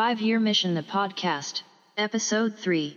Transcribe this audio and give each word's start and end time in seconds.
Five 0.00 0.22
Year 0.22 0.40
Mission, 0.40 0.72
the 0.72 0.82
podcast, 0.82 1.60
episode 1.98 2.56
3. 2.56 2.96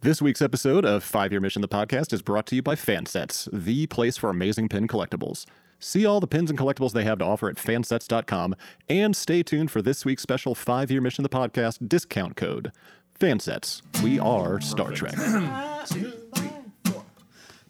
This 0.00 0.22
week's 0.22 0.40
episode 0.40 0.86
of 0.86 1.04
Five 1.04 1.32
Year 1.32 1.40
Mission, 1.42 1.60
the 1.60 1.68
podcast, 1.68 2.14
is 2.14 2.22
brought 2.22 2.46
to 2.46 2.56
you 2.56 2.62
by 2.62 2.76
Fansets, 2.76 3.46
the 3.52 3.86
place 3.88 4.16
for 4.16 4.30
amazing 4.30 4.70
pin 4.70 4.88
collectibles. 4.88 5.44
See 5.78 6.06
all 6.06 6.18
the 6.18 6.26
pins 6.26 6.48
and 6.48 6.58
collectibles 6.58 6.92
they 6.92 7.04
have 7.04 7.18
to 7.18 7.26
offer 7.26 7.50
at 7.50 7.56
fansets.com 7.56 8.56
and 8.88 9.14
stay 9.14 9.42
tuned 9.42 9.70
for 9.70 9.82
this 9.82 10.06
week's 10.06 10.22
special 10.22 10.54
Five 10.54 10.90
Year 10.90 11.02
Mission, 11.02 11.24
the 11.24 11.28
podcast 11.28 11.86
discount 11.86 12.36
code. 12.36 12.72
Fansets, 13.20 13.82
we 14.02 14.18
are 14.18 14.62
Star 14.62 14.92
Trek. 14.92 15.14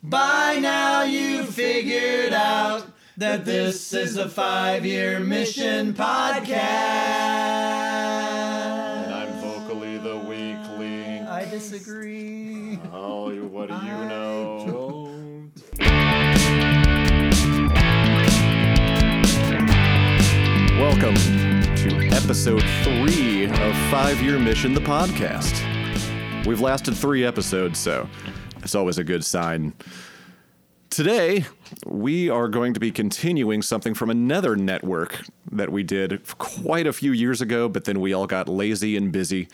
By 0.04 0.60
now 0.60 1.02
you 1.02 1.42
figured 1.42 2.32
out 2.32 2.86
that 3.16 3.44
this 3.44 3.92
is 3.92 4.16
a 4.16 4.28
five 4.28 4.86
year 4.86 5.18
mission 5.18 5.92
podcast. 5.92 7.77
Disagree. 11.68 12.78
Oh, 12.92 13.30
what 13.48 13.68
do 13.68 13.74
you 13.74 13.92
know? 14.08 15.50
Welcome 20.78 21.14
to 21.76 22.08
episode 22.10 22.62
three 22.82 23.44
of 23.44 23.76
Five 23.90 24.22
Year 24.22 24.38
Mission, 24.38 24.72
the 24.72 24.80
podcast. 24.80 26.46
We've 26.46 26.60
lasted 26.60 26.96
three 26.96 27.24
episodes, 27.26 27.78
so 27.78 28.08
it's 28.62 28.74
always 28.74 28.96
a 28.96 29.04
good 29.04 29.22
sign. 29.22 29.74
Today, 30.88 31.44
we 31.84 32.30
are 32.30 32.48
going 32.48 32.72
to 32.72 32.80
be 32.80 32.90
continuing 32.90 33.60
something 33.60 33.92
from 33.92 34.08
another 34.08 34.56
network 34.56 35.20
that 35.52 35.70
we 35.70 35.82
did 35.82 36.26
quite 36.38 36.86
a 36.86 36.94
few 36.94 37.12
years 37.12 37.42
ago, 37.42 37.68
but 37.68 37.84
then 37.84 38.00
we 38.00 38.14
all 38.14 38.26
got 38.26 38.48
lazy 38.48 38.96
and 38.96 39.12
busy. 39.12 39.48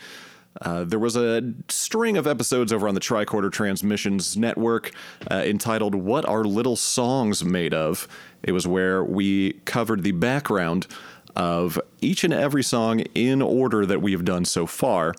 Uh, 0.61 0.85
there 0.85 0.99
was 0.99 1.15
a 1.15 1.53
string 1.67 2.15
of 2.15 2.25
episodes 2.25 2.71
over 2.71 2.87
on 2.87 2.93
the 2.95 3.01
Tricorder 3.01 3.51
Transmissions 3.51 4.37
Network 4.37 4.91
uh, 5.29 5.43
entitled 5.45 5.95
What 5.95 6.27
Are 6.27 6.43
Little 6.43 6.75
Songs 6.75 7.43
Made 7.43 7.73
Of? 7.73 8.07
It 8.41 8.53
was 8.53 8.65
where 8.65 9.03
we 9.03 9.53
covered 9.65 10.03
the 10.03 10.13
background 10.13 10.87
of 11.35 11.79
each 12.01 12.23
and 12.23 12.33
every 12.33 12.63
song 12.63 13.01
in 13.13 13.41
order 13.41 13.85
that 13.85 14.01
we 14.01 14.13
have 14.13 14.23
done 14.23 14.45
so 14.45 14.65
far. 14.65 15.13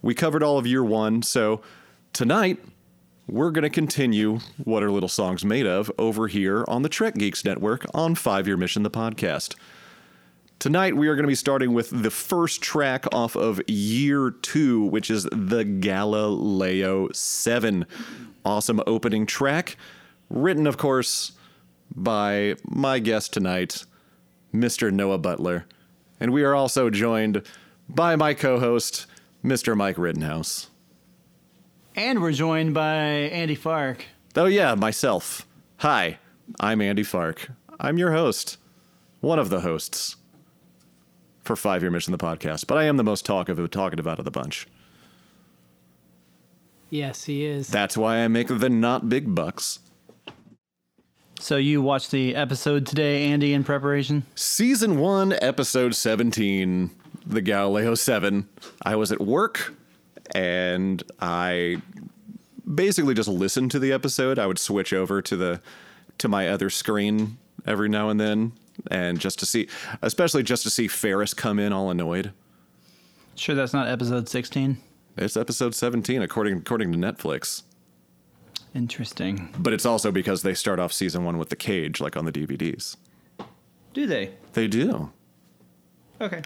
We 0.00 0.14
covered 0.14 0.42
all 0.42 0.58
of 0.58 0.66
year 0.66 0.84
one, 0.84 1.22
so 1.22 1.60
tonight 2.12 2.58
we're 3.26 3.50
going 3.50 3.64
to 3.64 3.70
continue 3.70 4.38
What 4.62 4.84
Are 4.84 4.90
Little 4.90 5.08
Songs 5.08 5.44
Made 5.44 5.66
Of 5.66 5.90
over 5.98 6.28
here 6.28 6.64
on 6.68 6.82
the 6.82 6.88
Trek 6.88 7.14
Geeks 7.14 7.44
Network 7.44 7.84
on 7.92 8.14
Five 8.14 8.46
Year 8.46 8.56
Mission, 8.56 8.84
the 8.84 8.90
podcast. 8.90 9.56
Tonight, 10.58 10.96
we 10.96 11.06
are 11.06 11.14
going 11.14 11.22
to 11.22 11.28
be 11.28 11.36
starting 11.36 11.72
with 11.72 12.02
the 12.02 12.10
first 12.10 12.60
track 12.60 13.06
off 13.12 13.36
of 13.36 13.60
year 13.68 14.32
two, 14.32 14.82
which 14.82 15.08
is 15.08 15.22
the 15.30 15.62
Galileo 15.62 17.08
7. 17.12 17.86
Awesome 18.44 18.80
opening 18.84 19.24
track, 19.24 19.76
written, 20.28 20.66
of 20.66 20.76
course, 20.76 21.30
by 21.94 22.56
my 22.64 22.98
guest 22.98 23.32
tonight, 23.32 23.84
Mr. 24.52 24.90
Noah 24.92 25.18
Butler. 25.18 25.64
And 26.18 26.32
we 26.32 26.42
are 26.42 26.56
also 26.56 26.90
joined 26.90 27.44
by 27.88 28.16
my 28.16 28.34
co 28.34 28.58
host, 28.58 29.06
Mr. 29.44 29.76
Mike 29.76 29.96
Rittenhouse. 29.96 30.70
And 31.94 32.20
we're 32.20 32.32
joined 32.32 32.74
by 32.74 32.96
Andy 33.30 33.54
Fark. 33.54 34.06
Oh, 34.34 34.46
yeah, 34.46 34.74
myself. 34.74 35.46
Hi, 35.78 36.18
I'm 36.58 36.80
Andy 36.80 37.04
Fark. 37.04 37.48
I'm 37.78 37.96
your 37.96 38.10
host, 38.10 38.58
one 39.20 39.38
of 39.38 39.50
the 39.50 39.60
hosts 39.60 40.16
for 41.48 41.56
Five 41.56 41.82
Year 41.82 41.90
Mission, 41.90 42.12
the 42.12 42.18
podcast, 42.18 42.66
but 42.66 42.76
I 42.76 42.84
am 42.84 42.98
the 42.98 43.02
most 43.02 43.24
talkative, 43.24 43.70
talkative 43.70 44.06
out 44.06 44.18
of 44.18 44.26
the 44.26 44.30
bunch. 44.30 44.68
Yes, 46.90 47.24
he 47.24 47.44
is. 47.46 47.68
That's 47.68 47.96
why 47.96 48.18
I 48.18 48.28
make 48.28 48.48
the 48.48 48.68
not 48.68 49.08
big 49.08 49.34
bucks. 49.34 49.80
So 51.40 51.56
you 51.56 51.80
watched 51.80 52.10
the 52.10 52.36
episode 52.36 52.86
today, 52.86 53.24
Andy, 53.24 53.54
in 53.54 53.64
preparation? 53.64 54.24
Season 54.34 54.98
1, 54.98 55.38
Episode 55.40 55.94
17, 55.94 56.90
The 57.26 57.40
Galileo 57.40 57.94
7. 57.94 58.46
I 58.82 58.96
was 58.96 59.10
at 59.10 59.20
work 59.20 59.74
and 60.34 61.02
I 61.20 61.80
basically 62.74 63.14
just 63.14 63.28
listened 63.28 63.70
to 63.70 63.78
the 63.78 63.92
episode. 63.92 64.38
I 64.38 64.46
would 64.46 64.58
switch 64.58 64.92
over 64.92 65.22
to 65.22 65.36
the 65.36 65.62
to 66.18 66.28
my 66.28 66.48
other 66.48 66.68
screen 66.68 67.38
every 67.64 67.88
now 67.88 68.10
and 68.10 68.20
then 68.20 68.52
and 68.90 69.18
just 69.18 69.38
to 69.40 69.46
see 69.46 69.68
especially 70.02 70.42
just 70.42 70.62
to 70.62 70.70
see 70.70 70.88
Ferris 70.88 71.34
come 71.34 71.58
in 71.58 71.72
all 71.72 71.90
annoyed. 71.90 72.32
Sure, 73.34 73.54
that's 73.54 73.72
not 73.72 73.88
episode 73.88 74.28
16. 74.28 74.78
It's 75.16 75.36
episode 75.36 75.74
17 75.74 76.22
according 76.22 76.58
according 76.58 76.92
to 76.92 76.98
Netflix. 76.98 77.62
Interesting. 78.74 79.48
But 79.58 79.72
it's 79.72 79.86
also 79.86 80.12
because 80.12 80.42
they 80.42 80.54
start 80.54 80.78
off 80.78 80.92
season 80.92 81.24
1 81.24 81.38
with 81.38 81.48
the 81.48 81.56
cage 81.56 82.00
like 82.00 82.16
on 82.16 82.24
the 82.24 82.32
DVDs. 82.32 82.96
Do 83.94 84.06
they? 84.06 84.34
They 84.52 84.68
do. 84.68 85.10
Okay. 86.20 86.42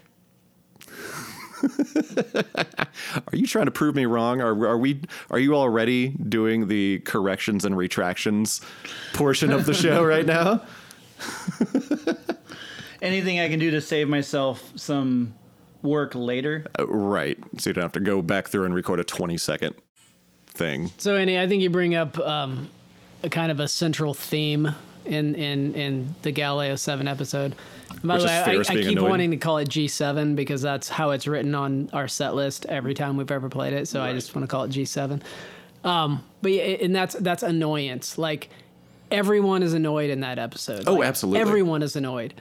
Are 1.64 3.36
you 3.36 3.46
trying 3.46 3.66
to 3.66 3.70
prove 3.70 3.94
me 3.94 4.06
wrong? 4.06 4.40
Are, 4.40 4.66
are 4.66 4.78
we? 4.78 5.00
Are 5.30 5.38
you 5.38 5.54
already 5.54 6.08
doing 6.08 6.68
the 6.68 7.00
corrections 7.00 7.64
and 7.64 7.76
retractions 7.76 8.60
portion 9.12 9.52
of 9.52 9.66
the 9.66 9.74
show 9.74 10.04
right 10.14 10.26
now? 10.26 10.62
Anything 13.02 13.38
I 13.40 13.48
can 13.48 13.58
do 13.58 13.70
to 13.72 13.80
save 13.82 14.08
myself 14.08 14.72
some 14.76 15.34
work 15.82 16.14
later? 16.14 16.64
Uh, 16.78 16.86
right. 16.86 17.36
So 17.58 17.70
you 17.70 17.74
don't 17.74 17.82
have 17.82 17.92
to 17.92 18.00
go 18.00 18.22
back 18.22 18.48
through 18.48 18.64
and 18.64 18.74
record 18.74 19.00
a 19.00 19.04
twenty 19.04 19.36
second 19.36 19.74
thing. 20.46 20.90
So, 20.98 21.16
Andy, 21.16 21.38
I 21.38 21.46
think 21.48 21.62
you 21.62 21.68
bring 21.70 21.94
up 21.94 22.18
um, 22.18 22.70
a 23.22 23.28
kind 23.28 23.50
of 23.50 23.60
a 23.60 23.68
central 23.68 24.14
theme 24.14 24.74
in 25.04 25.34
in 25.34 25.74
in 25.74 26.14
the 26.22 26.30
Galileo 26.30 26.76
Seven 26.76 27.08
episode. 27.08 27.54
By 28.04 28.14
Which 28.14 28.22
the 28.22 28.28
way, 28.28 28.34
I, 28.38 28.52
I 28.60 28.62
keep 28.64 28.96
annoyed. 28.98 29.10
wanting 29.10 29.30
to 29.32 29.36
call 29.36 29.58
it 29.58 29.68
G 29.68 29.88
Seven 29.88 30.34
because 30.36 30.62
that's 30.62 30.88
how 30.88 31.10
it's 31.10 31.26
written 31.26 31.54
on 31.54 31.90
our 31.92 32.06
set 32.08 32.34
list 32.34 32.66
every 32.66 32.94
time 32.94 33.16
we've 33.16 33.30
ever 33.30 33.48
played 33.48 33.72
it. 33.72 33.88
So 33.88 34.00
I 34.00 34.12
just 34.12 34.34
want 34.34 34.44
to 34.44 34.48
call 34.50 34.64
it 34.64 34.68
G 34.70 34.84
Seven. 34.84 35.22
Um, 35.84 36.24
but 36.40 36.52
yeah, 36.52 36.62
and 36.62 36.94
that's 36.94 37.14
that's 37.16 37.42
annoyance. 37.42 38.16
Like 38.16 38.48
everyone 39.10 39.62
is 39.62 39.74
annoyed 39.74 40.10
in 40.10 40.20
that 40.20 40.38
episode. 40.38 40.84
Oh, 40.86 40.94
Like, 40.94 41.08
absolutely. 41.08 41.40
Everyone 41.40 41.82
is 41.82 41.96
annoyed, 41.96 42.34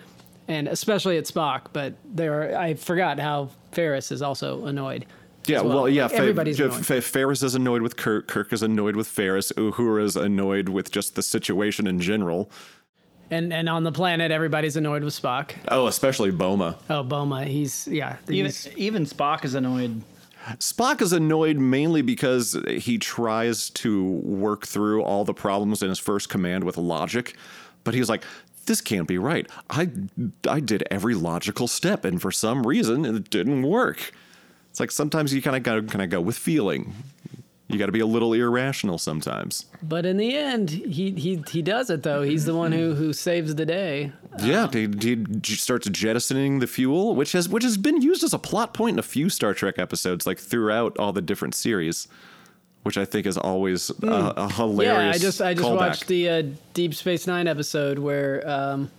and 0.51 0.67
especially 0.67 1.17
at 1.17 1.25
Spock. 1.25 1.67
But 1.73 1.95
there, 2.05 2.51
are, 2.51 2.57
I 2.57 2.73
forgot 2.75 3.19
how 3.19 3.49
Ferris 3.71 4.11
is 4.11 4.21
also 4.21 4.65
annoyed. 4.65 5.05
Yeah. 5.47 5.57
as 5.57 5.63
Well, 5.63 5.89
yeah. 5.89 6.03
Like, 6.03 6.13
everybody's 6.13 6.57
Fa- 6.57 6.65
annoyed. 6.65 6.85
Fa- 6.85 7.01
Ferris 7.01 7.41
is 7.43 7.55
annoyed 7.55 7.81
with 7.81 7.97
Kirk. 7.97 8.27
Kirk 8.27 8.53
is 8.53 8.61
annoyed 8.61 8.95
with 8.95 9.07
Ferris. 9.07 9.51
Uhura 9.53 10.03
is 10.03 10.15
annoyed 10.15 10.69
with 10.69 10.91
just 10.91 11.15
the 11.15 11.23
situation 11.23 11.87
in 11.87 11.99
general. 11.99 12.51
And 13.31 13.53
and 13.53 13.69
on 13.69 13.83
the 13.83 13.93
planet, 13.93 14.29
everybody's 14.29 14.75
annoyed 14.75 15.03
with 15.03 15.19
Spock. 15.19 15.53
Oh, 15.69 15.87
especially 15.87 16.31
Boma. 16.31 16.77
Oh, 16.89 17.01
Boma, 17.01 17.45
he's 17.45 17.87
yeah, 17.87 18.17
Even, 18.27 18.51
even 18.75 19.05
Spock 19.05 19.45
is 19.45 19.55
annoyed. 19.55 20.01
Spock 20.57 21.01
is 21.01 21.13
annoyed 21.13 21.57
mainly 21.57 22.01
because 22.01 22.57
he 22.67 22.97
tries 22.97 23.69
to 23.69 24.05
work 24.23 24.65
through 24.65 25.03
all 25.03 25.23
the 25.23 25.33
problems 25.33 25.81
in 25.81 25.89
his 25.89 25.99
first 25.99 26.29
command 26.29 26.63
with 26.63 26.77
logic, 26.77 27.35
but 27.83 27.93
he's 27.93 28.09
like, 28.09 28.23
"This 28.65 28.81
can't 28.81 29.07
be 29.07 29.17
right. 29.17 29.47
I 29.69 29.89
I 30.47 30.59
did 30.59 30.83
every 30.91 31.15
logical 31.15 31.67
step, 31.67 32.05
and 32.05 32.21
for 32.21 32.31
some 32.31 32.65
reason, 32.65 33.05
it 33.05 33.29
didn't 33.29 33.63
work." 33.63 34.11
It's 34.69 34.79
like 34.79 34.91
sometimes 34.91 35.33
you 35.33 35.41
kind 35.41 35.57
of 35.57 35.63
got 35.63 35.75
to 35.75 35.81
kind 35.81 36.01
of 36.01 36.09
go 36.09 36.21
with 36.21 36.37
feeling. 36.37 36.93
You 37.67 37.79
got 37.79 37.85
to 37.85 37.91
be 37.93 38.01
a 38.01 38.05
little 38.05 38.33
irrational 38.33 38.97
sometimes. 38.97 39.65
but 39.81 40.05
in 40.05 40.17
the 40.17 40.35
end, 40.35 40.69
he 40.69 41.11
he 41.11 41.41
he 41.49 41.61
does 41.61 41.89
it 41.89 42.03
though. 42.03 42.21
He's 42.21 42.43
the 42.45 42.55
one 42.55 42.73
who 42.73 42.95
who 42.95 43.13
saves 43.13 43.55
the 43.55 43.65
day. 43.65 44.11
Yeah, 44.43 44.63
um, 44.63 44.71
he, 44.71 44.89
he 45.43 45.55
starts 45.55 45.89
jettisoning 45.89 46.59
the 46.59 46.67
fuel, 46.67 47.15
which 47.15 47.31
has 47.31 47.47
which 47.47 47.63
has 47.63 47.77
been 47.77 48.01
used 48.01 48.23
as 48.23 48.33
a 48.33 48.39
plot 48.39 48.73
point 48.73 48.95
in 48.95 48.99
a 48.99 49.03
few 49.03 49.29
Star 49.29 49.53
Trek 49.53 49.79
episodes, 49.79 50.27
like 50.27 50.37
throughout 50.37 50.97
all 50.97 51.13
the 51.13 51.21
different 51.21 51.55
series, 51.55 52.07
which 52.83 52.97
I 52.97 53.05
think 53.05 53.25
is 53.25 53.37
always 53.37 53.89
a, 54.03 54.07
a 54.37 54.49
hilarious. 54.51 54.93
Hmm. 54.95 55.01
Yeah, 55.01 55.09
I 55.09 55.17
just 55.17 55.41
I 55.41 55.53
just 55.53 55.65
callback. 55.67 55.75
watched 55.77 56.07
the 56.07 56.29
uh, 56.29 56.43
Deep 56.73 56.93
Space 56.93 57.27
Nine 57.27 57.47
episode 57.47 57.99
where 57.99 58.47
um, 58.49 58.91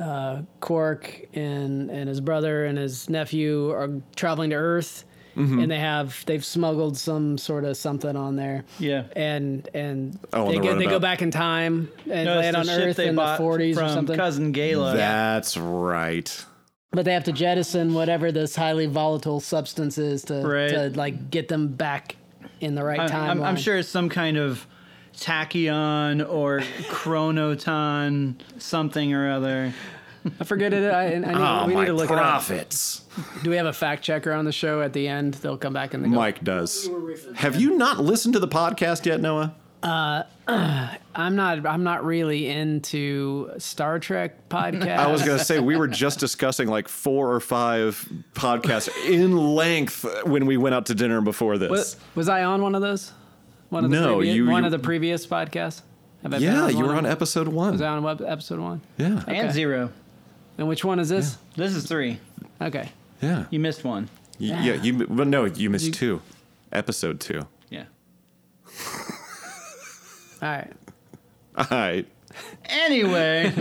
uh, 0.00 0.42
Quark 0.60 1.26
and 1.34 1.90
and 1.90 2.08
his 2.08 2.20
brother 2.20 2.64
and 2.66 2.78
his 2.78 3.08
nephew 3.08 3.70
are 3.70 3.90
traveling 4.16 4.50
to 4.50 4.56
Earth. 4.56 5.04
Mm-hmm. 5.36 5.60
And 5.60 5.70
they 5.70 5.78
have 5.78 6.24
they've 6.26 6.44
smuggled 6.44 6.96
some 6.96 7.38
sort 7.38 7.64
of 7.64 7.76
something 7.76 8.16
on 8.16 8.34
there, 8.34 8.64
Yeah. 8.80 9.04
and 9.14 9.68
and 9.72 10.18
Oh, 10.32 10.46
they, 10.50 10.58
the 10.58 10.64
go, 10.64 10.74
they 10.76 10.86
go 10.86 10.98
back 10.98 11.22
in 11.22 11.30
time 11.30 11.88
and 12.10 12.24
No, 12.24 12.40
land 12.40 12.56
on 12.56 12.68
Earth 12.68 12.98
in 12.98 13.14
the 13.14 13.22
40s 13.22 13.74
from 13.74 13.84
or 13.84 13.88
something. 13.88 14.16
cousin 14.16 14.52
Gaila. 14.52 14.94
That's 14.96 15.56
right. 15.56 16.44
but 16.90 17.04
they 17.04 17.12
have 17.12 17.22
to 17.24 17.32
jettison 17.32 17.94
whatever 17.94 18.32
this 18.32 18.56
highly 18.56 18.86
volatile 18.86 19.38
substance 19.38 19.96
is 19.96 20.24
to, 20.24 20.40
Right. 20.44 20.70
to 20.70 20.90
like 20.98 21.30
get 21.30 21.46
them 21.46 21.68
back 21.68 22.16
in 22.60 22.74
the 22.74 22.84
right 22.84 23.00
I- 23.00 23.08
time. 23.08 23.30
I'm, 23.30 23.42
I'm 23.42 23.56
sure 23.56 23.76
it's 23.76 23.88
some 23.88 24.08
kind 24.08 24.36
of 24.36 24.66
tachyon 25.16 26.28
or 26.28 26.60
chronoton 26.90 28.34
something 28.58 29.12
or 29.12 29.30
other. 29.30 29.72
I 30.40 30.44
forget 30.44 30.72
it. 30.72 30.92
I, 30.92 31.14
I 31.14 31.18
need, 31.18 31.24
Oh, 31.36 31.66
we 31.66 31.74
my 31.74 31.80
need 31.80 31.86
to 31.86 31.92
look 31.94 32.08
profits. 32.08 33.02
it 33.16 33.20
up. 33.36 33.42
Do 33.44 33.50
we 33.50 33.56
have 33.56 33.66
a 33.66 33.72
fact 33.72 34.02
checker 34.04 34.32
on 34.32 34.44
the 34.44 34.52
show 34.52 34.82
at 34.82 34.92
the 34.92 35.08
end? 35.08 35.34
They'll 35.34 35.56
come 35.56 35.72
back 35.72 35.94
and 35.94 36.04
they 36.04 36.08
go, 36.08 36.16
Mike 36.16 36.42
does. 36.44 36.88
Have 37.36 37.60
you 37.60 37.76
not 37.76 38.00
listened 38.00 38.34
to 38.34 38.40
the 38.40 38.48
podcast 38.48 39.06
yet, 39.06 39.20
Noah? 39.20 39.54
Uh, 39.82 40.22
I'm 41.14 41.36
not. 41.36 41.66
I'm 41.66 41.84
not 41.84 42.04
really 42.04 42.48
into 42.48 43.50
Star 43.58 43.98
Trek 43.98 44.48
podcasts. 44.48 44.96
I 44.98 45.10
was 45.10 45.22
going 45.22 45.38
to 45.38 45.44
say 45.44 45.58
we 45.60 45.76
were 45.76 45.88
just 45.88 46.18
discussing 46.18 46.68
like 46.68 46.88
four 46.88 47.32
or 47.32 47.40
five 47.40 48.08
podcasts 48.34 48.88
in 49.08 49.36
length 49.36 50.04
when 50.24 50.46
we 50.46 50.56
went 50.56 50.74
out 50.74 50.86
to 50.86 50.94
dinner 50.94 51.20
before 51.20 51.58
this. 51.58 51.70
Was, 51.70 51.96
was 52.14 52.28
I 52.28 52.44
on 52.44 52.62
one 52.62 52.74
of 52.74 52.82
those? 52.82 53.12
One 53.68 53.84
of 53.84 53.90
the 53.90 54.00
No, 54.00 54.16
previous, 54.16 54.36
you- 54.36 54.46
one 54.46 54.62
you- 54.62 54.66
of 54.66 54.72
the 54.72 54.78
previous 54.78 55.26
podcasts. 55.26 55.82
Have 56.22 56.32
I 56.34 56.38
been 56.38 56.42
yeah, 56.42 56.62
on 56.64 56.76
you 56.76 56.84
were 56.84 56.94
on 56.96 57.06
episode 57.06 57.46
one. 57.46 57.72
Was 57.72 57.82
I 57.82 57.88
on 57.88 58.02
web, 58.02 58.20
episode 58.26 58.58
one? 58.58 58.80
yeah, 58.96 59.22
And 59.28 59.52
zero. 59.52 59.90
And 60.56 60.66
which 60.66 60.84
one 60.84 60.98
is 60.98 61.08
this? 61.08 61.36
This 61.54 61.72
is 61.76 61.86
three. 61.86 62.18
Okay. 62.60 62.88
yeah, 63.22 63.44
You 63.50 63.60
missed 63.60 63.84
one. 63.84 64.08
Y- 64.40 64.46
yeah. 64.46 64.74
You, 64.74 65.06
well, 65.08 65.26
no, 65.26 65.44
you 65.44 65.70
missed 65.70 65.94
two. 65.94 66.20
Episode 66.72 67.20
two. 67.20 67.46
Yeah. 67.70 67.84
All 70.42 70.48
right. 70.48 70.72
All 71.56 71.66
right. 71.70 72.06
Anyway, 72.66 73.52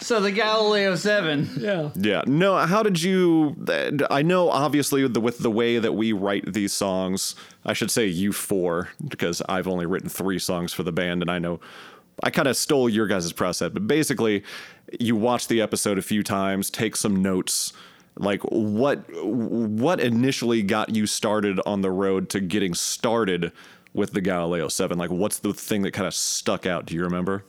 so 0.00 0.20
the 0.20 0.32
Galileo 0.32 0.96
7. 0.96 1.48
Yeah. 1.58 1.90
Yeah. 1.94 2.22
No, 2.26 2.56
how 2.58 2.82
did 2.82 3.00
you 3.00 3.56
I 4.10 4.22
know 4.22 4.50
obviously 4.50 5.06
the, 5.06 5.20
with 5.20 5.38
the 5.38 5.50
way 5.50 5.78
that 5.78 5.92
we 5.92 6.12
write 6.12 6.52
these 6.52 6.72
songs, 6.72 7.36
I 7.64 7.72
should 7.72 7.90
say 7.90 8.06
you 8.06 8.32
four 8.32 8.90
because 9.06 9.42
I've 9.48 9.68
only 9.68 9.86
written 9.86 10.08
3 10.08 10.38
songs 10.38 10.72
for 10.72 10.82
the 10.82 10.92
band 10.92 11.22
and 11.22 11.30
I 11.30 11.38
know 11.38 11.60
I 12.22 12.30
kind 12.30 12.48
of 12.48 12.56
stole 12.56 12.88
your 12.88 13.06
guys' 13.06 13.32
process, 13.32 13.70
but 13.72 13.86
basically 13.86 14.42
you 14.98 15.16
watch 15.16 15.48
the 15.48 15.62
episode 15.62 15.98
a 15.98 16.02
few 16.02 16.22
times, 16.22 16.68
take 16.68 16.96
some 16.96 17.22
notes. 17.22 17.72
Like 18.16 18.42
what 18.42 19.04
what 19.24 20.00
initially 20.00 20.62
got 20.62 20.94
you 20.94 21.06
started 21.06 21.60
on 21.64 21.80
the 21.80 21.90
road 21.90 22.28
to 22.30 22.40
getting 22.40 22.74
started 22.74 23.52
with 23.92 24.12
the 24.12 24.20
Galileo 24.20 24.68
7? 24.68 24.98
Like 24.98 25.10
what's 25.10 25.38
the 25.38 25.52
thing 25.52 25.82
that 25.82 25.92
kind 25.92 26.06
of 26.06 26.14
stuck 26.14 26.66
out? 26.66 26.86
Do 26.86 26.94
you 26.94 27.02
remember? 27.02 27.44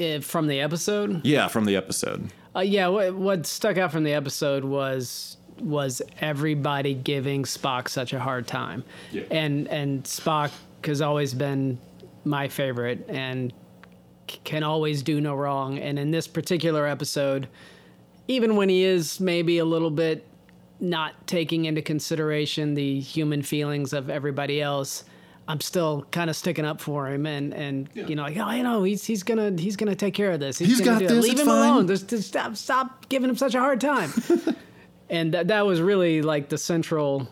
Uh, 0.00 0.20
from 0.20 0.46
the 0.46 0.60
episode. 0.60 1.24
Yeah, 1.24 1.48
from 1.48 1.64
the 1.64 1.76
episode. 1.76 2.30
Uh, 2.54 2.60
yeah. 2.60 2.86
What, 2.88 3.14
what 3.14 3.46
stuck 3.46 3.76
out 3.78 3.90
from 3.92 4.04
the 4.04 4.12
episode 4.14 4.64
was 4.64 5.36
was 5.60 6.00
everybody 6.20 6.94
giving 6.94 7.42
Spock 7.42 7.88
such 7.88 8.12
a 8.12 8.20
hard 8.20 8.46
time, 8.46 8.84
Yeah. 9.10 9.22
and 9.32 9.66
and 9.68 10.04
Spock 10.04 10.52
has 10.84 11.00
always 11.00 11.34
been 11.34 11.78
my 12.24 12.46
favorite 12.46 13.04
and 13.08 13.52
c- 14.30 14.38
can 14.44 14.62
always 14.62 15.02
do 15.02 15.20
no 15.20 15.34
wrong. 15.34 15.78
And 15.78 15.98
in 15.98 16.12
this 16.12 16.28
particular 16.28 16.86
episode, 16.86 17.48
even 18.28 18.54
when 18.54 18.68
he 18.68 18.84
is 18.84 19.18
maybe 19.18 19.58
a 19.58 19.64
little 19.64 19.90
bit 19.90 20.24
not 20.78 21.26
taking 21.26 21.64
into 21.64 21.82
consideration 21.82 22.74
the 22.74 23.00
human 23.00 23.42
feelings 23.42 23.92
of 23.92 24.08
everybody 24.08 24.62
else, 24.62 25.02
I'm 25.48 25.62
still 25.62 26.06
kind 26.10 26.28
of 26.28 26.36
sticking 26.36 26.66
up 26.66 26.78
for 26.78 27.08
him 27.08 27.24
and 27.24 27.54
and 27.54 27.88
you 27.94 28.14
know 28.14 28.22
like 28.22 28.36
oh 28.36 28.50
you 28.50 28.62
know 28.62 28.82
he's 28.82 29.04
he's 29.04 29.22
gonna 29.22 29.52
he's 29.58 29.76
gonna 29.76 29.96
take 29.96 30.12
care 30.12 30.30
of 30.30 30.40
this. 30.40 30.58
He's 30.58 30.80
gonna 30.80 31.00
got 31.00 31.08
this, 31.08 31.24
Leave 31.24 31.40
him 31.40 31.46
fine." 31.46 31.70
alone. 31.70 31.88
Just, 31.88 32.08
just 32.08 32.28
stop 32.28 32.54
stop 32.54 33.08
giving 33.08 33.30
him 33.30 33.36
such 33.36 33.54
a 33.54 33.60
hard 33.60 33.80
time. 33.80 34.12
and 35.10 35.32
that 35.32 35.48
that 35.48 35.64
was 35.64 35.80
really 35.80 36.20
like 36.20 36.50
the 36.50 36.58
central 36.58 37.26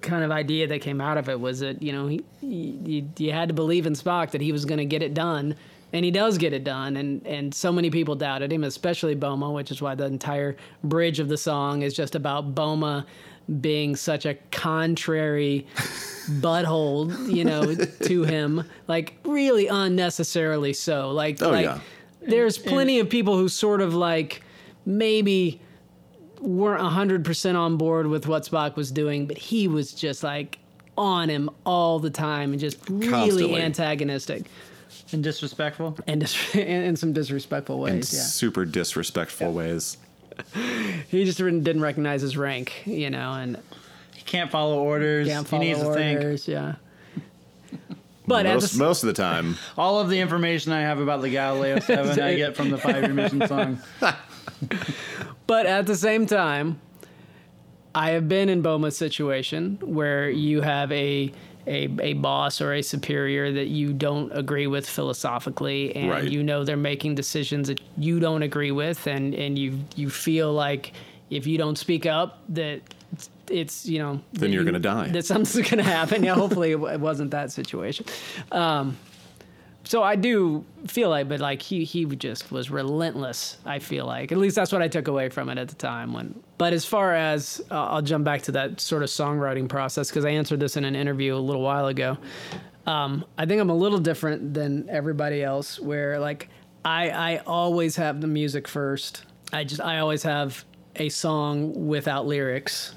kind 0.00 0.24
of 0.24 0.30
idea 0.30 0.66
that 0.68 0.80
came 0.80 1.00
out 1.02 1.18
of 1.18 1.28
it 1.28 1.38
was 1.38 1.60
that 1.60 1.82
you 1.82 1.92
know 1.92 2.06
he, 2.06 2.24
you, 2.40 3.08
you 3.18 3.32
had 3.32 3.48
to 3.48 3.54
believe 3.54 3.86
in 3.86 3.92
Spock 3.92 4.30
that 4.30 4.40
he 4.40 4.50
was 4.50 4.64
going 4.64 4.78
to 4.78 4.84
get 4.86 5.02
it 5.02 5.12
done 5.12 5.54
and 5.92 6.04
he 6.04 6.10
does 6.10 6.38
get 6.38 6.52
it 6.54 6.64
done 6.64 6.96
and 6.96 7.26
and 7.26 7.52
so 7.54 7.72
many 7.72 7.90
people 7.90 8.14
doubted 8.14 8.52
him 8.52 8.64
especially 8.64 9.14
Boma 9.14 9.50
which 9.50 9.70
is 9.70 9.82
why 9.82 9.94
the 9.94 10.04
entire 10.04 10.56
bridge 10.84 11.18
of 11.18 11.28
the 11.28 11.36
song 11.36 11.82
is 11.82 11.94
just 11.94 12.14
about 12.14 12.54
Boma 12.54 13.06
being 13.60 13.96
such 13.96 14.24
a 14.24 14.34
contrary 14.50 15.66
butthole 16.28 17.32
you 17.34 17.44
know 17.44 17.74
to 18.02 18.22
him 18.24 18.62
like 18.86 19.14
really 19.24 19.66
unnecessarily 19.66 20.72
so 20.72 21.10
like 21.10 21.40
Oh, 21.42 21.50
like 21.50 21.64
yeah. 21.64 21.80
there's 22.20 22.58
plenty 22.58 22.98
of 23.00 23.08
people 23.08 23.36
who 23.36 23.48
sort 23.48 23.80
of 23.80 23.94
like 23.94 24.42
maybe 24.86 25.60
weren't 26.40 26.80
100% 26.82 27.56
on 27.56 27.76
board 27.76 28.06
with 28.06 28.28
what 28.28 28.44
Spock 28.44 28.76
was 28.76 28.92
doing, 28.92 29.26
but 29.26 29.36
he 29.36 29.66
was 29.66 29.92
just 29.92 30.22
like 30.22 30.58
on 30.96 31.28
him 31.28 31.50
all 31.66 31.98
the 31.98 32.10
time 32.10 32.52
and 32.52 32.60
just 32.60 32.78
really 32.88 33.08
Constantly. 33.10 33.56
antagonistic 33.60 34.44
And 35.12 35.22
disrespectful. 35.22 35.98
and 36.06 36.20
dis- 36.20 36.54
in, 36.54 36.60
in 36.84 36.96
some 36.96 37.12
disrespectful 37.12 37.84
In 37.86 37.96
ways. 37.96 38.14
Yeah. 38.14 38.20
super 38.20 38.64
disrespectful 38.64 39.52
ways. 39.52 39.96
He 41.08 41.24
just 41.24 41.38
didn't 41.38 41.64
didn't 41.64 41.82
recognize 41.82 42.22
his 42.22 42.36
rank, 42.36 42.82
you 42.86 43.10
know, 43.10 43.32
and 43.32 43.56
He 43.56 43.62
can't 44.28 44.50
follow 44.50 44.78
orders. 44.78 45.26
can't 45.28 45.46
he 45.46 45.50
follow 45.50 45.62
needs 45.62 45.80
to 45.82 45.92
think. 45.94 46.18
orders. 46.20 46.48
Yeah. 46.48 46.74
But 48.26 48.44
at 48.44 48.50
the, 48.50 48.54
most, 48.56 48.76
most 48.76 49.02
of 49.02 49.06
the 49.06 49.14
time. 49.14 49.56
All 49.78 50.00
of 50.00 50.10
the 50.10 50.20
information 50.20 50.70
I 50.72 50.82
have 50.82 51.00
about 51.00 51.22
the 51.22 51.30
Galileo 51.30 51.78
7 51.80 52.20
I 52.20 52.34
get 52.36 52.54
from 52.54 52.70
the 52.70 52.76
Five 52.78 53.02
Year 53.04 53.14
Mission 53.14 53.46
song. 53.48 53.78
But 55.46 55.66
at 55.66 55.86
the 55.86 55.96
same 55.96 56.26
time, 56.26 56.78
I 57.94 58.10
have 58.10 58.28
been 58.28 58.48
in 58.50 58.62
Boma's 58.62 58.96
situation 58.98 59.78
where 59.82 60.28
you 60.30 60.60
have 60.60 60.92
a 60.92 61.32
a, 61.66 61.88
a 62.00 62.12
boss 62.14 62.62
or 62.62 62.72
a 62.72 62.80
superior 62.82 63.52
that 63.52 63.66
you 63.66 63.92
don't 63.92 64.30
agree 64.36 64.66
with 64.66 64.88
philosophically 64.88 65.94
and 65.94 66.08
Right. 66.10 66.24
you 66.30 66.42
know 66.42 66.64
they're 66.64 66.78
making 66.78 67.14
decisions 67.14 67.68
that 67.68 67.78
you 67.98 68.20
don't 68.20 68.42
agree 68.42 68.70
with 68.70 69.06
and, 69.06 69.34
and 69.34 69.58
you 69.58 69.78
you 69.94 70.08
feel 70.08 70.50
like 70.52 70.92
if 71.30 71.46
you 71.46 71.58
don't 71.58 71.76
speak 71.78 72.06
up 72.06 72.42
that 72.50 72.80
it's, 73.12 73.30
it's 73.50 73.86
you 73.86 73.98
know 73.98 74.20
Then 74.32 74.52
you're 74.52 74.62
you- 74.62 74.66
gonna 74.66 74.78
die. 74.78 75.08
that 75.08 75.24
something's 75.26 75.68
gonna 75.68 75.82
happen 75.82 76.22
yeah 76.24 76.34
hopefully 76.34 76.72
it 76.72 76.78
it 76.78 77.00
wasn't 77.00 77.30
that 77.32 77.50
situation 77.52 78.06
um, 78.52 78.96
so 79.84 80.02
I 80.02 80.16
do 80.16 80.66
feel 80.86 81.08
like, 81.08 81.30
but 81.30 81.40
like 81.40 81.62
he 81.62 81.82
he 81.84 82.04
just 82.04 82.52
was 82.52 82.70
relentless. 82.70 83.56
I 83.64 83.78
feel 83.78 84.04
like 84.04 84.32
at 84.32 84.36
least 84.36 84.54
that's 84.56 84.70
what 84.70 84.82
I 84.82 84.88
took 84.88 85.08
away 85.08 85.30
from 85.30 85.48
it 85.48 85.56
at 85.56 85.68
the 85.68 85.76
time. 85.76 86.12
When, 86.12 86.38
but 86.58 86.74
as 86.74 86.84
far 86.84 87.14
as 87.14 87.62
uh, 87.70 87.86
I'll 87.86 88.02
jump 88.02 88.22
back 88.26 88.42
to 88.42 88.52
that 88.52 88.80
sort 88.82 89.02
of 89.02 89.08
songwriting 89.08 89.66
process 89.66 90.10
because 90.10 90.26
I 90.26 90.30
answered 90.30 90.60
this 90.60 90.76
in 90.76 90.84
an 90.84 90.94
interview 90.94 91.34
a 91.34 91.38
little 91.38 91.62
while 91.62 91.86
ago. 91.86 92.18
Um, 92.86 93.24
I 93.38 93.46
think 93.46 93.62
I'm 93.62 93.70
a 93.70 93.74
little 93.74 93.98
different 93.98 94.52
than 94.52 94.90
everybody 94.90 95.42
else, 95.42 95.80
where 95.80 96.18
like 96.18 96.50
I 96.84 97.08
I 97.08 97.36
always 97.46 97.96
have 97.96 98.20
the 98.20 98.26
music 98.28 98.68
first. 98.68 99.24
I 99.54 99.64
just 99.64 99.80
I 99.80 100.00
always 100.00 100.22
have 100.24 100.66
a 101.00 101.08
song 101.08 101.86
without 101.88 102.26
lyrics. 102.26 102.94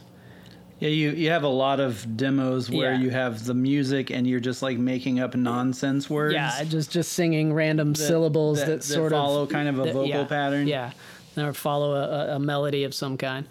Yeah, 0.80 0.90
you, 0.90 1.12
you 1.12 1.30
have 1.30 1.44
a 1.44 1.48
lot 1.48 1.80
of 1.80 2.18
demos 2.18 2.70
where 2.72 2.94
Yeah. 2.94 3.00
you 3.02 3.10
have 3.12 3.46
the 3.46 3.54
music 3.54 4.10
and 4.10 4.26
you're 4.26 4.40
just 4.40 4.64
like 4.64 4.80
making 4.80 5.20
up 5.20 5.36
nonsense 5.36 6.10
words. 6.10 6.34
Yeah, 6.34 6.64
just 6.64 6.90
just 6.92 7.14
singing 7.14 7.54
random 7.54 7.94
syllables 7.94 8.60
that, 8.60 8.66
that- 8.66 8.72
that 8.82 8.84
sort 8.84 9.12
follow 9.12 9.44
of 9.44 9.50
follow 9.50 9.64
kind 9.64 9.68
of 9.70 9.80
a 9.80 9.84
that- 9.84 9.94
vocal 9.94 10.08
yeah, 10.10 10.24
pattern. 10.24 10.68
Yeah, 10.68 10.92
or 11.38 11.54
follow 11.54 11.94
a, 11.94 12.32
a- 12.32 12.36
a 12.38 12.40
melody 12.40 12.84
of 12.84 12.94
some 12.96 13.16
kind. 13.18 13.48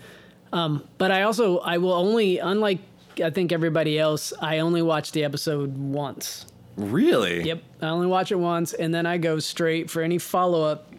Um, 0.53 0.83
but 0.99 1.13
I 1.13 1.23
also 1.23 1.59
I 1.59 1.79
will 1.79 1.93
only 1.93 2.39
unlike 2.39 2.81
I 3.23 3.31
think 3.31 3.53
everybody 3.53 3.97
else 3.99 4.33
I 4.41 4.59
only 4.59 4.83
watch 4.83 5.13
the 5.13 5.23
episode 5.23 5.77
once. 5.79 6.47
Really? 6.77 7.43
Yep, 7.45 7.63
I 7.83 7.89
only 7.91 8.07
watch 8.09 8.33
it 8.33 8.39
once, 8.41 8.73
and 8.73 8.93
then 8.93 9.07
I 9.07 9.19
go 9.19 9.39
straight 9.39 9.89
for 9.91 10.03
any 10.03 10.19
follow 10.19 10.65
up. 10.65 10.93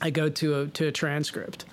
I 0.00 0.08
go 0.08 0.30
to 0.30 0.60
a 0.60 0.66
to 0.68 0.86
a 0.86 0.92
transcript. 0.92 1.66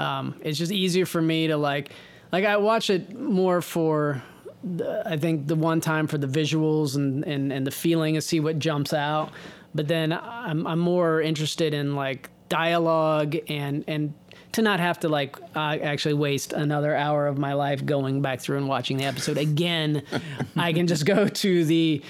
Um, 0.00 0.34
it's 0.42 0.58
just 0.58 0.72
easier 0.72 1.06
for 1.06 1.20
me 1.20 1.48
to 1.48 1.56
like, 1.56 1.92
like 2.32 2.44
I 2.44 2.56
watch 2.56 2.90
it 2.90 3.18
more 3.18 3.60
for, 3.60 4.22
the, 4.62 5.02
I 5.06 5.16
think 5.16 5.46
the 5.46 5.54
one 5.54 5.80
time 5.80 6.06
for 6.06 6.18
the 6.18 6.26
visuals 6.26 6.96
and, 6.96 7.24
and 7.24 7.52
and 7.52 7.66
the 7.66 7.70
feeling 7.70 8.16
and 8.16 8.24
see 8.24 8.40
what 8.40 8.58
jumps 8.58 8.92
out. 8.92 9.30
But 9.74 9.88
then 9.88 10.12
I'm 10.12 10.66
I'm 10.66 10.78
more 10.78 11.20
interested 11.20 11.74
in 11.74 11.94
like 11.94 12.30
dialogue 12.48 13.36
and 13.48 13.84
and 13.86 14.14
to 14.52 14.62
not 14.62 14.80
have 14.80 15.00
to 15.00 15.08
like 15.08 15.36
uh, 15.54 15.78
actually 15.82 16.14
waste 16.14 16.52
another 16.52 16.94
hour 16.96 17.26
of 17.26 17.38
my 17.38 17.52
life 17.52 17.84
going 17.84 18.20
back 18.20 18.40
through 18.40 18.58
and 18.58 18.68
watching 18.68 18.96
the 18.96 19.04
episode 19.04 19.38
again. 19.38 20.02
I 20.56 20.72
can 20.72 20.86
just 20.86 21.06
go 21.06 21.28
to 21.28 21.64
the 21.64 22.02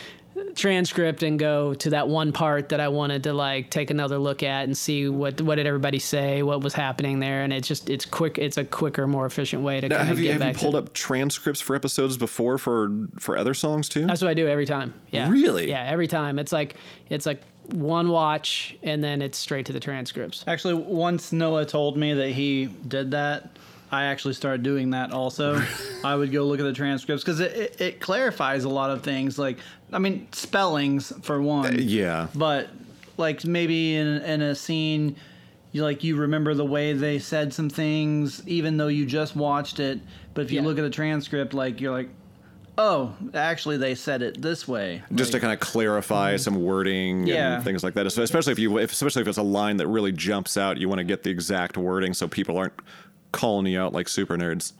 transcript 0.54 1.22
and 1.22 1.38
go 1.38 1.74
to 1.74 1.90
that 1.90 2.08
one 2.08 2.32
part 2.32 2.70
that 2.70 2.80
I 2.80 2.88
wanted 2.88 3.24
to 3.24 3.32
like 3.32 3.70
take 3.70 3.90
another 3.90 4.18
look 4.18 4.42
at 4.42 4.64
and 4.64 4.76
see 4.76 5.08
what 5.08 5.40
what 5.40 5.56
did 5.56 5.66
everybody 5.66 5.98
say, 5.98 6.42
what 6.42 6.62
was 6.62 6.74
happening 6.74 7.20
there, 7.20 7.42
and 7.42 7.52
it's 7.52 7.68
just 7.68 7.88
it's 7.90 8.04
quick. 8.04 8.38
It's 8.38 8.56
a 8.56 8.64
quicker, 8.64 9.06
more 9.06 9.26
efficient 9.26 9.62
way 9.62 9.80
to 9.80 9.88
Now, 9.88 9.96
kind 9.96 10.08
have 10.08 10.18
of 10.18 10.22
you 10.22 10.32
get 10.32 10.40
have 10.40 10.56
you 10.56 10.60
pulled 10.60 10.74
to, 10.74 10.78
up 10.78 10.92
transcripts 10.92 11.60
for 11.60 11.76
episodes 11.76 12.16
before 12.16 12.58
for 12.58 12.90
for 13.18 13.36
other 13.36 13.54
songs 13.54 13.88
too? 13.88 14.06
That's 14.06 14.22
what 14.22 14.30
I 14.30 14.34
do 14.34 14.48
every 14.48 14.66
time. 14.66 14.94
Yeah. 15.10 15.30
Really? 15.30 15.68
Yeah, 15.68 15.84
every 15.84 16.08
time. 16.08 16.38
It's 16.38 16.52
like 16.52 16.76
it's 17.08 17.26
like 17.26 17.42
one 17.72 18.08
watch 18.08 18.76
and 18.82 19.02
then 19.02 19.22
it's 19.22 19.38
straight 19.38 19.66
to 19.66 19.72
the 19.72 19.80
transcripts. 19.80 20.44
Actually, 20.46 20.74
once 20.74 21.32
Noah 21.32 21.66
told 21.66 21.96
me 21.96 22.14
that 22.14 22.30
he 22.30 22.66
did 22.66 23.12
that, 23.12 23.50
I 23.92 24.04
actually 24.04 24.34
started 24.34 24.62
doing 24.62 24.90
that 24.90 25.12
also. 25.12 25.60
I 26.04 26.14
would 26.14 26.32
go 26.32 26.44
look 26.44 26.60
at 26.60 26.64
the 26.64 26.72
transcripts 26.72 27.24
because 27.24 27.40
it, 27.40 27.52
it, 27.52 27.80
it 27.80 28.00
clarifies 28.00 28.64
a 28.64 28.68
lot 28.68 28.90
of 28.90 29.02
things. 29.02 29.38
Like, 29.38 29.58
I 29.92 29.98
mean, 29.98 30.28
spellings 30.32 31.12
for 31.22 31.42
one. 31.42 31.74
Uh, 31.74 31.78
yeah. 31.78 32.28
But, 32.34 32.68
like, 33.16 33.44
maybe 33.44 33.96
in, 33.96 34.06
in 34.22 34.42
a 34.42 34.54
scene, 34.54 35.16
you 35.72 35.82
like 35.82 36.02
you 36.02 36.16
remember 36.16 36.54
the 36.54 36.64
way 36.64 36.92
they 36.92 37.18
said 37.18 37.52
some 37.52 37.70
things, 37.70 38.46
even 38.46 38.76
though 38.76 38.88
you 38.88 39.06
just 39.06 39.36
watched 39.36 39.80
it. 39.80 40.00
But 40.34 40.42
if 40.42 40.52
you 40.52 40.60
Yeah. 40.60 40.66
look 40.66 40.78
at 40.78 40.82
the 40.82 40.90
transcript, 40.90 41.54
like 41.54 41.80
you're 41.80 41.92
like, 41.92 42.08
oh, 42.76 43.14
actually 43.34 43.76
they 43.76 43.94
said 43.94 44.22
it 44.22 44.40
this 44.40 44.66
way. 44.66 45.02
just 45.14 45.32
to 45.32 45.40
kind 45.40 45.52
of 45.52 45.60
clarify 45.60 46.34
mm-hmm. 46.34 46.38
some 46.38 46.62
wording 46.62 47.26
Yeah. 47.26 47.56
and 47.56 47.64
things 47.64 47.84
like 47.84 47.94
that. 47.94 48.06
Especially 48.06 48.52
if 48.52 48.58
you, 48.58 48.78
if, 48.78 48.92
especially 48.92 49.22
if 49.22 49.28
it's 49.28 49.38
a 49.38 49.42
line 49.42 49.76
that 49.76 49.86
really 49.86 50.12
jumps 50.12 50.56
out, 50.56 50.78
you 50.78 50.88
want 50.88 50.98
to 50.98 51.04
get 51.04 51.22
the 51.22 51.30
exact 51.30 51.76
wording 51.76 52.14
so 52.14 52.26
people 52.26 52.56
aren't 52.56 52.72
calling 53.32 53.66
you 53.66 53.80
out 53.80 53.92
like 53.92 54.08
super 54.08 54.36
nerds, 54.36 54.72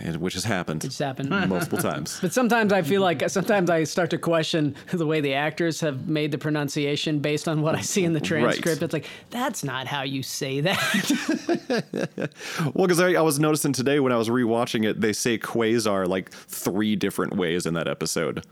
and, 0.00 0.16
which 0.16 0.34
has 0.34 0.44
happened 0.44 0.84
It's 0.84 0.98
happened. 0.98 1.30
multiple 1.48 1.78
times. 1.78 2.18
But 2.20 2.32
sometimes 2.32 2.72
I 2.72 2.82
feel 2.82 3.00
like 3.00 3.28
sometimes 3.30 3.70
I 3.70 3.84
start 3.84 4.10
to 4.10 4.18
question 4.18 4.74
the 4.92 5.06
way 5.06 5.20
the 5.20 5.34
actors 5.34 5.80
have 5.80 6.08
made 6.08 6.30
the 6.30 6.38
pronunciation 6.38 7.20
based 7.20 7.48
on 7.48 7.62
what 7.62 7.74
I 7.74 7.80
see 7.80 8.04
in 8.04 8.12
the 8.12 8.20
transcript. 8.20 8.82
It's 8.82 8.92
like 8.92 9.06
that's 9.30 9.64
not 9.64 9.86
how 9.86 10.02
you 10.02 10.22
say 10.22 10.60
that. 10.60 12.28
Well, 12.74 12.86
because 12.86 13.00
I, 13.00 13.12
I 13.14 13.20
was 13.22 13.38
noticing 13.38 13.72
today 13.72 14.00
when 14.00 14.12
I 14.12 14.16
was 14.16 14.28
rewatching 14.28 14.84
it, 14.88 15.00
they 15.00 15.12
say 15.12 15.38
quasar 15.38 16.06
like 16.06 16.30
three 16.30 16.96
different 16.96 17.36
ways 17.36 17.66
in 17.66 17.74
that 17.74 17.88
episode. 17.88 18.44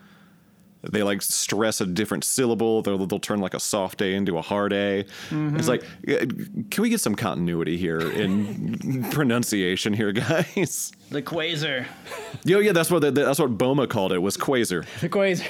They 0.90 1.02
like 1.02 1.23
stress 1.23 1.81
a 1.81 1.87
different 1.87 2.25
syllable. 2.25 2.83
They'll, 2.83 3.07
they'll 3.07 3.19
turn 3.19 3.40
like 3.40 3.55
a 3.55 3.61
soft 3.61 4.00
A 4.02 4.14
into 4.14 4.38
a 4.38 4.43
hard 4.43 4.73
A. 4.73 5.05
It's 5.31 5.69
like, 5.69 5.83
uh, 6.09 6.26
can 6.71 6.83
we 6.83 6.88
get 6.88 7.00
some 7.00 7.14
continuity 7.14 7.76
here 7.76 8.00
in 8.00 9.05
pronunciation 9.11 9.93
here, 9.93 10.12
guys? 10.12 10.93
the 11.11 11.23
quasar. 11.23 11.87
Yo, 12.45 12.59
yeah, 12.61 12.73
that's 12.73 12.90
what 12.90 13.00
the, 13.02 13.11
that's 13.11 13.38
what 13.38 13.57
Boma 13.59 13.87
called 13.87 14.12
it 14.12 14.19
was 14.19 14.37
quasar, 14.37 14.85
the 15.00 15.09
quasar. 15.09 15.49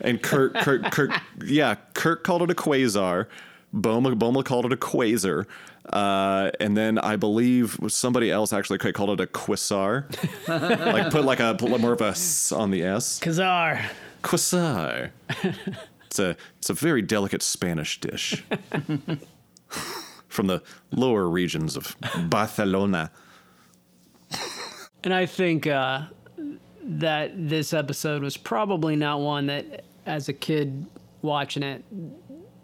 and 0.00 0.22
Kirk, 0.22 0.54
Kirk, 0.54 0.90
Kirk, 0.90 1.10
yeah, 1.44 1.76
Kirk 1.94 2.24
called 2.24 2.42
it 2.42 2.50
a 2.50 2.54
quasar. 2.54 3.26
Boma, 3.72 4.14
Boma 4.14 4.42
called 4.42 4.64
it 4.66 4.72
a 4.72 4.76
quasar, 4.76 5.44
uh, 5.92 6.50
and 6.60 6.76
then 6.76 6.98
I 6.98 7.16
believe 7.16 7.78
somebody 7.88 8.30
else 8.30 8.52
actually 8.52 8.78
called 8.78 9.20
it 9.20 9.22
a 9.22 9.26
quasar, 9.26 10.04
like 10.92 11.10
put 11.10 11.24
like 11.24 11.40
a 11.40 11.54
put 11.54 11.78
more 11.80 11.92
of 11.92 12.00
a 12.00 12.08
s 12.08 12.52
on 12.52 12.70
the 12.70 12.82
s. 12.82 13.18
Kazar. 13.20 13.82
Quasar. 14.26 15.10
It's 16.06 16.18
a 16.18 16.36
it's 16.58 16.70
a 16.70 16.74
very 16.74 17.02
delicate 17.02 17.42
Spanish 17.42 18.00
dish 18.00 18.44
from 20.28 20.46
the 20.46 20.62
lower 20.92 21.28
regions 21.28 21.76
of 21.76 21.96
Barcelona. 22.28 23.10
And 25.04 25.14
I 25.14 25.26
think 25.26 25.66
uh, 25.66 26.02
that 26.82 27.32
this 27.48 27.72
episode 27.72 28.22
was 28.22 28.36
probably 28.36 28.96
not 28.96 29.20
one 29.20 29.46
that, 29.46 29.84
as 30.04 30.28
a 30.28 30.32
kid 30.32 30.86
watching 31.22 31.62
it, 31.62 31.84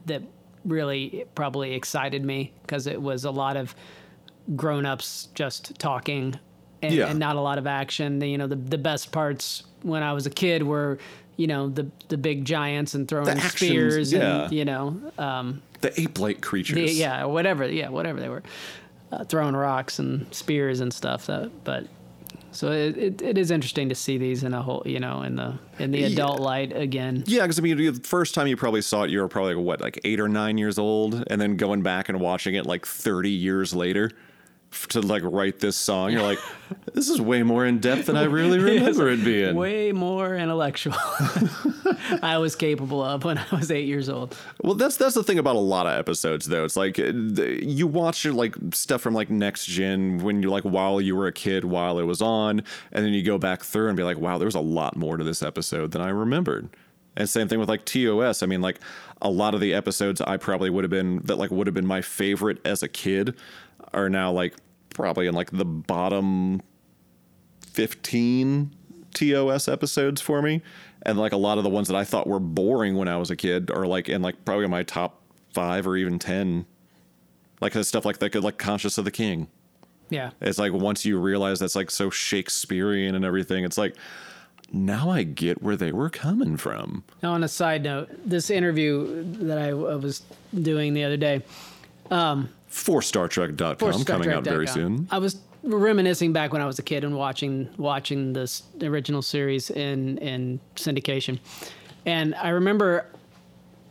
that 0.07 0.23
really 0.65 1.25
probably 1.35 1.75
excited 1.75 2.25
me 2.25 2.53
because 2.63 2.87
it 2.89 3.01
was 3.01 3.25
a 3.25 3.31
lot 3.31 3.57
of 3.57 3.75
grown-ups 4.57 5.29
just 5.35 5.79
talking 5.79 6.39
and, 6.83 6.95
Yeah. 6.95 7.07
and 7.09 7.19
not 7.19 7.37
a 7.37 7.41
lot 7.41 7.59
of 7.59 7.67
action. 7.69 8.19
The, 8.19 8.27
you 8.29 8.39
know, 8.39 8.49
the 8.49 8.57
the 8.57 8.79
best 8.79 9.13
parts 9.13 9.63
when 9.83 10.03
I 10.03 10.13
was 10.13 10.27
a 10.27 10.31
kid 10.31 10.63
were 10.65 10.99
you 11.37 11.47
know 11.47 11.69
the 11.69 11.87
the 12.09 12.17
big 12.19 12.45
giants 12.45 12.95
and 12.95 13.09
throwing 13.09 13.29
actions, 13.29 13.55
spears 13.55 14.13
yeah. 14.13 14.45
and 14.45 14.53
you 14.53 14.65
know 14.65 15.01
um, 15.19 15.63
The 15.81 15.99
ape-like 16.01 16.41
creatures. 16.41 16.77
the, 16.77 16.91
yeah 16.93 17.25
whatever 17.25 17.67
yeah 17.67 17.89
whatever 17.89 18.21
they 18.21 18.29
were 18.29 18.43
uh, 19.11 19.25
throwing 19.25 19.55
rocks 19.57 19.99
and 19.99 20.33
spears 20.35 20.81
and 20.81 20.93
stuff. 20.93 21.27
That, 21.27 21.51
but 21.65 21.87
so 22.51 22.71
it, 22.71 22.97
it, 22.99 23.23
it 23.23 23.39
is 23.39 23.51
interesting 23.51 23.89
to 23.89 23.95
see 23.95 24.19
these 24.19 24.45
in 24.45 24.53
a 24.55 24.63
whole 24.63 24.83
you 24.87 25.01
know 25.01 25.23
in 25.23 25.37
the 25.37 25.59
in 25.79 25.91
the 25.91 26.01
Yeah. 26.01 26.09
adult 26.09 26.41
light 26.41 26.75
again. 26.77 27.25
Yeah, 27.27 27.43
because 27.43 27.59
I 27.59 27.63
mean, 27.63 27.77
the 27.77 27.93
first 28.05 28.35
time 28.35 28.47
you 28.47 28.57
probably 28.57 28.83
saw 28.83 29.03
it, 29.05 29.11
you 29.11 29.21
were 29.21 29.29
probably 29.29 29.55
what, 29.55 29.81
like 29.81 29.99
eight 30.05 30.21
or 30.21 30.29
nine 30.29 30.59
years 30.59 30.79
old, 30.79 31.25
and 31.29 31.41
then 31.41 31.57
going 31.57 31.83
back 31.83 32.09
and 32.09 32.21
watching 32.21 32.55
it 32.55 32.67
like 32.67 32.87
thirty 32.87 33.31
years 33.31 33.75
later 33.75 34.11
to 34.89 35.01
like 35.01 35.23
write 35.25 35.61
this 35.61 35.77
song, 35.77 36.13
you're 36.13 36.23
like, 36.23 36.39
this 36.95 37.09
is 37.09 37.21
way 37.21 37.43
more 37.43 37.67
in 37.67 37.79
depth 37.79 38.07
than 38.07 38.17
I 38.17 38.25
really 38.25 38.59
remember 38.59 39.09
it 39.11 39.25
being. 39.25 39.55
Way 39.55 39.93
more 39.93 40.35
intellectual. 40.35 40.95
I 42.23 42.39
was 42.39 42.57
capable 42.57 43.03
of 43.03 43.25
when 43.25 43.39
I 43.39 43.47
was 43.53 43.71
eight 43.71 43.87
years 43.87 44.09
old. 44.09 44.37
Well, 44.63 44.75
that's 44.75 44.97
that's 44.97 45.15
the 45.15 45.23
thing 45.23 45.39
about 45.39 45.57
a 45.57 45.61
lot 45.61 45.87
of 45.87 45.99
episodes, 45.99 46.47
though. 46.47 46.65
It's 46.65 46.77
like 46.77 46.99
uh, 46.99 47.13
you 47.13 47.87
watch 47.87 48.25
your, 48.25 48.35
like 48.35 48.55
stuff 48.73 49.01
from 49.01 49.15
like 49.15 49.31
next 49.31 49.67
gen 49.67 50.19
when 50.19 50.43
you're 50.43 50.51
like 50.51 50.65
while 50.65 51.01
you 51.01 51.17
were 51.17 51.27
a 51.27 51.33
kid, 51.33 51.65
while 51.65 51.99
it 51.99 52.05
was 52.05 52.23
on, 52.23 52.63
and 52.93 53.05
then 53.05 53.13
you 53.13 53.23
go 53.23 53.39
back 53.39 53.63
through 53.63 53.89
and 53.89 53.97
be 53.97 54.03
like, 54.03 54.19
wow, 54.19 54.39
there's 54.39 54.55
a 54.55 54.61
lot 54.61 54.97
more 54.97 55.17
to 55.17 55.25
this 55.25 55.43
episode 55.43 55.93
than 55.93 56.03
I 56.03 56.09
remembered. 56.09 56.69
And 57.17 57.29
same 57.29 57.47
thing 57.47 57.59
with 57.59 57.69
like 57.69 57.85
TOS. 57.85 58.43
I 58.43 58.47
mean, 58.47 58.63
like 58.63 58.81
a 59.21 59.31
lot 59.31 59.55
of 59.55 59.61
the 59.61 59.75
episodes 59.75 60.21
I 60.21 60.39
probably 60.39 60.71
would 60.71 60.85
have 60.85 60.91
been 60.91 61.21
that 61.25 61.37
like 61.37 61.51
would 61.51 61.67
have 61.67 61.75
been 61.75 61.87
my 61.87 62.01
favorite 62.01 62.59
as 62.65 62.83
a 62.83 62.89
kid 62.89 63.35
are 63.95 64.09
now 64.09 64.33
like 64.33 64.55
probably 64.91 65.27
in 65.27 65.35
like 65.35 65.51
the 65.51 65.65
bottom 65.65 66.63
15 67.67 68.75
TOS 69.15 69.69
episodes 69.69 70.21
for 70.21 70.43
me. 70.43 70.63
And 71.05 71.19
like 71.19 71.33
a 71.33 71.37
lot 71.37 71.59
of 71.59 71.65
the 71.65 71.71
ones 71.71 71.89
that 71.89 71.97
I 71.97 72.05
thought 72.05 72.27
were 72.27 72.39
boring 72.39 72.97
when 72.97 73.09
I 73.09 73.17
was 73.17 73.31
a 73.31 73.37
kid 73.37 73.71
are 73.71 73.87
like 73.87 74.09
in 74.09 74.23
like 74.23 74.45
probably 74.45 74.67
my 74.69 74.83
top 74.83 75.23
five 75.53 75.87
or 75.87 75.97
even 75.97 76.19
10. 76.19 76.67
Like 77.61 77.75
stuff 77.75 78.05
like 78.05 78.19
that, 78.19 78.35
like 78.35 78.59
Conscience 78.59 78.99
of 78.99 79.05
the 79.05 79.11
King. 79.11 79.49
Yeah. 80.11 80.31
It's 80.41 80.59
like 80.59 80.73
once 80.73 81.05
you 81.05 81.19
realize 81.19 81.61
that's 81.61 81.77
like 81.77 81.91
so 81.91 82.11
Shakespearean 82.11 83.15
and 83.15 83.25
everything, 83.25 83.65
it's 83.65 83.79
like 83.79 83.97
now 84.73 85.11
I 85.11 85.23
get 85.23 85.63
where 85.63 85.77
they 85.77 85.93
were 85.93 86.11
coming 86.11 86.57
from. 86.57 87.05
Now, 87.23 87.33
on 87.33 87.45
a 87.45 87.49
side 87.49 87.83
note, 87.83 88.11
this 88.25 88.51
interview 88.51 89.23
that 89.45 89.59
I, 89.59 89.69
I 89.69 89.73
was 89.73 90.23
doing 90.55 90.95
the 90.95 91.05
other 91.05 91.17
day, 91.17 91.43
um, 92.11 92.49
For 92.73 93.01
StarTrek.com 93.01 93.77
for 93.77 93.93
Star 93.93 94.05
coming 94.17 94.31
out 94.33 94.45
very 94.45 94.65
Trek.com. 94.67 94.97
soon. 94.97 95.09
I 95.11 95.19
was 95.19 95.37
reminiscing 95.63 96.33
back 96.33 96.53
when 96.53 96.63
I 96.63 96.67
was 96.67 96.79
a 96.79 96.83
kid 96.83 97.05
and 97.05 97.15
watching 97.17 97.69
watching 97.77 98.33
this 98.33 98.63
original 98.83 99.21
series 99.23 99.71
in 99.71 100.17
in 100.19 100.59
syndication, 100.77 101.39
and 102.07 102.35
I 102.35 102.49
remember 102.49 103.07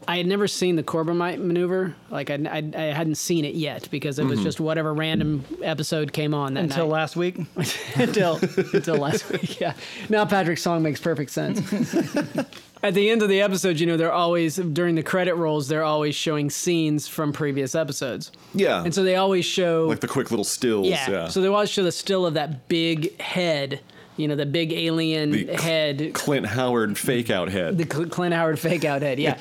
I 0.08 0.18
had 0.18 0.26
never 0.26 0.48
seen 0.48 0.76
the 0.78 0.84
Corbomite 0.84 1.38
maneuver. 1.38 1.96
Like 2.10 2.32
I, 2.32 2.40
I, 2.50 2.58
I 2.76 2.82
hadn't 2.92 3.16
seen 3.16 3.46
it 3.46 3.54
yet 3.54 3.88
because 3.92 4.18
it 4.18 4.26
was 4.26 4.40
Mm-hmm. 4.40 4.46
just 4.46 4.60
whatever 4.60 4.96
random 4.96 5.46
episode 5.62 6.12
came 6.12 6.34
on 6.34 6.56
that 6.56 6.64
Until 6.64 6.88
night. 6.88 6.94
last 6.94 7.16
week. 7.16 7.38
until 7.96 8.40
until 8.74 8.96
last 8.98 9.30
week. 9.32 9.60
Yeah. 9.60 9.74
Now 10.10 10.26
Patrick's 10.26 10.64
song 10.64 10.82
makes 10.82 11.00
perfect 11.00 11.30
sense. 11.30 11.62
At 12.84 12.96
the 12.96 13.10
end 13.12 13.22
of 13.22 13.30
the 13.30 13.42
episode, 13.42 13.80
you 13.80 13.86
know, 13.86 13.96
they're 13.96 14.12
always 14.12 14.56
during 14.56 14.96
the 14.96 15.04
credit 15.04 15.36
rolls, 15.36 15.68
they're 15.68 15.84
always 15.84 16.16
showing 16.16 16.50
scenes 16.50 17.08
from 17.08 17.32
previous 17.32 17.76
episodes. 17.76 18.32
Yeah. 18.56 18.84
And 18.84 18.94
so 18.94 19.04
they 19.04 19.16
always 19.18 19.46
show 19.46 19.86
like 19.88 20.00
the 20.00 20.08
quick 20.08 20.32
little 20.32 20.44
stills. 20.44 20.88
yeah. 20.88 21.10
Yeah. 21.10 21.28
So 21.28 21.42
they 21.42 21.48
always 21.48 21.70
show 21.70 21.84
the 21.84 21.92
still 21.92 22.26
of 22.26 22.34
that 22.34 22.68
big 22.68 23.20
head, 23.22 23.82
you 24.18 24.28
know, 24.28 24.36
the 24.36 24.48
big 24.48 24.72
alien 24.74 25.32
The 25.32 25.46
cl- 25.46 25.60
head, 25.62 26.14
Clint 26.16 26.48
Howard 26.48 26.98
fake 26.98 27.30
out 27.30 27.50
head. 27.50 27.78
the 27.78 27.86
Cl- 27.86 28.10
Clint 28.10 28.34
Howard 28.34 28.58
fake 28.60 28.84
out 28.84 29.04
head. 29.04 29.20
Yeah. 29.20 29.38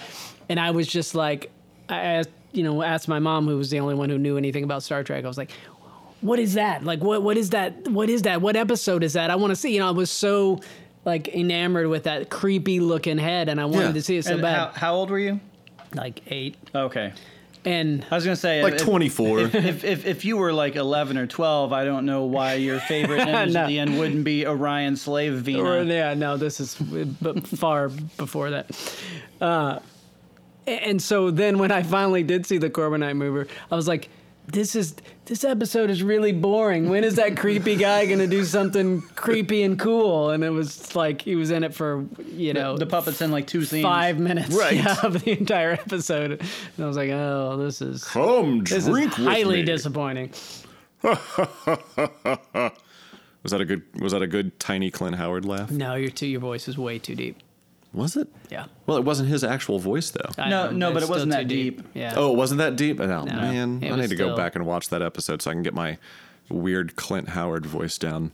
and 0.51 0.61
I 0.61 0.73
was 0.73 0.87
just 0.87 1.15
like, 1.15 1.51
I 1.89 1.99
asked, 1.99 2.31
you 2.53 2.63
know, 2.63 2.83
asked 2.83 3.09
my 3.09 3.21
mom, 3.21 3.47
who 3.47 3.57
was 3.57 3.71
the 3.71 3.81
only 3.81 3.95
one 3.95 4.11
who 4.11 4.19
knew 4.19 4.37
anything 4.37 4.65
about 4.65 4.83
Star 4.83 5.03
Trek. 5.03 5.25
I 5.25 5.29
was 5.29 5.39
like, 5.39 5.51
what 6.21 6.39
is 6.39 6.55
that? 6.55 6.85
Like, 6.85 7.01
what 7.03 7.23
what 7.23 7.39
is 7.39 7.51
that? 7.51 7.89
What 7.89 8.11
is 8.11 8.23
that? 8.23 8.43
What 8.43 8.55
episode 8.55 9.03
is 9.03 9.15
that? 9.15 9.31
I 9.31 9.37
want 9.37 9.53
to 9.53 9.57
see. 9.57 9.73
You 9.73 9.81
know, 9.81 9.89
I 9.89 9.93
was 9.93 10.11
so 10.11 10.61
like 11.05 11.29
enamored 11.29 11.87
with 11.89 12.05
that 12.05 12.29
creepy 12.31 12.81
looking 12.81 13.19
head, 13.19 13.49
and 13.49 13.61
I 13.61 13.65
wanted 13.65 13.87
Yeah. 13.89 13.93
to 13.93 14.03
see 14.03 14.17
it 14.19 14.25
so 14.25 14.33
And 14.35 14.43
bad. 14.43 14.57
how, 14.57 14.67
how 14.75 14.95
old 14.95 15.11
were 15.11 15.19
you? 15.19 15.41
like 15.95 16.21
eight, 16.29 16.57
Okay. 16.75 17.13
and 17.65 18.07
I 18.11 18.15
was 18.15 18.25
gonna 18.25 18.37
say 18.37 18.63
like 18.63 18.75
if- 18.75 18.83
24. 18.83 19.41
If, 19.41 19.83
if 19.85 20.07
if 20.07 20.25
you 20.25 20.37
were 20.37 20.53
like 20.53 20.77
eleven 20.77 21.19
or 21.19 21.27
twelve, 21.27 21.73
I 21.73 21.85
don't 21.85 22.07
know 22.07 22.25
why 22.25 22.55
your 22.55 22.79
favorite 22.81 23.21
image 23.29 23.55
No. 23.55 23.61
at 23.63 23.67
the 23.67 23.79
end 23.81 23.99
wouldn't 23.99 24.23
be 24.25 24.47
Orion 24.47 24.95
Slave 24.97 25.35
Vina. 25.35 25.63
or 25.63 25.83
yeah, 25.83 26.15
no, 26.15 26.37
this 26.37 26.61
is 26.61 26.77
but 27.21 27.47
far 27.49 27.89
before 27.89 28.51
that. 28.51 28.95
Uh, 29.41 29.81
and 30.67 31.03
so 31.03 31.31
then 31.33 31.59
when 31.59 31.73
I 31.73 31.83
finally 31.83 32.23
did 32.23 32.47
see 32.47 32.59
the 32.59 32.71
Corbomite 32.71 33.17
maneuver, 33.17 33.49
I 33.71 33.75
was 33.75 33.89
like, 33.89 34.09
this 34.53 34.75
is 34.75 34.95
this 35.27 35.45
episode 35.45 35.91
is 35.91 36.03
really 36.03 36.33
boring. 36.33 36.89
When 36.89 37.05
is 37.05 37.17
that 37.17 37.37
creepy 37.37 37.77
guy 37.77 38.07
gonna 38.07 38.27
do 38.27 38.45
something 38.45 39.01
creepy 39.15 39.63
and 39.63 39.79
cool? 39.79 40.31
And 40.31 40.43
it 40.45 40.51
was 40.51 40.95
like 40.97 41.23
he 41.23 41.37
was 41.37 41.51
in 41.51 41.65
it 41.65 41.75
for 41.75 42.05
you 42.27 42.53
know 42.53 42.77
the 42.77 42.87
puppets 42.87 43.21
in 43.21 43.31
like 43.31 43.47
two 43.47 43.65
scenes. 43.65 43.83
five 43.85 44.19
minutes 44.19 44.55
Right. 44.55 44.75
yeah, 44.77 44.97
of 45.05 45.23
the 45.25 45.39
entire 45.39 45.73
episode. 45.73 46.33
And 46.33 46.85
I 46.85 46.87
was 46.87 46.97
like, 46.97 47.11
oh, 47.11 47.57
this 47.59 47.81
is 47.83 48.05
Come 48.05 48.65
this 48.65 48.85
drink 48.87 49.13
is 49.13 49.19
with 49.19 49.27
highly 49.27 49.57
me. 49.57 49.63
disappointing. 49.65 50.31
Was 53.43 53.53
that 53.53 53.61
a 53.63 53.65
good? 53.65 53.83
Was 54.01 54.13
that 54.13 54.21
a 54.21 54.27
good 54.27 54.59
tiny 54.61 54.91
Clint 54.91 55.17
Howard 55.17 55.47
laugh? 55.47 55.71
No, 55.71 55.95
your 55.95 56.11
too 56.11 56.27
your 56.27 56.41
voice 56.41 56.69
is 56.69 56.77
way 56.77 56.99
too 56.99 57.15
deep. 57.15 57.39
Was 57.93 58.17
it? 58.17 58.29
Yeah. 58.51 58.67
Well, 58.87 58.97
it 58.99 59.05
wasn't 59.05 59.29
his 59.31 59.43
actual 59.43 59.79
voice 59.81 60.11
though. 60.11 60.31
I 60.39 60.49
No, 60.49 60.67
know, 60.71 60.77
no, 60.89 60.93
but 60.93 61.03
it 61.03 61.09
wasn't 61.09 61.33
that 61.33 61.43
too 61.43 61.49
deep. 61.49 61.83
Yeah. 61.95 62.15
Oh, 62.17 62.33
it 62.33 62.37
wasn't 62.37 62.59
that 62.59 62.77
deep? 62.77 63.01
Oh 63.01 63.07
man, 63.27 63.81
I 63.83 63.97
need 63.97 64.11
to 64.11 64.17
go 64.17 64.27
still- 64.29 64.37
back 64.37 64.55
and 64.55 64.65
watch 64.65 64.89
that 64.91 65.03
episode 65.03 65.43
so 65.43 65.51
I 65.51 65.55
can 65.55 65.63
get 65.63 65.75
my 65.75 65.99
weird 66.49 66.95
Clint 66.97 67.31
Howard 67.31 67.67
voice 67.67 67.99
down. 67.99 68.31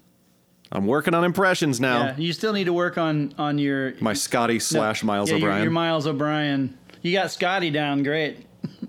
I'm 0.73 0.87
working 0.87 1.15
on 1.15 1.23
impressions 1.25 1.81
now. 1.81 2.01
Yeah, 2.07 2.15
you 2.19 2.33
still 2.33 2.53
need 2.53 2.65
to 2.65 2.73
work 2.73 2.99
on 2.99 3.33
on 3.39 3.57
your 3.59 3.95
My 4.01 4.13
Scotty 4.15 4.59
slash 4.59 5.03
Miles 5.05 5.31
yeah, 5.31 5.37
your- 5.37 5.49
O'Brien. 5.49 5.63
Your, 5.63 5.71
Miles 5.73 6.07
O'Brien. 6.07 6.77
You 7.03 7.13
got 7.13 7.31
Scotty 7.31 7.71
down, 7.71 8.03
great. 8.03 8.39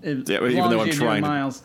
If- 0.03 0.27
Yeah, 0.27 0.39
as 0.39 0.51
even 0.51 0.57
long 0.57 0.69
though 0.71 0.79
I'm 0.81 0.87
you're 0.87 0.95
doing 0.95 1.21
trying 1.21 1.21
to- 1.23 1.27
miles. 1.29 1.63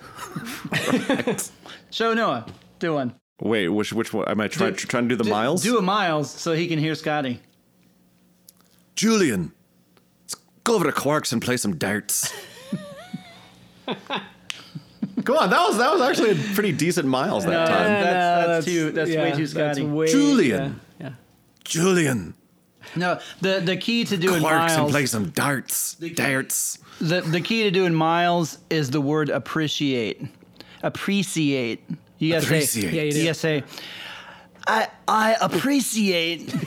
Show 1.91 2.15
Noah. 2.15 2.47
Do 2.79 2.95
one. 2.95 3.15
Wait, 3.41 3.69
which 3.69 3.93
which 3.93 4.13
one 4.13 4.29
am 4.29 4.41
I 4.41 4.49
trying 4.49 4.73
Do- 4.73 4.77
trying 4.79 5.05
to 5.05 5.09
do 5.09 5.17
the 5.17 5.25
Do- 5.25 5.31
miles? 5.31 5.63
Do 5.63 5.79
a 5.79 5.83
miles 5.83 6.31
so 6.31 6.53
he 6.53 6.67
can 6.69 6.79
hear 6.79 6.95
Scotty. 6.95 7.41
Julian, 8.97 9.53
let's 10.25 10.35
go 10.65 10.75
over 10.75 10.85
to 10.85 10.93
Quarks 10.93 11.33
and 11.33 11.41
play 11.43 11.57
some 11.57 11.77
darts. 11.77 12.33
Come 15.25 15.37
on, 15.37 15.51
that 15.51 15.69
was 15.69 15.79
that 15.79 15.93
was 15.93 16.01
actually 16.01 16.31
a 16.33 16.35
pretty 16.55 16.73
decent 16.73 17.07
miles 17.07 17.45
that 17.45 17.51
No, 17.51 17.65
time. 17.67 17.87
that's- 17.87 18.47
that's 18.47 18.67
too- 18.67 18.91
that's 18.91 19.11
way 19.11 19.31
too 19.33 19.47
that's 19.47 19.51
Scotty. 19.79 19.83
way- 19.85 20.09
Julian. 20.11 20.81
Yeah. 20.99 21.07
yeah. 21.09 21.13
Julian, 21.65 22.35
No, 22.97 23.21
the 23.41 23.61
the 23.65 23.77
key 23.77 24.05
to 24.05 24.17
doing 24.17 24.43
miles. 24.43 24.53
Quarks 24.53 24.71
and 24.75 24.79
miles. 24.81 24.91
play 24.91 25.07
some 25.07 25.31
darts. 25.31 25.95
Darts. 25.95 26.79
The 27.01 27.21
the 27.21 27.41
key 27.41 27.63
to 27.65 27.71
doing 27.71 27.95
miles 27.95 28.59
is 28.69 28.91
the 28.91 29.01
word 29.01 29.31
appreciate. 29.31 30.23
Appreciate. 30.83 31.85
You 32.19 32.33
gotta 32.33 32.45
Appreciate. 32.47 32.91
say. 32.91 32.97
Yeah, 32.97 33.03
you 33.03 33.13
do. 33.13 33.19
You 33.19 33.25
gotta 33.27 33.35
say. 33.35 33.63
I 34.67 34.89
I 35.07 35.37
appreciate. 35.41 36.53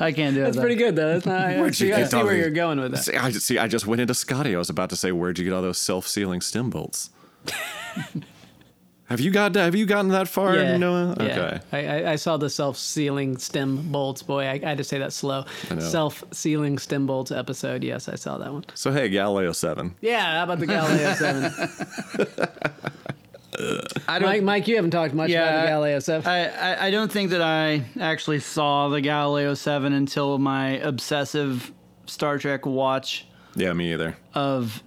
I 0.00 0.12
can't 0.12 0.34
do 0.34 0.40
it. 0.40 0.44
That's 0.44 0.56
though. 0.56 0.62
pretty 0.62 0.76
good 0.76 0.96
though. 0.96 1.12
That's 1.14 1.26
not, 1.26 1.40
I 1.46 1.60
Where'd 1.60 1.74
see, 1.74 1.88
you 1.88 1.94
I 1.94 1.98
get 1.98 2.10
see 2.10 2.16
all 2.16 2.24
where 2.24 2.34
these- 2.34 2.40
you're 2.42 2.50
going 2.50 2.80
with 2.80 2.92
that. 2.92 3.04
See 3.04 3.16
I, 3.16 3.30
just, 3.30 3.46
see, 3.46 3.58
I 3.58 3.66
just 3.68 3.86
went 3.86 4.00
into 4.00 4.14
Scotty. 4.14 4.54
I 4.54 4.58
was 4.58 4.70
about 4.70 4.90
to 4.90 4.96
say, 4.96 5.12
where'd 5.12 5.38
you 5.38 5.44
get 5.44 5.52
all 5.52 5.62
those 5.62 5.78
self-sealing 5.78 6.40
stem 6.40 6.70
bolts? 6.70 7.10
have 9.06 9.20
you 9.20 9.30
got? 9.30 9.54
Have 9.54 9.74
you 9.74 9.84
gotten 9.86 10.08
that 10.12 10.28
far, 10.28 10.56
Yeah, 10.56 10.76
Noah? 10.78 11.14
Okay. 11.20 11.60
I, 11.72 11.86
I, 11.86 12.12
I 12.12 12.16
saw 12.16 12.36
the 12.38 12.48
self-sealing 12.48 13.36
stem 13.36 13.90
bolts. 13.92 14.22
Boy, 14.22 14.44
I, 14.44 14.52
I 14.52 14.68
had 14.70 14.78
to 14.78 14.84
say 14.84 14.98
that 14.98 15.12
slow. 15.12 15.44
Self-sealing 15.78 16.78
stem 16.78 17.06
bolts 17.06 17.30
episode. 17.30 17.84
Yes, 17.84 18.08
I 18.08 18.14
saw 18.14 18.38
that 18.38 18.52
one. 18.52 18.64
So 18.74 18.90
hey, 18.92 19.08
Galileo 19.10 19.52
Seven. 19.52 19.94
Yeah, 20.00 20.38
how 20.38 20.44
about 20.44 20.58
the 20.60 20.66
Galileo 20.66 21.12
Seven? 21.14 21.52
I 24.08 24.18
don't. 24.18 24.28
Mike, 24.28 24.42
Mike, 24.42 24.68
you 24.68 24.76
haven't 24.76 24.90
talked 24.90 25.14
much 25.14 25.30
about 25.30 25.44
Yeah, 25.46 25.60
the 25.62 25.66
Galileo 25.68 25.98
Seven. 26.00 26.30
I, 26.30 26.48
I, 26.48 26.86
I 26.86 26.90
don't 26.90 27.10
think 27.10 27.30
that 27.30 27.42
I 27.42 27.84
actually 28.00 28.40
saw 28.40 28.88
the 28.88 29.00
Galileo 29.00 29.54
7 29.54 29.92
until 29.92 30.38
my 30.38 30.70
obsessive 30.78 31.72
Star 32.06 32.38
Trek 32.38 32.66
watch 32.66 33.26
Yeah, 33.54 33.72
me 33.72 33.92
either. 33.92 34.16
of 34.34 34.82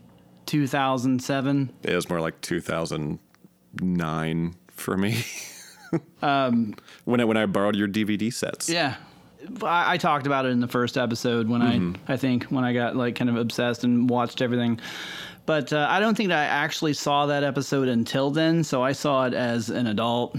2007. 0.46 1.72
It 1.84 1.96
was 1.96 2.10
more 2.10 2.22
like 2.22 2.40
2009 2.42 4.56
for 4.72 4.98
me. 4.98 5.24
um, 6.22 6.76
when 7.06 7.22
I 7.22 7.26
when 7.26 7.38
I 7.38 7.46
borrowed 7.46 7.76
your 7.76 7.88
DVD 7.88 8.32
sets. 8.34 8.70
Yeah. 8.70 8.96
I, 9.64 9.94
I 9.94 9.98
talked 9.98 10.26
about 10.28 10.46
it 10.46 10.50
in 10.50 10.60
the 10.60 10.68
first 10.68 10.98
episode 10.98 11.48
when 11.48 11.62
I, 11.62 12.14
I 12.14 12.18
think, 12.18 12.46
when 12.46 12.64
I 12.66 12.74
got 12.74 12.96
like 12.98 13.16
kind 13.16 13.30
of 13.30 13.38
obsessed 13.38 13.84
and 13.84 14.10
watched 14.10 14.42
everything. 14.42 14.80
But 15.48 15.72
uh, 15.74 15.88
I 15.90 16.00
don't 16.00 16.16
think 16.16 16.30
that 16.30 16.40
I 16.40 16.46
actually 16.46 16.94
saw 16.94 17.26
that 17.28 17.44
episode 17.44 17.88
until 17.88 18.30
then. 18.30 18.64
So 18.64 18.84
I 18.84 18.92
saw 18.92 19.26
it 19.26 19.34
as 19.34 19.70
an 19.70 19.88
adult 19.88 20.38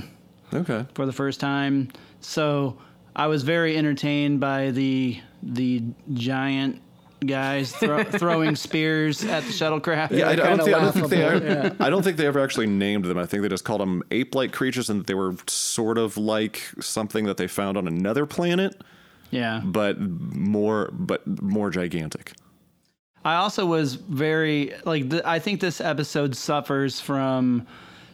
Okay. 0.53 0.87
for 0.95 1.07
the 1.07 1.13
first 1.13 1.41
time. 1.41 1.89
So 2.21 2.77
I 3.17 3.27
was 3.27 3.43
very 3.43 3.77
entertained 3.77 4.39
by 4.39 4.71
the 4.71 5.19
the 5.43 5.83
giant 6.13 6.83
guys 7.25 7.73
thro- 7.73 8.05
throwing 8.23 8.55
spears 8.55 9.25
at 9.25 9.45
the 9.45 9.51
shuttlecraft. 9.51 10.11
Yeah, 10.11 10.29
I, 10.29 10.33
I 10.33 10.37
don't 10.37 10.59
think, 10.63 10.77
I 10.77 10.81
don't 10.81 10.93
think 10.93 11.09
they. 11.09 11.25
Ever, 11.25 11.77
I 11.81 11.91
don't 11.91 12.03
think 12.03 12.17
they 12.19 12.27
ever 12.27 12.41
actually 12.41 12.67
named 12.67 13.07
them. 13.07 13.17
I 13.19 13.25
think 13.27 13.43
they 13.43 13.49
just 13.49 13.65
called 13.65 13.81
them 13.81 14.03
ape-like 14.11 14.53
creatures, 14.53 14.91
and 14.91 15.07
they 15.07 15.15
were 15.15 15.35
sort 15.47 15.97
of 15.97 16.17
like 16.19 16.63
something 16.81 17.25
that 17.25 17.39
they 17.39 17.47
found 17.47 17.77
on 17.79 17.89
another 17.89 18.27
planet, 18.27 18.83
yeah. 19.31 19.63
but 19.65 19.99
more, 20.01 20.91
but 20.93 21.27
more 21.43 21.71
gigantic. 21.71 22.35
I 23.25 23.37
also 23.37 23.67
was 23.67 23.95
very 23.95 24.73
like 24.85 25.11
th- 25.11 25.23
I 25.25 25.39
think 25.39 25.61
this 25.61 25.81
episode 25.81 26.37
suffers 26.37 27.01
from 27.01 27.67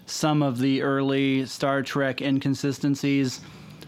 some 0.07 0.43
of 0.43 0.59
the 0.59 0.83
early 0.83 1.47
Star 1.47 1.83
Trek 1.83 2.21
inconsistencies. 2.21 3.41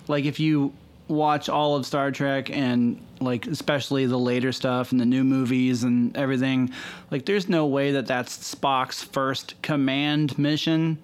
Like 0.08 0.24
if 0.24 0.38
you 0.38 0.72
watch 1.08 1.48
all 1.48 1.76
of 1.76 1.86
Star 1.86 2.10
Trek 2.10 2.50
and 2.50 3.00
like 3.20 3.46
especially 3.46 4.06
the 4.06 4.18
later 4.18 4.52
stuff 4.52 4.92
and 4.92 5.00
the 5.00 5.06
new 5.06 5.24
movies 5.24 5.84
and 5.84 6.16
everything, 6.16 6.70
like 7.10 7.24
there's 7.24 7.48
no 7.48 7.66
way 7.66 7.92
that 7.92 8.06
that's 8.06 8.54
Spock's 8.54 9.02
first 9.02 9.60
command 9.62 10.38
mission. 10.38 10.98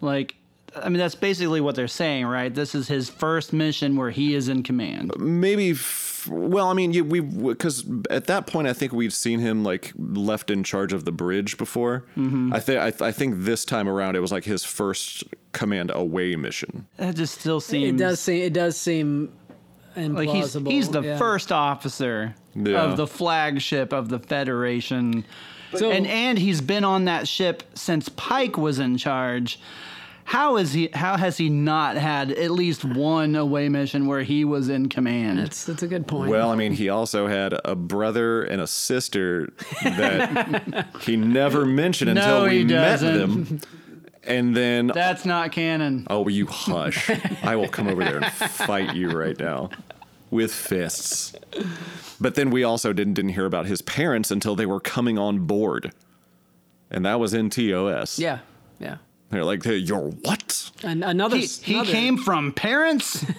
Like 0.00 0.34
I 0.76 0.88
mean 0.88 0.98
that's 0.98 1.14
basically 1.14 1.60
what 1.60 1.74
they're 1.74 1.88
saying, 1.88 2.26
right? 2.26 2.54
This 2.54 2.74
is 2.74 2.88
his 2.88 3.08
first 3.08 3.52
mission 3.52 3.96
where 3.96 4.10
he 4.10 4.34
is 4.34 4.48
in 4.48 4.62
command. 4.62 5.12
Maybe. 5.18 5.70
F- 5.70 6.17
well, 6.26 6.68
I 6.68 6.74
mean, 6.74 6.92
you, 6.92 7.04
we 7.04 7.20
because 7.20 7.84
at 8.10 8.26
that 8.26 8.46
point, 8.46 8.66
I 8.66 8.72
think 8.72 8.92
we'd 8.92 9.12
seen 9.12 9.40
him 9.40 9.62
like 9.62 9.92
left 9.96 10.50
in 10.50 10.64
charge 10.64 10.92
of 10.92 11.04
the 11.04 11.12
bridge 11.12 11.56
before. 11.58 12.04
Mm-hmm. 12.16 12.52
I 12.52 12.60
think 12.60 12.80
I, 12.80 12.90
th- 12.90 13.02
I 13.02 13.12
think 13.12 13.34
this 13.38 13.64
time 13.64 13.88
around, 13.88 14.16
it 14.16 14.20
was 14.20 14.32
like 14.32 14.44
his 14.44 14.64
first 14.64 15.24
command 15.52 15.90
away 15.94 16.34
mission. 16.36 16.86
That 16.96 17.14
just 17.16 17.38
still 17.40 17.60
seems. 17.60 17.94
it 17.94 17.96
does 18.02 18.20
seem. 18.20 18.42
It 18.42 18.52
does 18.52 18.76
seem 18.76 19.32
like 19.96 20.28
he's 20.28 20.54
implausible. 20.54 20.70
he's 20.70 20.88
the 20.90 21.02
yeah. 21.02 21.18
first 21.18 21.52
officer 21.52 22.34
Yeah. 22.54 22.82
of 22.84 22.96
the 22.96 23.06
flagship 23.06 23.92
of 23.92 24.08
the 24.08 24.18
Federation. 24.18 25.24
So- 25.74 25.90
and 25.90 26.06
and 26.06 26.38
he's 26.38 26.60
been 26.60 26.84
on 26.84 27.04
that 27.06 27.28
ship 27.28 27.62
since 27.74 28.08
Pike 28.08 28.56
was 28.56 28.78
in 28.78 28.96
charge. 28.96 29.60
How 30.28 30.58
is 30.58 30.74
he 30.74 30.90
how 30.92 31.16
has 31.16 31.38
he 31.38 31.48
not 31.48 31.96
had 31.96 32.32
at 32.32 32.50
least 32.50 32.84
one 32.84 33.34
away 33.34 33.70
mission 33.70 34.06
where 34.06 34.22
he 34.22 34.44
was 34.44 34.68
in 34.68 34.90
command? 34.90 35.38
That's 35.38 35.64
that's 35.64 35.82
a 35.82 35.86
good 35.86 36.06
point. 36.06 36.30
Well, 36.30 36.50
I 36.50 36.54
mean, 36.54 36.72
he 36.72 36.90
also 36.90 37.26
had 37.28 37.58
a 37.64 37.74
brother 37.74 38.42
and 38.42 38.60
a 38.60 38.66
sister 38.66 39.50
that 39.82 40.86
he 41.00 41.16
never 41.16 41.64
mentioned 41.64 42.10
until 42.10 42.40
No, 42.40 42.44
we 42.44 42.58
he 42.58 42.64
met 42.64 43.00
doesn't. 43.00 43.18
them. 43.48 43.60
And 44.24 44.54
then, 44.54 44.88
That's 44.88 45.24
not 45.24 45.52
canon. 45.52 46.06
oh, 46.10 46.28
you 46.28 46.44
hush. 46.44 47.08
I 47.42 47.56
will 47.56 47.68
come 47.68 47.88
over 47.88 48.04
there 48.04 48.18
and 48.18 48.26
fight 48.26 48.94
you 48.94 49.08
right 49.08 49.38
now 49.38 49.70
with 50.30 50.52
fists. 50.52 51.34
But 52.20 52.34
then 52.34 52.50
we 52.50 52.62
also 52.64 52.92
didn't, 52.92 53.14
didn't 53.14 53.30
hear 53.30 53.46
about 53.46 53.64
his 53.64 53.80
parents 53.80 54.30
until 54.30 54.54
they 54.54 54.66
were 54.66 54.80
coming 54.80 55.16
on 55.16 55.46
board. 55.46 55.92
And 56.90 57.06
that 57.06 57.18
was 57.18 57.32
in 57.32 57.48
TOS. 57.48 58.18
yeah, 58.18 58.40
yeah. 58.78 58.98
They're 59.30 59.44
like, 59.44 59.62
hey, 59.64 59.76
you're 59.76 60.08
what? 60.10 60.70
And 60.82 61.04
another. 61.04 61.36
He, 61.36 61.46
he 61.46 61.74
another- 61.74 61.90
came 61.92 62.16
from 62.18 62.52
parents? 62.52 63.24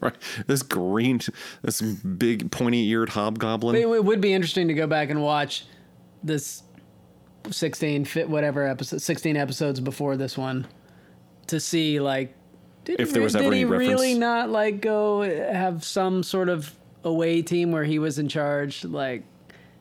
Right. 0.00 0.14
This 0.46 0.62
green, 0.62 1.20
this 1.62 1.80
big 1.80 2.50
pointy 2.50 2.86
eared 2.88 3.08
hobgoblin. 3.08 3.74
It, 3.74 3.86
it 3.88 4.04
would 4.04 4.20
be 4.20 4.34
interesting 4.34 4.68
to 4.68 4.74
go 4.74 4.86
back 4.86 5.08
and 5.08 5.22
watch 5.22 5.64
this 6.22 6.62
16 7.50 8.04
fit 8.04 8.28
whatever 8.28 8.66
episode 8.66 9.00
16 9.00 9.36
episodes 9.38 9.80
before 9.80 10.18
this 10.18 10.36
one 10.36 10.66
to 11.46 11.58
see 11.58 12.00
like 12.00 12.34
did 12.84 13.00
If 13.00 13.08
he 13.08 13.12
there 13.14 13.20
re- 13.20 13.24
was 13.24 13.32
did 13.32 13.44
ever 13.44 13.54
he 13.54 13.64
reference. 13.64 13.88
really 13.88 14.14
not 14.14 14.50
like 14.50 14.82
go 14.82 15.22
have 15.22 15.84
some 15.84 16.22
sort 16.22 16.50
of 16.50 16.74
away 17.02 17.40
team 17.40 17.72
where 17.72 17.84
he 17.84 17.98
was 17.98 18.18
in 18.18 18.28
charge 18.28 18.84
like 18.84 19.22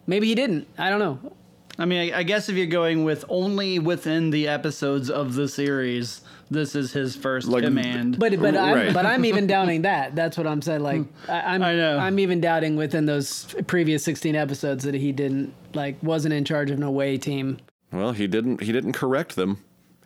maybe 0.08 0.28
he 0.28 0.36
didn't 0.36 0.68
i 0.78 0.90
don't 0.90 1.00
know 1.00 1.34
I 1.80 1.86
mean, 1.86 2.14
I, 2.14 2.20
I 2.20 2.24
guess 2.24 2.50
if 2.50 2.56
you're 2.56 2.66
going 2.68 3.04
with 3.04 3.26
only 3.30 3.80
within 3.80 4.30
the 4.30 4.48
episodes 4.48 5.10
of 5.10 5.34
the 5.34 5.48
series, 5.48 6.22
this 6.52 6.76
is 6.76 6.94
his 6.94 7.16
first 7.16 7.48
Like, 7.48 7.64
command. 7.64 8.20
but 8.20 8.40
but 8.40 8.56
I'm, 8.56 8.76
Right. 8.76 8.94
but 8.94 9.06
I'm 9.08 9.26
even 9.26 9.48
doubting 9.56 9.82
that 9.84 10.16
that's 10.16 10.38
what 10.38 10.46
i'm 10.46 10.62
saying 10.62 10.82
like 10.84 11.02
I, 11.28 11.40
i'm 11.56 11.62
Hmm. 11.62 11.66
I 11.68 11.76
know. 11.76 11.98
i'm 11.98 12.20
even 12.20 12.42
doubting 12.42 12.76
within 12.76 13.08
those 13.08 13.56
previous 13.66 14.04
16 14.04 14.36
episodes 14.36 14.84
that 14.84 14.94
he 14.94 15.12
didn't 15.12 15.52
like 15.74 15.96
wasn't 16.04 16.36
in 16.36 16.46
charge 16.46 16.70
of 16.70 16.78
an 16.78 16.84
away 16.84 17.18
team 17.18 17.58
Well, 17.92 18.12
he 18.12 18.28
didn't. 18.28 18.62
He 18.62 18.72
didn't 18.72 18.94
correct 18.94 19.36
them. 19.36 19.58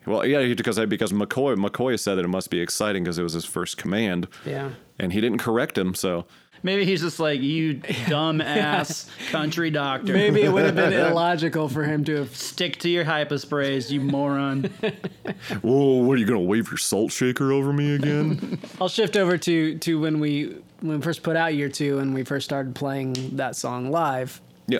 Well, 0.06 0.26
yeah, 0.26 0.54
because 0.54 0.80
I, 0.80 0.86
because 0.86 1.12
McCoy 1.12 1.56
McCoy 1.58 2.00
said 2.00 2.16
that 2.16 2.24
it 2.24 2.30
must 2.30 2.50
be 2.50 2.62
exciting 2.62 3.04
because 3.04 3.18
it 3.20 3.24
was 3.24 3.34
his 3.34 3.44
first 3.46 3.78
command, 3.78 4.28
yeah 4.46 4.70
and 5.00 5.12
he 5.12 5.20
didn't 5.20 5.40
correct 5.40 5.78
him. 5.78 5.94
So 5.94 6.26
Maybe 6.63 6.86
he's 6.86 7.02
just 7.02 7.20
like, 7.20 7.41
you 7.41 7.74
dumb 8.08 8.41
ass 8.41 9.10
country 9.32 9.70
doctor. 9.70 10.13
Maybe 10.13 10.41
it 10.41 10.50
would 10.50 10.65
have 10.65 10.76
been 10.76 10.93
illogical 11.12 11.70
for 11.70 11.84
him 11.84 12.04
to 12.06 12.15
have. 12.17 12.36
Stick 12.36 12.78
to 12.80 12.89
your 12.89 13.06
hyposprays, 13.06 13.89
you 13.91 14.02
moron. 14.02 14.63
whoa, 15.62 15.96
what 16.04 16.13
are 16.13 16.17
you 16.17 16.26
gonna 16.26 16.39
wave 16.41 16.67
your 16.70 16.78
salt 16.78 17.12
shaker 17.12 17.52
over 17.52 17.72
me 17.74 17.96
again? 17.96 18.60
I'll 18.82 18.89
shift 18.89 19.15
over 19.17 19.38
to 19.38 19.78
to 19.80 20.00
when 20.00 20.20
we 20.20 20.56
when 20.82 20.98
we 20.98 21.02
first 21.04 21.24
put 21.24 21.36
out 21.36 21.54
year 21.56 21.70
two 21.70 22.00
and 22.00 22.13
we 22.13 22.24
first 22.24 22.46
started 22.46 22.76
playing 22.76 23.38
that 23.38 23.56
song 23.56 23.89
live. 23.91 24.41
yeah, 24.67 24.80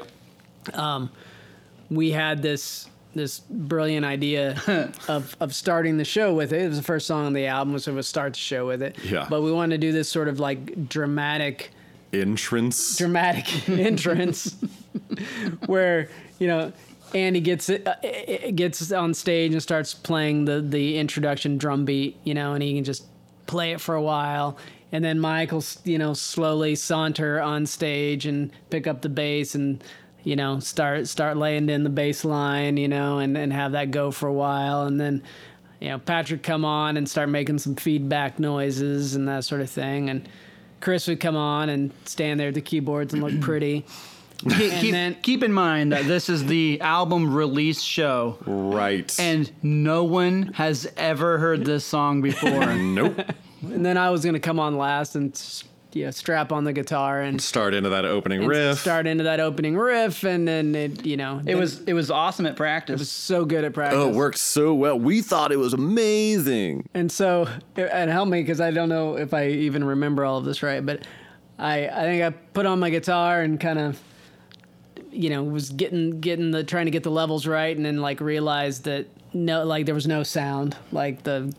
Um, 0.74 1.10
We 1.90 2.12
had 2.12 2.42
this 2.42 2.88
this 3.18 3.40
brilliant 3.40 4.06
idea 4.06 4.62
of 5.08 5.36
of 5.40 5.54
starting 5.54 5.98
the 5.98 6.06
show 6.06 6.34
with 6.34 6.54
it. 6.54 6.62
It 6.62 6.68
was 6.70 6.78
the 6.78 6.84
first 6.84 7.08
song 7.08 7.26
on 7.26 7.34
the 7.34 7.48
album, 7.48 7.78
so 7.80 7.92
it 7.92 7.96
was 7.96 8.08
start 8.08 8.34
the 8.34 8.40
show 8.40 8.66
with 8.66 8.82
it. 8.82 8.96
Yeah. 9.04 9.28
But 9.30 9.42
we 9.42 9.52
wanted 9.52 9.82
to 9.82 9.88
do 9.88 9.92
this 9.92 10.08
sort 10.08 10.28
of 10.28 10.40
like 10.40 10.88
dramatic 10.88 11.72
entrance. 12.14 12.98
dramatic 12.98 13.70
entrance 13.70 14.56
where 15.66 16.10
you 16.40 16.48
know 16.48 16.72
Andy 17.14 17.40
gets 17.40 17.70
it, 17.70 17.88
uh, 17.88 17.96
gets 18.52 18.92
on 18.92 19.14
stage 19.14 19.54
and 19.54 19.62
starts 19.62 19.94
playing 19.94 20.46
the 20.46 20.62
the 20.62 20.98
introduction 20.98 21.58
drum 21.58 21.86
beat, 21.86 22.18
you 22.24 22.34
know, 22.34 22.54
and 22.54 22.64
he 22.64 22.74
can 22.76 22.84
just 22.84 23.06
play 23.46 23.72
it 23.72 23.80
for 23.80 23.96
a 23.96 24.02
while, 24.02 24.58
and 24.92 25.04
then 25.04 25.20
Michael, 25.20 25.64
you 25.84 25.98
know, 25.98 26.14
slowly 26.14 26.76
saunter 26.76 27.42
on 27.42 27.66
stage 27.66 28.26
and 28.26 28.52
pick 28.70 28.88
up 28.88 29.02
the 29.02 29.10
bass 29.10 29.56
and 29.56 29.84
you 30.28 30.36
know, 30.36 30.60
start 30.60 31.08
start 31.08 31.38
laying 31.38 31.70
in 31.70 31.84
the 31.86 31.90
bass 31.90 32.26
line, 32.26 32.76
you 32.76 32.90
know, 32.90 33.20
and, 33.20 33.38
and 33.38 33.54
have 33.54 33.72
that 33.72 33.92
go 33.92 34.12
for 34.12 34.28
a 34.28 34.34
while. 34.34 34.84
And 34.84 35.00
then, 35.00 35.24
you 35.80 35.88
know, 35.88 36.00
Patrick 36.00 36.44
come 36.44 36.66
on 36.66 36.98
and 36.98 37.10
start 37.10 37.30
making 37.30 37.60
some 37.60 37.76
feedback 37.76 38.38
noises 38.38 39.16
and 39.16 39.26
that 39.30 39.46
sort 39.46 39.62
of 39.62 39.70
thing. 39.70 40.10
And 40.10 40.28
Chris 40.82 41.08
would 41.08 41.22
come 41.22 41.38
on 41.38 41.70
and 41.70 41.92
stand 42.04 42.40
there 42.42 42.50
at 42.50 42.56
the 42.56 42.62
keyboards 42.62 43.14
and 43.14 43.24
look 43.24 43.40
pretty. 43.42 43.86
Keep, 44.40 44.52
And 44.52 44.82
keep, 44.82 44.92
then- 44.92 45.16
keep 45.24 45.44
in 45.44 45.54
mind 45.54 45.94
that 45.94 46.06
this 46.06 46.28
is 46.30 46.46
the 46.46 46.80
album 46.82 47.34
release 47.34 47.82
show, 47.82 48.38
Right. 48.46 49.18
and 49.20 49.50
no 49.64 50.04
one 50.04 50.52
has 50.56 50.92
ever 50.98 51.38
heard 51.40 51.64
this 51.66 51.86
song 51.86 52.22
before. 52.22 52.66
nope. 52.76 53.18
And 53.64 53.84
then 53.86 53.98
I 53.98 54.10
was 54.12 54.24
gonna 54.26 54.40
come 54.40 54.60
on 54.60 54.78
last 54.78 55.16
and 55.16 55.32
s- 55.34 55.64
you 55.98 56.06
know, 56.06 56.12
strap 56.12 56.52
on 56.52 56.64
the 56.64 56.74
guitar 56.74 57.22
and, 57.22 57.42
Start 57.42 57.74
into 57.74 57.90
that 57.90 58.06
opening 58.06 58.46
riff. 58.46 58.80
start 58.80 59.08
into 59.08 59.24
that 59.26 59.40
opening 59.40 59.76
riff, 59.78 60.24
and 60.24 60.48
then 60.48 60.76
it, 60.76 61.06
you 61.06 61.18
know, 61.18 61.42
it 61.46 61.56
was 61.56 61.82
it 61.82 61.94
was 61.94 62.12
awesome 62.12 62.46
at 62.46 62.56
practice. 62.56 62.94
It 62.96 63.00
was 63.00 63.12
so 63.12 63.46
good 63.46 63.64
at 63.64 63.74
practice. 63.74 64.00
Oh, 64.00 64.10
it 64.10 64.16
worked 64.16 64.38
so 64.38 64.74
well. 64.74 65.00
We 65.00 65.22
thought 65.22 65.52
it 65.52 65.58
was 65.58 65.74
amazing. 65.74 66.88
And 66.94 67.12
so, 67.12 67.48
and 67.76 68.10
help 68.10 68.30
me 68.30 68.42
because 68.42 68.62
I 68.62 68.72
don't 68.72 68.90
know 68.90 69.18
if 69.18 69.34
I 69.34 69.48
even 69.48 69.84
remember 69.84 70.24
all 70.26 70.38
of 70.38 70.46
this 70.46 70.64
right, 70.64 70.86
but 70.86 71.06
I 71.60 71.88
I 71.88 72.02
think 72.04 72.24
I 72.24 72.30
put 72.30 72.66
on 72.66 72.80
my 72.80 72.90
guitar 72.90 73.42
and 73.42 73.60
kind 73.60 73.80
of, 73.80 74.00
you 75.12 75.30
know, 75.30 75.44
was 75.44 75.70
getting 75.72 76.20
getting 76.20 76.52
the 76.52 76.64
trying 76.64 76.86
to 76.86 76.92
get 76.92 77.04
the 77.04 77.12
levels 77.12 77.48
right, 77.48 77.76
and 77.76 77.86
then 77.86 77.98
like 77.98 78.22
realized 78.22 78.84
that 78.86 79.08
no, 79.34 79.64
like 79.66 79.86
there 79.86 79.96
was 79.96 80.08
no 80.08 80.24
sound, 80.24 80.76
like 80.92 81.24
the 81.24 81.54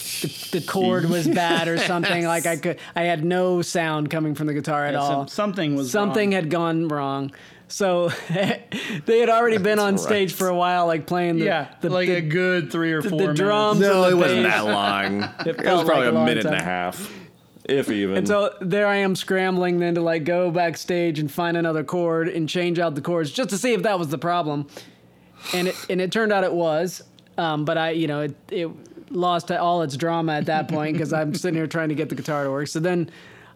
the, 0.53 0.59
the 0.61 0.67
cord 0.67 1.05
was 1.09 1.27
bad 1.29 1.69
or 1.69 1.79
something. 1.79 2.25
Like 2.25 2.47
I 2.47 2.57
could, 2.57 2.79
I 2.97 3.03
had 3.03 3.25
no 3.25 3.63
sound 3.63 4.11
coming 4.11 4.35
from 4.35 4.47
the 4.47 4.55
guitar 4.55 4.87
at 4.87 4.95
Yeah, 4.95 5.01
all. 5.01 5.27
some- 5.27 5.29
something 5.29 5.77
was 5.77 5.91
something 5.91 6.31
wrong. 6.31 6.33
had 6.35 6.51
gone 6.51 6.89
wrong. 6.89 7.33
So 7.71 8.09
they 8.31 9.19
had 9.21 9.29
already 9.29 9.59
been 9.59 9.79
on 9.79 9.95
That's 9.95 10.03
stage 10.05 10.33
for 10.33 10.49
a 10.49 10.55
while, 10.55 10.87
like 10.87 11.07
playing 11.07 11.39
the 11.39 11.45
yeah, 11.45 11.75
the, 11.83 11.91
like 11.91 12.09
the, 12.09 12.17
a 12.17 12.21
good 12.23 12.73
three 12.73 12.93
or 12.93 13.03
the 13.03 13.11
four 13.11 13.19
minutes. 13.21 13.41
drums. 13.41 13.81
No, 13.81 14.05
and 14.05 14.07
it 14.07 14.11
the 14.11 14.17
wasn't 14.17 14.43
bass. 14.45 14.53
that 14.55 14.65
long. 14.65 15.23
it 15.47 15.57
was 15.59 15.85
probably 15.85 15.95
like 15.95 16.05
a 16.07 16.11
a 16.11 16.13
long 16.13 16.25
minute 16.25 16.47
and 16.47 16.55
a 16.55 16.63
half, 16.63 17.13
if 17.67 17.91
even. 17.91 18.17
And 18.17 18.27
so 18.27 18.55
there 18.63 18.87
I 18.87 18.97
am 18.97 19.15
scrambling 19.15 19.79
then 19.81 19.97
to 19.97 20.01
like 20.01 20.25
go 20.25 20.51
backstage 20.51 21.19
and 21.19 21.31
find 21.31 21.59
another 21.59 21.85
cord 21.85 22.29
and 22.29 22.49
change 22.49 22.79
out 22.79 22.95
the 22.95 23.03
cords 23.03 23.31
just 23.31 23.51
to 23.51 23.59
see 23.59 23.75
if 23.75 23.83
that 23.83 23.99
was 23.99 24.09
the 24.09 24.17
problem. 24.19 24.67
And 25.53 25.69
it 25.69 25.77
and 25.91 26.01
it 26.01 26.11
turned 26.11 26.33
out 26.33 26.45
it 26.45 26.55
was. 26.55 27.03
Um, 27.39 27.65
but 27.65 27.79
I, 27.79 27.91
you 27.91 28.07
know, 28.09 28.21
it 28.23 28.37
it 28.51 28.69
lost 29.11 29.51
all 29.51 29.83
its 29.83 29.97
drama 29.97 30.35
at 30.35 30.47
that 30.47 30.69
point 30.69 30.93
because 30.95 31.13
I'm 31.13 31.35
sitting 31.35 31.57
here 31.57 31.67
trying 31.67 31.89
to 31.89 31.95
get 31.95 32.09
the 32.11 32.15
guitar 32.15 32.45
to 32.45 32.51
work. 32.51 32.67
So 32.69 32.81
then 32.81 33.11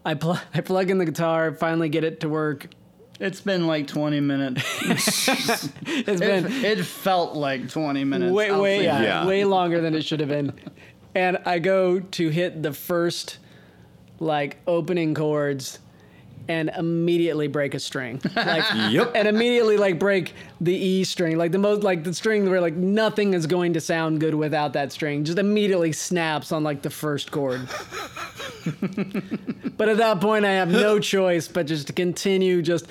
I 0.04 0.14
pl- 0.14 0.38
I 0.54 0.60
plug 0.60 0.88
in 0.88 0.98
the 0.98 1.04
guitar, 1.04 1.52
finally 1.52 1.88
get 1.88 2.04
it 2.04 2.20
to 2.20 2.28
work. 2.28 2.68
It's 3.20 3.40
been 3.40 3.66
like 3.66 3.86
twenty 3.88 4.20
minutes. 4.20 4.62
It's 6.04 6.20
it, 6.20 6.20
been 6.20 6.46
it 6.64 6.84
felt 6.84 7.36
like 7.36 7.68
twenty 7.68 8.04
minutes. 8.04 8.32
way 8.32 8.50
I'll 8.50 8.62
way 8.62 8.84
yeah. 8.84 9.02
Yeah. 9.02 9.26
way 9.26 9.44
longer 9.44 9.80
than 9.80 9.94
it 9.94 10.04
should 10.04 10.20
have 10.20 10.28
been. 10.28 10.52
And 11.14 11.38
I 11.44 11.58
go 11.58 12.00
to 12.00 12.28
hit 12.30 12.62
the 12.62 12.72
first 12.72 13.38
like 14.18 14.58
opening 14.66 15.14
chords 15.14 15.78
and 16.48 16.70
immediately 16.76 17.48
break 17.48 17.74
a 17.74 17.80
string. 17.80 18.20
Like 18.34 18.64
yep. 18.90 19.12
and 19.14 19.28
immediately 19.28 19.76
like 19.76 19.98
break 19.98 20.34
the 20.60 20.74
E 20.74 21.04
string, 21.04 21.38
like 21.38 21.52
the 21.52 21.58
most 21.58 21.82
like 21.82 22.04
the 22.04 22.14
string 22.14 22.48
where 22.48 22.60
like 22.60 22.74
nothing 22.74 23.34
is 23.34 23.46
going 23.46 23.74
to 23.74 23.80
sound 23.80 24.20
good 24.20 24.34
without 24.34 24.72
that 24.74 24.92
string. 24.92 25.24
Just 25.24 25.38
immediately 25.38 25.92
snaps 25.92 26.52
on 26.52 26.64
like 26.64 26.82
the 26.82 26.90
first 26.90 27.30
chord. 27.30 27.60
but 29.76 29.88
at 29.88 29.96
that 29.98 30.20
point, 30.20 30.44
I 30.44 30.52
have 30.52 30.70
no 30.70 30.98
choice 30.98 31.48
but 31.48 31.66
just 31.66 31.86
to 31.88 31.92
continue 31.92 32.62
just 32.62 32.86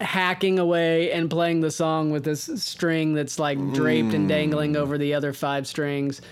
hacking 0.00 0.58
away 0.58 1.12
and 1.12 1.28
playing 1.28 1.60
the 1.60 1.70
song 1.70 2.10
with 2.10 2.24
this 2.24 2.48
string 2.56 3.12
that's 3.12 3.38
like 3.38 3.58
draped 3.72 4.14
and 4.14 4.28
dangling 4.28 4.72
mm. 4.72 4.78
over 4.78 4.96
the 4.96 5.14
other 5.14 5.32
five 5.32 5.66
strings. 5.66 6.22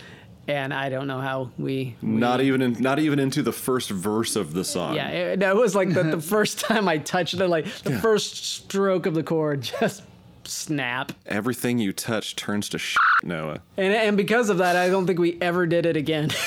And 0.49 0.73
I 0.73 0.89
don't 0.89 1.07
know 1.07 1.21
how 1.21 1.51
we. 1.59 1.95
we 2.01 2.09
Not 2.09 2.41
even 2.41 2.63
in, 2.63 2.73
not 2.81 2.99
even 2.99 3.19
into 3.19 3.43
the 3.43 3.53
first 3.53 3.91
verse 3.91 4.35
of 4.35 4.55
the 4.55 4.65
song. 4.65 4.95
yeah, 4.97 5.09
it, 5.11 5.43
it 5.43 5.55
was 5.55 5.75
like 5.77 5.93
the, 5.93 6.03
the 6.03 6.21
first 6.35 6.59
time 6.59 6.89
I 6.89 6.97
touched 6.99 7.35
it, 7.35 7.47
like 7.49 7.67
the 7.83 7.99
first 7.99 8.45
stroke 8.45 9.05
of 9.05 9.13
the 9.15 9.23
chord 9.23 9.61
just 9.81 10.03
snap. 10.45 11.13
Everything 11.27 11.79
you 11.79 11.93
touch 11.93 12.35
turns 12.35 12.71
to 12.71 12.79
shit, 12.79 12.97
Noah. 13.23 13.61
And 13.77 13.93
and 13.93 14.17
because 14.17 14.49
of 14.49 14.57
that, 14.59 14.75
I 14.75 14.89
don't 14.89 15.07
think 15.07 15.19
we 15.19 15.37
ever 15.43 15.67
did 15.67 15.85
it 15.85 15.97
again. 15.99 16.31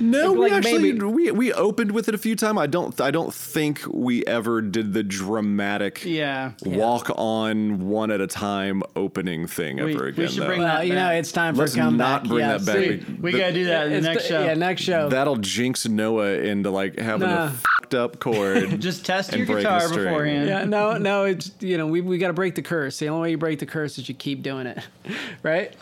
No, 0.00 0.32
we 0.32 0.40
Like, 0.40 0.52
actually 0.52 0.92
maybe- 0.92 1.04
we 1.04 1.30
we 1.30 1.52
opened 1.52 1.92
with 1.92 2.08
it 2.08 2.14
a 2.14 2.18
few 2.18 2.34
times. 2.36 2.58
I 2.58 2.66
don't 2.66 3.00
I 3.00 3.10
don't 3.10 3.32
think 3.32 3.80
we 3.88 4.24
ever 4.26 4.60
did 4.62 4.92
the 4.92 5.02
dramatic 5.02 6.04
Yeah. 6.04 6.52
walk 6.64 7.10
on 7.16 7.88
one 7.88 8.10
at 8.10 8.20
a 8.20 8.26
time 8.26 8.82
opening 8.96 9.46
thing 9.46 9.82
We- 9.82 9.94
ever 9.94 10.06
again. 10.06 10.24
we 10.24 10.30
should 10.30 10.42
though. 10.42 10.46
bring 10.46 10.60
well, 10.60 10.76
that 10.78 10.86
you 10.86 10.94
know, 10.94 11.10
it's 11.10 11.32
time 11.32 11.54
for 11.54 11.60
Let's 11.62 11.74
a 11.74 11.78
comeback. 11.78 12.22
not 12.24 12.28
bring 12.28 12.40
yes. 12.40 12.64
that 12.64 12.72
back. 12.74 12.76
We, 13.08 13.14
we 13.20 13.32
The- 13.32 13.38
gotta 13.38 13.52
do 13.52 13.64
that 13.66 13.86
in 13.86 13.92
the 13.92 14.00
next 14.00 14.22
the- 14.24 14.28
show. 14.28 14.44
Yeah, 14.44 14.54
next 14.54 14.82
show. 14.82 15.08
That'll 15.08 15.36
jinx 15.36 15.86
Noah 15.88 16.32
into 16.34 16.70
like 16.70 16.98
having 16.98 17.28
Nah. 17.28 17.46
a 17.46 17.50
fucked 17.50 17.94
up 17.94 18.18
cord. 18.20 18.80
Just 18.80 19.04
test 19.04 19.30
and 19.30 19.38
your 19.38 19.46
break 19.46 19.58
guitar 19.64 19.86
the 19.88 19.96
beforehand. 19.96 20.48
yeah, 20.48 20.64
no, 20.64 20.96
no, 20.98 21.24
it's 21.24 21.50
you 21.60 21.76
know 21.78 21.86
we 21.86 22.00
we 22.00 22.18
got 22.18 22.28
to 22.28 22.32
break 22.32 22.54
the 22.54 22.62
curse. 22.62 22.98
The 22.98 23.08
only 23.08 23.22
way 23.22 23.30
you 23.32 23.38
break 23.38 23.58
the 23.58 23.66
curse 23.66 23.98
is 23.98 24.08
you 24.08 24.14
keep 24.14 24.42
doing 24.42 24.66
it, 24.66 24.78
right? 25.42 25.72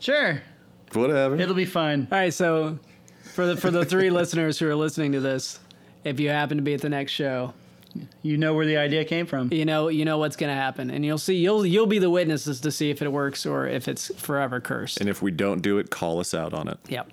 Sure, 0.00 0.42
Whatever. 0.92 1.36
it'll 1.36 1.54
be 1.54 1.64
fun. 1.64 2.08
All 2.10 2.18
right, 2.18 2.32
so 2.34 2.78
for 3.40 3.46
the 3.46 3.56
for 3.60 3.70
the 3.70 3.84
three 3.84 4.10
listeners 4.20 4.58
who 4.58 4.68
are 4.68 4.74
listening 4.74 5.12
to 5.12 5.20
this, 5.20 5.58
if 6.04 6.20
you 6.20 6.28
happen 6.30 6.58
to 6.58 6.62
be 6.62 6.74
at 6.74 6.80
the 6.82 6.88
next 6.88 7.12
show, 7.12 7.54
You 8.22 8.36
know 8.36 8.54
where 8.54 8.66
the 8.66 8.76
idea 8.76 9.04
came 9.04 9.26
from. 9.26 9.52
you 9.52 9.64
know 9.64 9.88
you 9.88 10.04
know 10.04 10.18
what's 10.18 10.36
going 10.36 10.50
to 10.54 10.60
happen, 10.60 10.90
and 10.90 11.04
you'll 11.04 11.18
see 11.18 11.36
you'll 11.36 11.64
you'll 11.66 11.86
be 11.86 11.98
the 11.98 12.10
witnesses 12.10 12.60
to 12.60 12.70
see 12.70 12.90
if 12.90 13.00
it 13.02 13.10
works 13.10 13.46
or 13.46 13.66
if 13.66 13.88
it's 13.88 14.14
forever 14.16 14.60
cursed. 14.60 15.00
and 15.00 15.08
if 15.08 15.22
we 15.22 15.30
don't 15.30 15.60
do 15.62 15.78
it, 15.78 15.90
call 15.90 16.20
us 16.20 16.34
out 16.34 16.52
on 16.52 16.68
it. 16.68 16.78
Yep, 16.88 17.12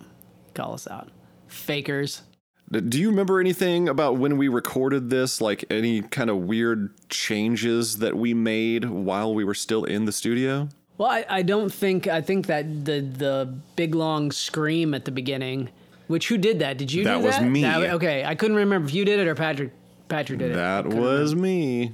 call 0.54 0.74
us 0.74 0.88
out, 0.88 1.10
fakers. 1.48 2.22
Do 2.70 3.00
you 3.00 3.10
remember 3.10 3.40
anything 3.40 3.88
about 3.88 4.18
when 4.18 4.38
we 4.38 4.50
recorded 4.50 5.10
this? 5.10 5.40
Like 5.40 5.64
any 5.70 6.02
kind 6.02 6.30
of 6.30 6.38
weird 6.40 6.94
changes 7.10 8.00
that 8.00 8.16
we 8.18 8.34
made 8.34 8.84
while 8.86 9.34
we 9.34 9.46
were 9.46 9.54
still 9.54 9.86
in 9.86 10.04
the 10.04 10.12
studio? 10.12 10.68
Well, 10.98 11.10
I, 11.10 11.26
I 11.30 11.42
don't 11.44 11.72
think 11.74 12.08
I 12.08 12.20
think 12.22 12.48
that 12.48 12.86
the 12.86 13.00
the 13.02 13.54
big 13.78 13.96
long 13.96 14.32
scream 14.32 14.94
at 14.94 15.06
the 15.06 15.12
beginning, 15.12 15.70
which 16.08 16.28
who 16.30 16.38
did 16.38 16.60
that? 16.60 16.78
Did 16.78 16.92
you? 16.92 17.04
That 17.04 17.20
do 17.20 17.24
was 17.26 17.38
that? 17.38 17.44
me. 17.46 17.62
That- 17.62 17.92
okay, 17.96 18.24
I 18.26 18.36
couldn't 18.36 18.58
remember 18.58 18.88
if 18.88 18.94
you 18.94 19.06
did 19.06 19.20
it 19.20 19.28
or 19.28 19.36
Patrick. 19.36 19.72
Patrick 20.08 20.40
did 20.40 20.52
it. 20.52 20.56
That 20.56 20.84
Couldn't 20.86 21.00
was 21.02 21.36
me. 21.36 21.94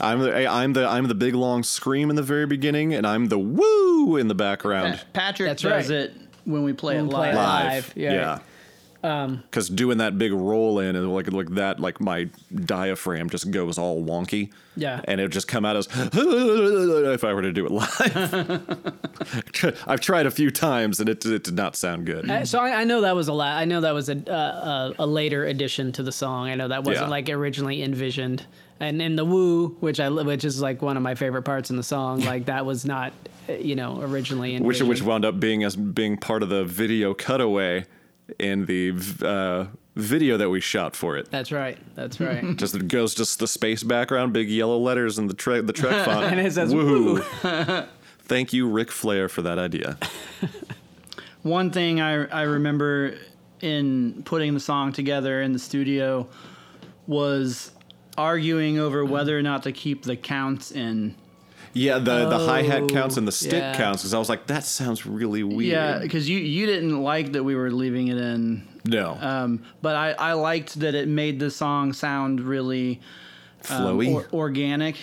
I'm 0.00 0.20
the 0.20 0.46
I'm 0.46 0.72
the 0.72 0.86
I'm 0.88 1.08
the 1.08 1.14
big 1.14 1.34
long 1.34 1.62
scream 1.62 2.10
in 2.10 2.16
the 2.16 2.22
very 2.22 2.46
beginning, 2.46 2.94
and 2.94 3.06
I'm 3.06 3.26
the 3.26 3.38
woo 3.38 4.16
in 4.16 4.28
the 4.28 4.34
background. 4.34 4.94
Pa- 4.94 5.04
Patrick 5.12 5.48
That's 5.50 5.62
does 5.62 5.90
right. 5.90 5.98
it 6.00 6.12
when 6.44 6.62
we 6.62 6.72
play 6.72 6.94
When 6.96 7.06
it 7.06 7.08
we 7.08 7.14
play 7.14 7.34
live. 7.34 7.34
it 7.34 7.38
live. 7.38 7.72
Live, 7.88 7.92
yeah. 7.96 8.12
yeah. 8.12 8.38
Because 9.02 9.68
doing 9.70 9.98
that 9.98 10.18
big 10.18 10.32
roll 10.32 10.78
in 10.78 10.94
and 10.96 11.12
like 11.14 11.30
like 11.32 11.48
that, 11.54 11.80
like 11.80 12.00
my 12.00 12.28
diaphragm 12.54 13.30
just 13.30 13.50
goes 13.50 13.78
all 13.78 14.02
wonky. 14.04 14.50
Yeah. 14.76 15.00
and 15.04 15.20
it 15.20 15.24
would 15.24 15.32
just 15.32 15.48
come 15.48 15.64
out 15.66 15.76
as 15.76 15.88
if 15.94 17.24
I 17.24 17.32
were 17.34 17.42
to 17.42 17.52
do 17.52 17.66
it 17.66 17.72
live. 17.72 19.04
I've 19.86 20.00
tried 20.00 20.26
a 20.26 20.30
few 20.30 20.50
times 20.50 21.00
and 21.00 21.08
it, 21.08 21.24
it 21.26 21.44
did 21.44 21.54
not 21.54 21.76
sound 21.76 22.06
good. 22.06 22.30
Uh, 22.30 22.44
So 22.44 22.58
I, 22.60 22.80
I 22.80 22.84
know 22.84 23.00
that 23.02 23.14
was 23.14 23.28
a 23.28 23.32
la- 23.32 23.44
I 23.56 23.64
know 23.64 23.80
that 23.80 23.92
was 23.94 24.08
a, 24.08 24.16
uh, 24.30 24.92
a 24.98 25.02
a 25.04 25.06
later 25.06 25.44
addition 25.46 25.92
to 25.92 26.02
the 26.02 26.12
song. 26.12 26.48
I 26.48 26.54
know 26.54 26.68
that 26.68 26.84
wasn't 26.84 27.06
Yeah. 27.06 27.10
like 27.10 27.28
originally 27.28 27.82
envisioned. 27.82 28.46
And 28.80 29.02
in 29.02 29.16
the 29.16 29.24
woo, 29.24 29.76
which 29.80 30.00
I 30.00 30.08
which 30.08 30.44
is 30.44 30.62
like 30.62 30.80
one 30.82 30.96
of 30.96 31.02
my 31.02 31.14
favorite 31.14 31.42
parts 31.42 31.70
in 31.70 31.76
the 31.76 31.82
song, 31.82 32.20
like 32.32 32.46
that 32.46 32.64
was 32.64 32.84
not 32.84 33.12
uh, 33.48 33.52
you 33.54 33.76
know 33.76 34.00
originally 34.00 34.54
envisioned. 34.54 34.88
which 34.88 35.00
which 35.00 35.02
wound 35.02 35.24
up 35.24 35.38
being 35.40 35.64
as 35.64 35.76
being 35.76 36.16
part 36.16 36.42
of 36.42 36.48
the 36.48 36.64
video 36.64 37.12
cutaway 37.12 37.84
in 38.38 38.66
the 38.66 38.92
uh, 39.22 39.66
video 39.96 40.36
that 40.36 40.50
we 40.50 40.60
shot 40.60 40.94
for 40.96 41.16
it. 41.16 41.30
That's 41.30 41.52
right. 41.52 41.78
That's 41.94 42.20
right. 42.20 42.56
Just 42.56 42.74
it 42.74 42.88
goes 42.88 43.14
just 43.14 43.38
the 43.38 43.48
space 43.48 43.82
background, 43.82 44.32
big 44.32 44.48
yellow 44.48 44.78
letters, 44.78 45.18
and 45.18 45.28
the 45.28 45.34
tre- 45.34 45.60
the 45.60 45.72
Trek 45.72 46.04
font. 46.04 46.26
And 46.26 46.40
it 46.40 46.52
says 46.52 46.72
Woohoo! 46.72 47.86
Thank 48.22 48.52
you, 48.52 48.68
Ric 48.68 48.90
Flair, 48.90 49.28
for 49.28 49.42
that 49.42 49.58
idea. 49.58 49.98
One 51.42 51.70
thing 51.70 52.00
I 52.00 52.26
I 52.26 52.42
remember 52.42 53.14
in 53.60 54.22
putting 54.24 54.54
the 54.54 54.60
song 54.60 54.92
together 54.92 55.42
in 55.42 55.52
the 55.52 55.58
studio 55.58 56.28
was 57.06 57.72
arguing 58.16 58.78
over 58.78 59.04
whether 59.04 59.38
or 59.38 59.42
not 59.42 59.62
to 59.64 59.72
keep 59.72 60.02
the 60.04 60.16
counts 60.16 60.70
in. 60.70 61.14
Yeah, 61.72 61.98
the 61.98 62.28
the 62.28 62.38
hi 62.38 62.62
hat 62.62 62.82
Oh, 62.82 62.86
counts 62.88 63.16
and 63.16 63.26
the 63.28 63.32
stick 63.32 63.52
yeah. 63.52 63.76
counts 63.76 64.02
because 64.02 64.12
I 64.14 64.18
was 64.18 64.28
like, 64.28 64.46
that 64.48 64.64
sounds 64.64 65.06
really 65.06 65.42
weird. 65.44 65.70
Yeah, 65.72 65.98
because 66.00 66.28
you 66.28 66.38
you 66.38 66.66
didn't 66.66 67.00
like 67.02 67.32
that 67.32 67.44
we 67.44 67.54
were 67.54 67.70
leaving 67.70 68.08
it 68.08 68.18
in. 68.18 68.66
no, 68.84 69.16
Um, 69.20 69.62
but 69.82 69.94
I, 69.94 70.12
I 70.12 70.32
liked 70.32 70.80
that 70.80 70.94
it 70.94 71.06
made 71.06 71.38
the 71.38 71.50
song 71.50 71.92
sound 71.92 72.40
really 72.40 73.00
um, 73.68 73.82
flowy. 73.98 74.14
or- 74.14 74.26
organic. 74.32 74.96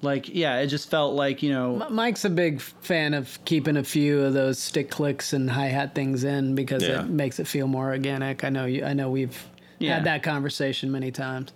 Like, 0.00 0.28
yeah, 0.32 0.58
it 0.58 0.68
just 0.68 0.90
felt 0.90 1.14
like, 1.14 1.42
you 1.42 1.50
know, 1.50 1.84
Mike's 1.90 2.24
a 2.24 2.30
big 2.30 2.60
fan 2.60 3.14
of 3.14 3.36
keeping 3.44 3.76
a 3.76 3.82
few 3.82 4.20
of 4.22 4.32
those 4.32 4.58
stick 4.60 4.90
clicks 4.90 5.32
and 5.32 5.50
hi 5.50 5.66
hat 5.66 5.92
things 5.94 6.22
in 6.22 6.54
because 6.54 6.84
Yeah. 6.84 7.00
it 7.02 7.08
makes 7.08 7.40
it 7.40 7.48
feel 7.48 7.66
more 7.66 7.88
organic. 7.90 8.44
I 8.44 8.48
know 8.48 8.64
you. 8.66 8.84
I 8.84 8.92
know 8.92 9.10
we've 9.10 9.36
Yeah. 9.80 9.94
had 9.94 10.04
that 10.04 10.22
conversation 10.22 10.92
many 10.92 11.10
times. 11.10 11.50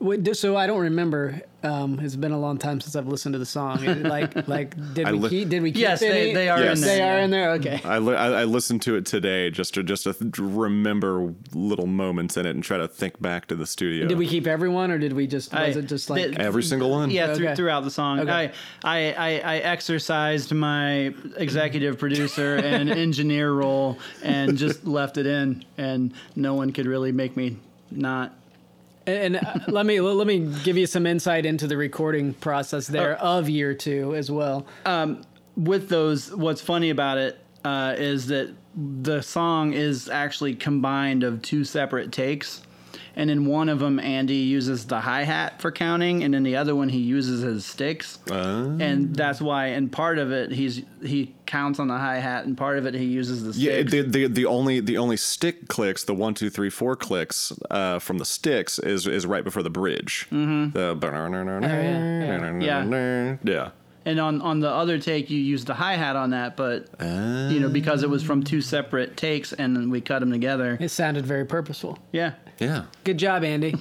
Wait, 0.00 0.36
so 0.36 0.56
I 0.56 0.66
don't 0.66 0.80
remember. 0.80 1.40
Um, 1.62 1.98
it's 2.00 2.16
been 2.16 2.32
a 2.32 2.38
long 2.38 2.58
time 2.58 2.78
since 2.80 2.94
I've 2.94 3.06
listened 3.06 3.32
to 3.32 3.38
the 3.38 3.46
song. 3.46 3.82
It- 3.84 4.02
Like, 4.02 4.46
like 4.48 4.74
did 4.92 5.06
I 5.06 5.12
we 5.12 5.18
li- 5.18 5.28
keep? 5.30 5.48
Did 5.48 5.62
we 5.62 5.72
keep 5.72 5.80
Yes, 5.80 6.00
they- 6.00 6.34
they 6.34 6.50
are 6.50 6.62
in 6.62 6.78
They 6.78 6.86
there, 6.98 7.16
are 7.16 7.20
in 7.20 7.30
there. 7.30 7.52
Okay. 7.52 7.80
I, 7.84 7.98
li- 7.98 8.14
I, 8.16 8.42
I 8.42 8.44
listened 8.44 8.82
to 8.82 8.96
it 8.96 9.06
today 9.06 9.50
just 9.50 9.72
to 9.74 9.82
just 9.82 10.02
to 10.04 10.12
th- 10.12 10.36
remember 10.38 11.32
little 11.54 11.86
moments 11.86 12.36
in 12.36 12.44
it 12.44 12.50
and 12.50 12.62
try 12.62 12.76
to 12.76 12.86
think 12.88 13.22
back 13.22 13.46
to 13.46 13.54
the 13.54 13.64
studio. 13.66 14.06
Did 14.06 14.18
we 14.18 14.26
keep 14.26 14.46
everyone, 14.46 14.90
or 14.90 14.98
did 14.98 15.14
we 15.14 15.26
just? 15.26 15.52
Was 15.52 15.76
I- 15.76 15.78
it 15.80 15.86
just 15.86 16.10
like? 16.10 16.32
the- 16.32 16.40
Every 16.40 16.62
single 16.64 16.90
one. 16.90 17.10
Yeah, 17.10 17.32
through, 17.34 17.46
Okay. 17.46 17.54
throughout 17.54 17.84
the 17.84 17.90
song, 17.90 18.20
Okay. 18.20 18.52
I, 18.82 19.12
I, 19.12 19.12
I, 19.12 19.54
I 19.54 19.56
exercised 19.58 20.52
my 20.52 21.14
executive 21.36 21.98
producer 21.98 22.56
and 22.56 22.90
engineer 23.06 23.52
role 23.52 23.98
and 24.22 24.58
just 24.58 24.84
left 24.86 25.16
it 25.16 25.24
in, 25.26 25.64
and 25.78 26.12
no 26.36 26.54
one 26.54 26.72
could 26.72 26.86
really 26.86 27.12
make 27.12 27.36
me 27.38 27.56
not. 27.90 28.34
And 29.06 29.36
uh, 29.36 29.40
let 29.68 29.86
me 29.86 30.00
let 30.00 30.26
me 30.26 30.40
give 30.64 30.76
you 30.76 30.86
some 30.86 31.06
insight 31.06 31.44
into 31.46 31.66
the 31.66 31.76
recording 31.76 32.34
process 32.34 32.86
there 32.86 33.16
Oh. 33.20 33.38
of 33.38 33.48
year 33.48 33.74
two 33.74 34.14
as 34.14 34.30
well. 34.30 34.66
With 35.56 35.88
those, 35.88 36.34
what's 36.34 36.60
funny 36.60 36.90
about 36.90 37.16
it 37.18 37.38
uh, 37.64 37.94
is 37.96 38.26
that 38.26 38.52
the 38.76 39.20
song 39.22 39.72
is 39.72 40.08
actually 40.08 40.56
combined 40.56 41.22
of 41.22 41.42
two 41.42 41.62
separate 41.62 42.10
takes. 42.10 42.62
And 43.16 43.30
in 43.30 43.46
one 43.46 43.68
of 43.68 43.78
them, 43.78 44.00
Andy 44.00 44.34
uses 44.36 44.86
the 44.86 45.00
hi 45.00 45.22
hat 45.22 45.60
for 45.60 45.70
counting, 45.70 46.24
and 46.24 46.34
in 46.34 46.42
the 46.42 46.56
other 46.56 46.74
one, 46.74 46.88
he 46.88 46.98
uses 46.98 47.42
his 47.42 47.64
sticks. 47.64 48.18
and 48.30 49.14
that's 49.14 49.40
why 49.40 49.66
in 49.66 49.88
part 49.88 50.18
of 50.18 50.32
it 50.32 50.50
he's 50.50 50.82
he 51.02 51.34
counts 51.46 51.78
on 51.78 51.88
the 51.88 51.96
hi 51.98 52.16
hat 52.18 52.46
and 52.46 52.56
part 52.56 52.78
of 52.78 52.86
it 52.86 52.94
he 52.94 53.04
uses 53.04 53.44
the 53.44 53.52
sticks. 53.52 53.92
Yeah, 53.92 54.02
the, 54.02 54.08
the 54.08 54.26
the 54.26 54.46
only 54.46 54.80
the 54.80 54.98
only 54.98 55.16
stick 55.16 55.68
clicks, 55.68 56.04
the 56.04 56.14
one, 56.14 56.34
two, 56.34 56.50
three, 56.50 56.70
four 56.70 56.96
clicks 56.96 57.52
uh, 57.70 57.98
from 57.98 58.18
the 58.18 58.24
sticks 58.24 58.78
is 58.78 59.06
is 59.06 59.26
right 59.26 59.44
before 59.44 59.62
the 59.62 59.70
bridge. 59.70 60.26
Mm-hmm. 60.32 60.76
The 60.76 60.94
Yeah. 62.62 63.36
yeah. 63.44 63.70
And 64.06 64.20
on 64.20 64.40
on 64.42 64.60
the 64.60 64.68
other 64.70 64.98
take 64.98 65.30
you 65.30 65.38
used 65.38 65.66
the 65.66 65.74
hi 65.74 65.94
hat 65.94 66.16
on 66.16 66.30
that 66.30 66.56
but 66.56 66.86
you 67.52 67.60
know 67.60 67.68
because 67.68 68.02
it 68.02 68.10
was 68.10 68.22
from 68.22 68.42
two 68.42 68.60
separate 68.60 69.16
takes 69.16 69.52
and 69.52 69.74
then 69.76 69.90
we 69.90 70.00
cut 70.00 70.18
them 70.20 70.30
together 70.30 70.76
It 70.80 70.90
sounded 70.90 71.24
very 71.26 71.44
purposeful. 71.44 71.98
yeah 72.12 72.32
Yeah. 72.58 72.84
Good 73.02 73.18
job, 73.18 73.42
Andy. 73.42 73.72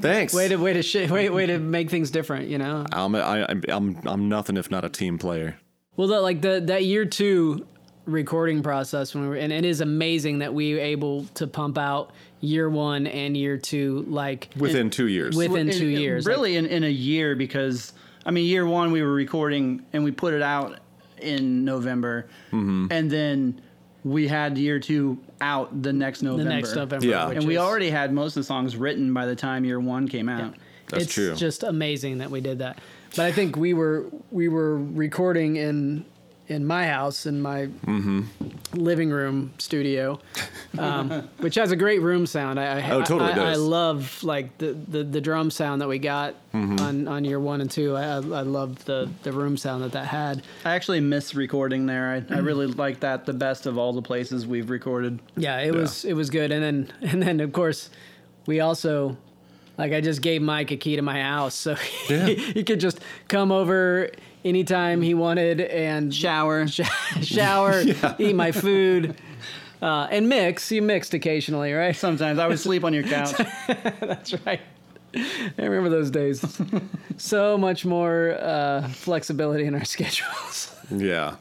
Thanks. 0.00 0.32
way 0.32 0.48
to 0.48 0.56
way 0.56 0.72
to 0.72 0.82
sh- 0.82 1.10
way 1.10 1.28
way 1.28 1.46
to 1.46 1.58
make 1.58 1.90
things 1.90 2.10
different. 2.10 2.48
You 2.48 2.56
know. 2.58 2.86
I'm 2.90 3.14
I, 3.14 3.44
I'm 3.48 3.62
I'm 3.68 3.98
I'm 4.06 4.28
nothing 4.30 4.56
if 4.56 4.70
not 4.70 4.84
a 4.84 4.88
team 4.88 5.18
player. 5.18 5.58
Well, 5.96 6.08
the, 6.08 6.18
like 6.20 6.40
the 6.40 6.62
that 6.66 6.84
year 6.84 7.04
two 7.04 7.66
recording 8.06 8.62
process 8.62 9.14
when 9.14 9.24
we 9.24 9.28
were, 9.28 9.36
and 9.36 9.52
it 9.52 9.64
is 9.66 9.80
amazing 9.82 10.38
that 10.38 10.54
we 10.54 10.72
were 10.74 10.80
able 10.80 11.24
to 11.34 11.46
pump 11.46 11.76
out 11.76 12.10
year 12.40 12.68
one 12.70 13.06
and 13.06 13.36
year 13.36 13.58
two 13.58 14.04
like 14.08 14.48
Within 14.56 14.88
two 14.90 15.08
years. 15.08 15.36
within 15.36 15.68
It- 15.68 15.76
two 15.76 15.88
it- 15.88 16.00
years. 16.00 16.26
Like, 16.26 16.34
really 16.34 16.56
in, 16.56 16.64
in 16.66 16.84
a 16.84 16.88
year 16.90 17.36
because 17.36 17.92
i 18.26 18.30
mean 18.30 18.44
year 18.46 18.66
one 18.66 18.92
we 18.92 19.02
were 19.02 19.12
recording 19.12 19.84
and 19.92 20.04
we 20.04 20.10
put 20.10 20.34
it 20.34 20.42
out 20.42 20.78
in 21.20 21.64
november 21.64 22.26
Mm-hmm. 22.52 22.86
and 22.90 23.10
then 23.10 23.60
we 24.04 24.26
had 24.26 24.58
year 24.58 24.80
two 24.80 25.16
out 25.40 25.82
the 25.82 25.92
next 25.92 26.22
November. 26.22 26.42
the 26.42 26.44
november 26.48 26.66
next 26.66 26.76
November. 26.76 27.06
Yeah. 27.06 27.30
and 27.30 27.46
we 27.46 27.54
is- 27.54 27.60
already 27.60 27.88
had 27.90 28.12
most 28.12 28.36
of 28.36 28.40
the 28.42 28.44
songs 28.46 28.76
written 28.76 29.14
by 29.14 29.26
the 29.26 29.36
time 29.36 29.64
year 29.64 29.78
one 29.80 30.08
came 30.08 30.28
out 30.28 30.54
That's 30.88 31.04
it's 31.04 31.14
true. 31.14 31.34
just 31.36 31.62
amazing 31.62 32.18
that 32.18 32.30
we 32.30 32.40
did 32.40 32.58
that. 32.58 32.80
But 33.16 33.26
I 33.26 33.32
think 33.32 33.56
we 33.56 33.74
were 33.74 34.06
we 34.30 34.48
were 34.48 34.78
recording 34.78 35.56
in 35.56 36.04
in 36.52 36.66
my 36.66 36.86
house 36.86 37.26
in 37.26 37.40
my 37.40 37.66
Mm-hmm. 37.86 38.22
living 38.74 39.10
room 39.10 39.52
studio, 39.58 40.18
um, 40.78 41.10
which 41.38 41.56
has 41.56 41.72
a 41.72 41.76
great 41.76 42.00
room 42.00 42.26
sound. 42.26 42.58
I, 42.60 42.78
I 42.80 42.90
Oh, 42.92 43.02
totally 43.02 43.32
I, 43.32 43.52
I 43.52 43.54
love 43.56 44.22
like 44.22 44.56
the, 44.58 44.72
the, 44.72 45.02
the 45.04 45.20
drum 45.20 45.50
sound 45.50 45.80
that 45.80 45.88
we 45.88 45.98
got 45.98 46.34
Mm-hmm. 46.54 46.78
on, 46.80 47.08
on 47.08 47.24
year 47.24 47.40
one 47.40 47.62
and 47.62 47.70
two. 47.70 47.96
I, 47.96 48.02
I, 48.04 48.16
I 48.16 48.42
love 48.42 48.84
the, 48.84 49.10
the 49.22 49.32
room 49.32 49.56
sound 49.56 49.82
that 49.84 49.92
that 49.92 50.06
had. 50.06 50.42
i 50.66 50.74
actually 50.74 51.00
miss 51.00 51.34
recording 51.34 51.86
there 51.86 52.22
i, 52.30 52.34
I 52.34 52.38
really 52.40 52.66
like 52.66 53.00
that 53.00 53.24
the 53.24 53.32
best 53.32 53.64
of 53.64 53.78
all 53.78 53.94
the 53.94 54.02
places 54.02 54.46
we've 54.46 54.68
recorded 54.68 55.18
Yeah, 55.36 55.58
it 55.60 55.72
was 55.74 56.04
it 56.04 56.12
was 56.12 56.28
good. 56.30 56.52
And 56.52 56.62
then 56.62 56.92
and 57.10 57.22
then 57.22 57.40
of 57.40 57.52
course 57.54 57.88
we 58.46 58.60
also 58.60 59.16
like 59.78 59.92
I 59.94 60.00
just 60.02 60.20
gave 60.20 60.42
Mike 60.42 60.70
a 60.70 60.76
key 60.76 60.96
to 60.96 61.02
my 61.02 61.22
house, 61.22 61.54
so 61.54 61.74
he, 61.74 62.34
he 62.56 62.62
could 62.64 62.78
just 62.80 63.00
come 63.28 63.50
over 63.50 64.10
anytime 64.44 65.02
he 65.02 65.14
wanted 65.14 65.60
and 65.60 66.14
shower 66.14 66.66
shower, 67.22 67.82
eat 68.18 68.34
my 68.34 68.52
food, 68.52 69.16
uh, 69.80 70.08
and 70.10 70.28
mix. 70.28 70.70
You 70.70 70.82
mixed 70.82 71.14
occasionally, 71.14 71.72
right? 71.72 71.94
sometimes 71.96 72.38
i 72.38 72.46
would 72.46 72.58
sleep 72.60 72.84
on 72.84 72.92
your 72.94 73.02
couch 73.04 73.32
That's 74.00 74.34
right. 74.46 74.60
I 75.14 75.62
remember 75.62 75.90
those 75.90 76.10
days. 76.10 76.42
so 77.18 77.58
much 77.58 77.84
more 77.84 78.36
uh, 78.40 78.88
flexibility 78.88 79.64
in 79.66 79.74
our 79.74 79.84
schedules. 79.84 80.74
yeah. 80.90 81.36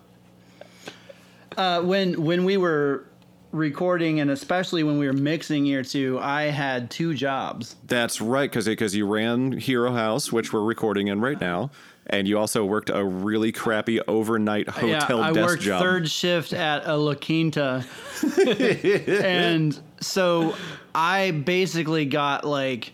Uh, 1.57 1.81
when 1.81 2.21
when 2.23 2.45
we 2.45 2.57
were 2.57 3.05
recording 3.51 4.19
and 4.21 4.31
especially 4.31 4.83
when 4.83 4.97
we 4.97 5.05
were 5.07 5.13
mixing 5.13 5.65
year 5.65 5.83
two, 5.83 6.17
I 6.19 6.43
had 6.43 6.89
two 6.89 7.13
jobs. 7.13 7.75
That's 7.85 8.21
right, 8.21 8.49
because 8.49 8.65
because 8.65 8.95
you 8.95 9.05
ran 9.05 9.51
Hero 9.53 9.91
House, 9.91 10.31
which 10.31 10.53
we're 10.53 10.63
recording 10.63 11.07
in 11.07 11.19
right 11.19 11.39
now, 11.39 11.71
and 12.11 12.27
you 12.27 12.37
also 12.37 12.65
worked 12.65 12.89
a 12.93 13.03
really 13.03 13.51
crappy 13.51 14.01
overnight 14.01 14.67
hotel 14.69 15.19
yeah, 15.19 15.25
I 15.27 15.31
desk 15.33 15.47
worked 15.47 15.61
job. 15.63 15.81
third 15.81 16.09
shift 16.09 16.53
at 16.53 16.85
a 16.85 16.95
La 16.97 17.13
Quinta, 17.15 17.85
and 19.07 19.79
so 19.99 20.55
I 20.93 21.31
basically 21.31 22.05
got 22.05 22.45
like 22.45 22.93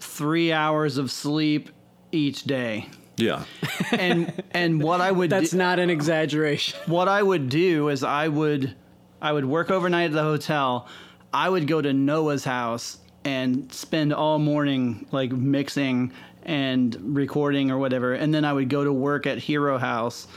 three 0.00 0.52
hours 0.52 0.98
of 0.98 1.10
sleep 1.10 1.70
each 2.12 2.44
day. 2.44 2.88
Yeah, 3.16 3.44
And 3.92 4.42
and 4.50 4.82
what 4.82 5.00
I 5.00 5.10
would 5.10 5.30
That's 5.30 5.52
do, 5.52 5.56
not 5.56 5.78
an 5.78 5.88
exaggeration. 5.88 6.78
what 6.86 7.08
I 7.08 7.22
would 7.22 7.48
do 7.48 7.88
is 7.88 8.04
I 8.04 8.28
would 8.28 8.74
I 9.22 9.32
would 9.32 9.46
work 9.46 9.70
overnight 9.70 10.06
at 10.06 10.12
the 10.12 10.22
hotel. 10.22 10.86
I 11.32 11.48
would 11.48 11.66
go 11.66 11.80
to 11.80 11.92
Noah's 11.94 12.44
house 12.44 12.98
and 13.26 13.72
spend 13.72 14.14
all 14.14 14.38
morning 14.38 15.04
like 15.10 15.32
mixing 15.32 16.12
and 16.44 16.96
recording 17.00 17.72
or 17.72 17.78
whatever, 17.78 18.14
and 18.14 18.32
then 18.32 18.44
I 18.44 18.52
would 18.52 18.68
go 18.68 18.84
to 18.84 18.92
work 18.92 19.26
at 19.26 19.38
Hero 19.38 19.78
House. 19.78 20.28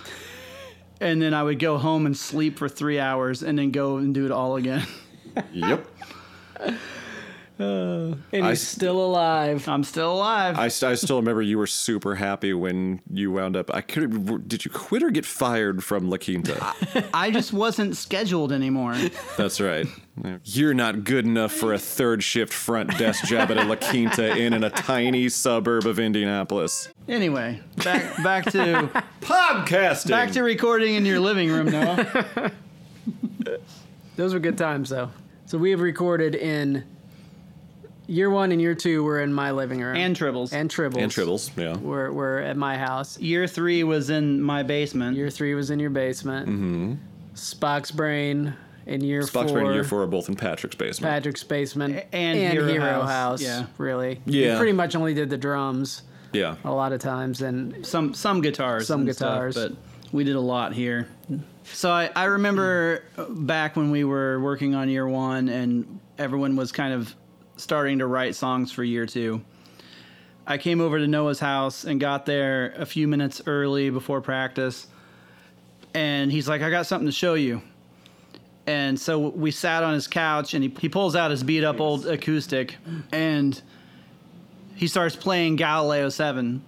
And 0.99 1.21
then 1.21 1.33
I 1.33 1.43
would 1.43 1.59
go 1.59 1.77
home 1.77 2.05
and 2.07 2.17
sleep 2.17 2.57
for 2.57 2.67
three 2.67 2.99
hours, 2.99 3.41
and 3.43 3.57
then 3.57 3.71
go 3.71 3.97
and 3.97 4.13
do 4.13 4.25
it 4.25 4.31
all 4.31 4.57
again. 4.57 4.85
yep. 5.53 5.87
Uh, 7.59 8.15
and 8.31 8.45
I 8.45 8.49
he's 8.51 8.61
s- 8.61 8.67
still 8.69 9.03
alive. 9.03 9.67
I'm 9.67 9.83
still 9.83 10.13
alive. 10.13 10.57
I, 10.57 10.65
I 10.65 10.69
still 10.95 11.17
remember 11.17 11.41
you 11.41 11.57
were 11.57 11.67
super 11.67 12.15
happy 12.15 12.53
when 12.53 13.01
you 13.11 13.33
wound 13.33 13.57
up. 13.57 13.69
I 13.73 13.81
could. 13.81 14.47
Did 14.47 14.63
you 14.63 14.71
quit 14.71 15.03
or 15.03 15.09
get 15.09 15.25
fired 15.25 15.83
from 15.83 16.09
La 16.09 16.15
Quinta? 16.17 16.73
I 17.13 17.31
just 17.31 17.51
wasn't 17.51 17.97
scheduled 17.97 18.53
anymore. 18.53 18.95
That's 19.35 19.59
right. 19.59 19.87
You're 20.45 20.73
not 20.73 21.03
good 21.03 21.25
enough 21.25 21.51
for 21.51 21.73
a 21.73 21.77
third 21.79 22.23
shift 22.23 22.53
front 22.53 22.97
desk 22.97 23.25
job 23.25 23.51
at 23.51 23.57
a 23.57 23.65
La 23.65 23.75
Quinta 23.75 24.37
Inn 24.37 24.53
in 24.53 24.63
a 24.63 24.69
tiny 24.69 25.27
suburb 25.27 25.85
of 25.85 25.99
Indianapolis. 25.99 26.87
Anyway, 27.09 27.59
back 27.83 28.23
back 28.23 28.45
to 28.51 28.89
Podcasting. 29.21 30.09
back 30.09 30.31
to 30.31 30.43
recording 30.43 30.95
in 30.95 31.05
your 31.05 31.19
living 31.19 31.49
room 31.51 31.67
Noah. 31.69 32.51
Those 34.15 34.33
were 34.33 34.39
good 34.39 34.57
times, 34.57 34.89
though. 34.89 35.09
So 35.45 35.57
we 35.57 35.71
have 35.71 35.79
recorded 35.81 36.35
in 36.35 36.83
year 38.09 38.29
one 38.29 38.51
and 38.51 38.61
year 38.61 38.75
two. 38.75 39.03
Were 39.03 39.21
in 39.21 39.33
my 39.33 39.51
living 39.51 39.81
room 39.81 39.95
And 39.95 40.15
Tribbles. 40.15 40.51
and 40.53 40.69
Tribbles. 40.69 40.97
and 41.01 41.11
Tribbles. 41.11 41.51
Yeah. 41.55 41.77
Were 41.77 42.11
were 42.11 42.39
at 42.39 42.57
my 42.57 42.77
house. 42.77 43.19
Year 43.19 43.47
three 43.47 43.83
was 43.83 44.09
in 44.09 44.41
my 44.41 44.63
basement. 44.63 45.15
Year 45.17 45.29
three 45.29 45.53
was 45.55 45.69
in 45.69 45.79
your 45.79 45.89
basement. 45.91 46.49
Mm-hmm. 46.49 46.93
Spock's 47.35 47.91
brain 47.91 48.53
in 48.85 49.01
year 49.01 49.21
Spock's 49.21 49.31
four. 49.51 49.53
Brain 49.53 49.65
and 49.67 49.75
Year 49.75 49.83
Four 49.83 50.01
are 50.03 50.07
both 50.07 50.27
in 50.29 50.35
Patrick's 50.35 50.75
basement. 50.75 51.13
Patrick's 51.13 51.43
basement 51.43 51.95
A- 51.97 52.15
and 52.15 52.37
Hero 52.53 52.79
House. 53.01 53.09
House, 53.09 53.41
yeah. 53.41 53.65
really. 53.77 54.19
Yeah. 54.25 54.53
We 54.53 54.57
pretty 54.57 54.73
much 54.73 54.95
only 54.95 55.13
did 55.13 55.29
the 55.29 55.37
drums 55.37 56.01
yeah. 56.33 56.55
a 56.63 56.71
lot 56.71 56.91
of 56.91 56.99
times, 56.99 57.41
and 57.41 57.85
some 57.85 58.13
some 58.13 58.41
guitars, 58.41 58.87
Some 58.87 59.01
and 59.01 59.15
stuff, 59.15 59.35
guitars. 59.35 59.55
but 59.55 59.73
we 60.11 60.23
did 60.23 60.35
a 60.35 60.41
lot 60.41 60.73
here. 60.73 61.07
So 61.71 61.91
I, 61.91 62.09
I 62.15 62.25
remember 62.25 63.03
back 63.29 63.75
when 63.75 63.91
we 63.91 64.03
were 64.03 64.39
working 64.39 64.73
on 64.73 64.89
year 64.89 65.07
one, 65.07 65.49
and 65.49 65.99
everyone 66.17 66.55
was 66.55 66.71
kind 66.71 66.93
of 66.93 67.15
starting 67.59 67.99
to 67.99 68.07
write 68.07 68.35
songs 68.35 68.71
for 68.71 68.83
year 68.83 69.05
two. 69.05 69.41
I 70.47 70.57
came 70.57 70.81
over 70.81 70.97
to 70.97 71.07
Noah's 71.07 71.39
house 71.39 71.83
and 71.83 71.99
got 71.99 72.25
there 72.25 72.73
a 72.77 72.85
few 72.85 73.07
minutes 73.07 73.41
early 73.45 73.89
before 73.89 74.21
practice, 74.21 74.87
and 75.93 76.31
he's 76.31 76.47
like, 76.47 76.61
"I 76.61 76.69
got 76.69 76.85
something 76.85 77.07
to 77.07 77.11
show 77.11 77.35
you." 77.35 77.61
And 78.65 78.99
so 78.99 79.29
we 79.29 79.51
sat 79.51 79.83
on 79.83 79.93
his 79.93 80.07
couch, 80.07 80.53
and 80.53 80.63
he, 80.63 80.73
he 80.79 80.89
pulls 80.89 81.15
out 81.15 81.31
his 81.31 81.43
beat 81.43 81.63
up 81.63 81.79
old 81.79 82.05
acoustic, 82.07 82.77
and 83.11 83.61
he 84.75 84.87
starts 84.87 85.15
playing 85.15 85.55
Galileo 85.55 86.09
Seven 86.09 86.63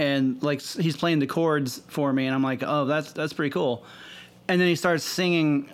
and 0.00 0.42
like 0.42 0.62
he's 0.62 0.96
playing 0.96 1.18
the 1.18 1.26
chords 1.26 1.82
for 1.88 2.12
me 2.12 2.26
and 2.26 2.34
i'm 2.34 2.42
like 2.42 2.62
oh 2.64 2.86
that's 2.86 3.12
that's 3.12 3.32
pretty 3.32 3.50
cool 3.50 3.84
and 4.48 4.60
then 4.60 4.66
he 4.66 4.74
starts 4.74 5.04
singing 5.04 5.70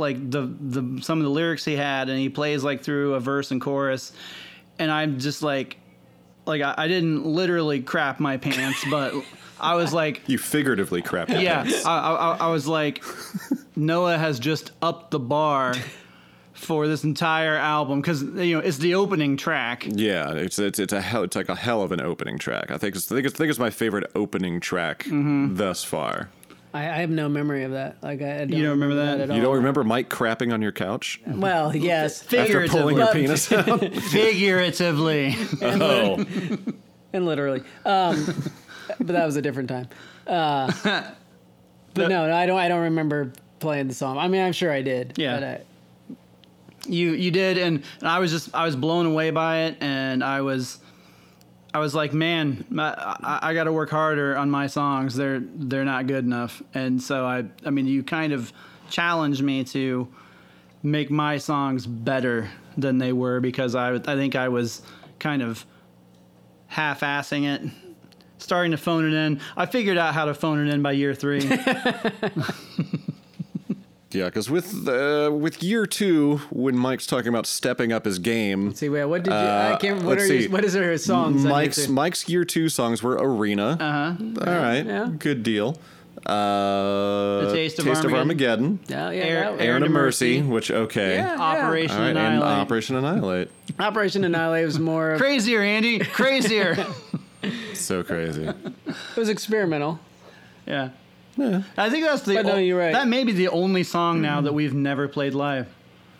like 0.00 0.30
the 0.30 0.42
the 0.60 1.00
some 1.02 1.18
of 1.18 1.24
the 1.24 1.30
lyrics 1.30 1.64
he 1.64 1.76
had 1.76 2.08
and 2.08 2.18
he 2.18 2.28
plays 2.28 2.64
like 2.64 2.82
through 2.82 3.14
a 3.14 3.20
verse 3.20 3.50
and 3.52 3.60
chorus 3.60 4.12
and 4.78 4.90
I'm 4.90 5.18
just 5.20 5.42
like, 5.42 5.76
like 6.46 6.62
I, 6.62 6.74
I 6.76 6.88
didn't 6.88 7.24
literally 7.26 7.80
crap 7.82 8.18
my 8.18 8.38
pants, 8.38 8.84
but 8.90 9.12
I 9.60 9.74
was 9.74 9.92
like, 9.92 10.22
You 10.26 10.38
figuratively 10.38 11.02
crap. 11.02 11.28
your 11.28 11.38
yeah, 11.40 11.62
pants. 11.64 11.84
I, 11.84 11.98
I, 11.98 12.36
I 12.40 12.50
was 12.50 12.66
like, 12.66 13.04
Noah 13.76 14.16
has 14.18 14.38
just 14.40 14.72
upped 14.80 15.10
the 15.10 15.18
bar 15.20 15.74
for 16.54 16.86
this 16.88 17.04
entire 17.04 17.56
album 17.56 18.00
because 18.00 18.22
you 18.22 18.54
know 18.56 18.60
it's 18.60 18.78
the 18.78 18.94
opening 18.94 19.36
track. 19.36 19.84
Yeah, 19.86 20.32
it's 20.32 20.58
it's 20.58 20.78
it's 20.78 20.92
a 20.94 21.00
hell 21.00 21.22
it's 21.24 21.36
like 21.36 21.48
a 21.50 21.54
hell 21.54 21.82
of 21.82 21.92
an 21.92 22.00
opening 22.00 22.38
track. 22.38 22.70
I 22.70 22.78
think 22.78 22.96
it's 22.96 23.10
I 23.12 23.14
think 23.16 23.26
it's, 23.26 23.34
I 23.34 23.38
think 23.38 23.50
it's 23.50 23.58
my 23.58 23.70
favorite 23.70 24.10
opening 24.14 24.60
track 24.60 25.04
Mm-hmm. 25.04 25.56
thus 25.56 25.84
far. 25.84 26.30
I, 26.72 26.80
I 26.84 26.96
have 27.00 27.10
no 27.10 27.28
memory 27.28 27.64
of 27.64 27.72
that. 27.72 27.96
Like 28.02 28.22
I, 28.22 28.34
I 28.34 28.38
don't 28.38 28.52
You 28.52 28.62
don't 28.62 28.78
remember 28.80 28.94
that? 28.96 29.20
at 29.30 29.34
You 29.34 29.42
don't 29.42 29.56
remember 29.56 29.82
Mike 29.84 30.08
crapping 30.08 30.52
on 30.52 30.62
your 30.62 30.72
couch 30.72 31.20
Well, 31.26 31.74
yes, 31.74 32.22
figuratively. 32.22 32.64
after 32.66 32.78
pulling 32.78 32.96
your 32.96 33.06
Figuratively. 33.08 33.88
penis 33.88 33.96
out? 34.04 34.10
Figuratively, 34.10 35.36
oh, 35.62 36.24
and 37.12 37.26
literally. 37.26 37.62
Um, 37.84 38.24
but 38.98 39.08
that 39.08 39.26
was 39.26 39.36
a 39.36 39.42
different 39.42 39.68
time. 39.68 39.88
Uh, 40.26 40.70
but 41.94 42.08
no, 42.08 42.26
no, 42.28 42.32
I 42.34 42.46
don't. 42.46 42.58
I 42.58 42.68
don't 42.68 42.82
remember 42.82 43.32
playing 43.58 43.88
the 43.88 43.94
song. 43.94 44.16
I 44.18 44.28
mean, 44.28 44.40
I'm 44.40 44.52
sure 44.52 44.70
I 44.72 44.82
did. 44.82 45.14
Yeah. 45.16 45.34
But 45.40 45.44
I, 45.44 45.60
you 46.86 47.12
you 47.12 47.30
did, 47.30 47.58
and, 47.58 47.82
and 48.00 48.08
I 48.08 48.18
was 48.20 48.30
just 48.30 48.54
I 48.54 48.64
was 48.64 48.76
blown 48.76 49.06
away 49.06 49.30
by 49.30 49.62
it, 49.62 49.76
and 49.80 50.22
I 50.22 50.40
was. 50.42 50.78
I 51.72 51.78
was 51.78 51.94
like, 51.94 52.12
man, 52.12 52.64
my, 52.68 52.92
I, 52.94 53.50
I 53.50 53.54
got 53.54 53.64
to 53.64 53.72
work 53.72 53.90
harder 53.90 54.36
on 54.36 54.50
my 54.50 54.66
songs. 54.66 55.14
They're 55.14 55.40
they're 55.40 55.84
not 55.84 56.06
good 56.06 56.24
enough, 56.24 56.62
and 56.74 57.00
so 57.00 57.24
I 57.24 57.44
I 57.64 57.70
mean, 57.70 57.86
you 57.86 58.02
kind 58.02 58.32
of 58.32 58.52
challenged 58.88 59.42
me 59.42 59.62
to 59.64 60.08
make 60.82 61.10
my 61.10 61.38
songs 61.38 61.86
better 61.86 62.50
than 62.76 62.98
they 62.98 63.12
were 63.12 63.40
because 63.40 63.74
I 63.74 63.94
I 63.94 64.16
think 64.16 64.34
I 64.34 64.48
was 64.48 64.82
kind 65.18 65.42
of 65.42 65.64
half-assing 66.66 67.44
it, 67.44 67.70
starting 68.38 68.72
to 68.72 68.76
phone 68.76 69.06
it 69.06 69.14
in. 69.14 69.40
I 69.56 69.66
figured 69.66 69.98
out 69.98 70.14
how 70.14 70.24
to 70.24 70.34
phone 70.34 70.66
it 70.66 70.72
in 70.72 70.82
by 70.82 70.92
year 70.92 71.14
three. 71.14 71.48
yeah, 74.12 74.26
because 74.26 74.50
with 74.50 74.88
uh, 74.88 75.30
with 75.32 75.62
year 75.62 75.86
two, 75.86 76.38
when 76.50 76.76
Mike's 76.76 77.06
talking 77.06 77.28
about 77.28 77.46
stepping 77.46 77.92
up 77.92 78.04
his 78.04 78.18
game, 78.18 78.74
see, 78.74 78.88
wait, 78.88 79.04
what 79.04 79.22
did 79.22 79.30
you? 79.32 79.38
I 79.38 79.72
Uh, 79.72 79.76
can't. 79.78 79.98
What 80.02 80.18
let's 80.18 80.24
are 80.24 80.26
see. 80.26 80.42
your, 80.42 80.50
What 80.50 80.64
is 80.64 80.74
her 80.74 80.98
songs? 80.98 81.44
Mike's 81.44 81.78
YouTube? 81.86 81.90
Mike's 81.90 82.28
year 82.28 82.44
two 82.44 82.68
songs 82.68 83.02
were 83.02 83.16
Arena. 83.20 83.76
Uh 83.80 84.14
huh. 84.14 84.50
All 84.50 84.56
right, 84.58 84.84
Yeah. 84.84 85.10
good 85.18 85.42
deal. 85.42 85.78
Uh, 86.26 87.46
The 87.46 87.52
Taste 87.54 87.78
of 87.78 87.86
Armageddon. 87.86 88.14
Armageddon. 88.18 88.78
Yeah, 88.88 89.10
yeah, 89.10 89.22
Air- 89.22 89.40
that 89.40 89.52
was- 89.52 89.60
Air 89.60 89.66
Aaron 89.70 89.82
to 89.82 89.88
Mercy, 89.88 90.38
Mercy. 90.40 90.50
which 90.50 90.70
okay. 90.70 91.14
Yeah. 91.14 91.36
Operation 91.38 91.96
All 91.96 92.02
right, 92.02 92.16
and 92.16 92.42
Operation 92.42 92.96
Annihilate. 92.96 93.50
Operation 93.78 94.24
Annihilate 94.24 94.66
was 94.66 94.78
more. 94.78 95.12
of- 95.12 95.20
Crazier, 95.20 95.62
Andy. 95.62 95.98
Crazier. 96.00 96.76
So 97.72 98.02
crazy. 98.02 98.44
It 98.44 99.16
was 99.16 99.30
experimental. 99.30 99.98
yeah. 100.66 100.90
I 101.76 101.90
think 101.90 102.04
that's 102.04 102.22
the. 102.22 102.34
But 102.34 102.46
no, 102.46 102.56
you're 102.56 102.78
right. 102.78 102.92
That 102.92 103.08
may 103.08 103.24
be 103.24 103.32
the 103.32 103.48
only 103.48 103.82
song 103.82 104.20
now 104.20 104.40
that 104.42 104.52
we've 104.52 104.74
never 104.74 105.08
played 105.08 105.34
live. 105.34 105.68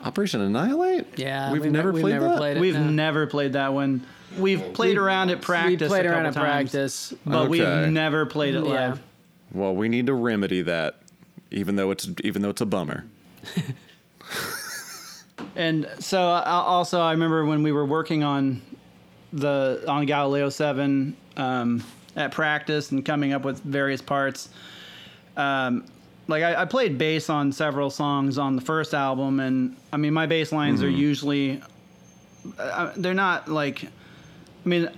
Operation 0.04 0.40
Annihilate? 0.40 1.18
Yeah, 1.18 1.52
We've 1.52 1.62
we've 1.62 1.72
never 1.72 1.92
we've 1.92 2.02
played 2.02 2.12
never 2.14 2.28
that? 2.28 2.38
played 2.38 2.56
it. 2.56 2.60
We've 2.60 2.74
no. 2.74 2.88
never 2.90 3.26
played 3.26 3.52
that 3.52 3.74
one. 3.74 4.06
We've 4.38 4.72
played 4.72 4.96
around 4.96 5.30
at 5.30 5.42
practice. 5.42 5.80
We 5.82 5.88
played 5.88 6.06
a 6.06 6.10
around 6.10 6.26
at 6.26 6.34
practice. 6.34 7.12
but 7.26 7.40
Okay. 7.42 7.48
we've 7.48 7.92
never 7.92 8.24
played 8.24 8.54
it 8.54 8.64
Yeah. 8.64 8.70
live. 8.88 9.00
Well, 9.52 9.74
we 9.74 9.88
need 9.88 10.06
to 10.06 10.14
remedy 10.14 10.62
that, 10.62 11.00
even 11.50 11.76
though 11.76 11.90
it's 11.90 12.08
even 12.24 12.40
though 12.42 12.50
it's 12.50 12.60
a 12.62 12.66
bummer. 12.66 13.04
And 15.56 15.88
so 15.98 16.28
I, 16.28 16.42
also, 16.44 17.00
I 17.00 17.10
remember 17.12 17.44
when 17.44 17.62
we 17.62 17.72
were 17.72 17.84
working 17.84 18.22
on 18.22 18.62
the 19.32 19.82
on 19.88 20.06
Galileo 20.06 20.48
Seven 20.48 21.16
um, 21.36 21.82
at 22.14 22.30
practice 22.32 22.90
and 22.92 23.04
coming 23.04 23.32
up 23.32 23.42
with 23.44 23.60
various 23.62 24.00
parts. 24.02 24.48
Um, 25.36 25.84
like 26.28 26.42
I, 26.42 26.62
I 26.62 26.64
played 26.64 26.96
bass 26.98 27.28
on 27.28 27.52
several 27.52 27.90
songs 27.90 28.38
on 28.38 28.56
the 28.56 28.62
first 28.62 28.94
album, 28.94 29.40
and 29.40 29.76
I 29.92 29.96
mean 29.96 30.12
my 30.12 30.26
bass 30.26 30.52
lines 30.52 30.82
are 30.82 30.88
usually 30.90 31.60
uh, 32.58 32.92
they're 32.96 33.14
not 33.14 33.48
like. 33.48 33.84
I 33.84 34.68
mean, 34.68 34.90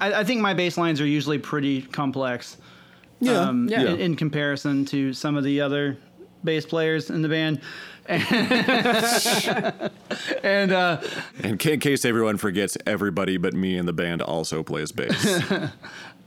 I, 0.00 0.14
I 0.14 0.24
think 0.24 0.40
my 0.40 0.54
bass 0.54 0.76
lines 0.76 1.00
are 1.00 1.06
usually 1.06 1.38
pretty 1.38 1.82
complex. 1.82 2.56
um, 3.28 3.68
Yeah. 3.68 3.82
In, 3.82 4.00
in 4.00 4.16
comparison 4.16 4.84
to 4.86 5.12
some 5.12 5.36
of 5.36 5.44
the 5.44 5.60
other 5.60 5.96
bass 6.44 6.66
players 6.66 7.10
in 7.10 7.22
the 7.22 7.28
band. 7.28 7.60
and 10.44 10.72
uh, 10.72 11.00
In 11.42 11.58
in 11.58 11.80
case 11.80 12.04
everyone 12.04 12.36
forgets, 12.36 12.76
everybody 12.86 13.36
but 13.36 13.52
me 13.52 13.76
in 13.76 13.86
the 13.86 13.92
band 13.92 14.22
also 14.22 14.62
plays 14.62 14.92
bass. 14.92 15.42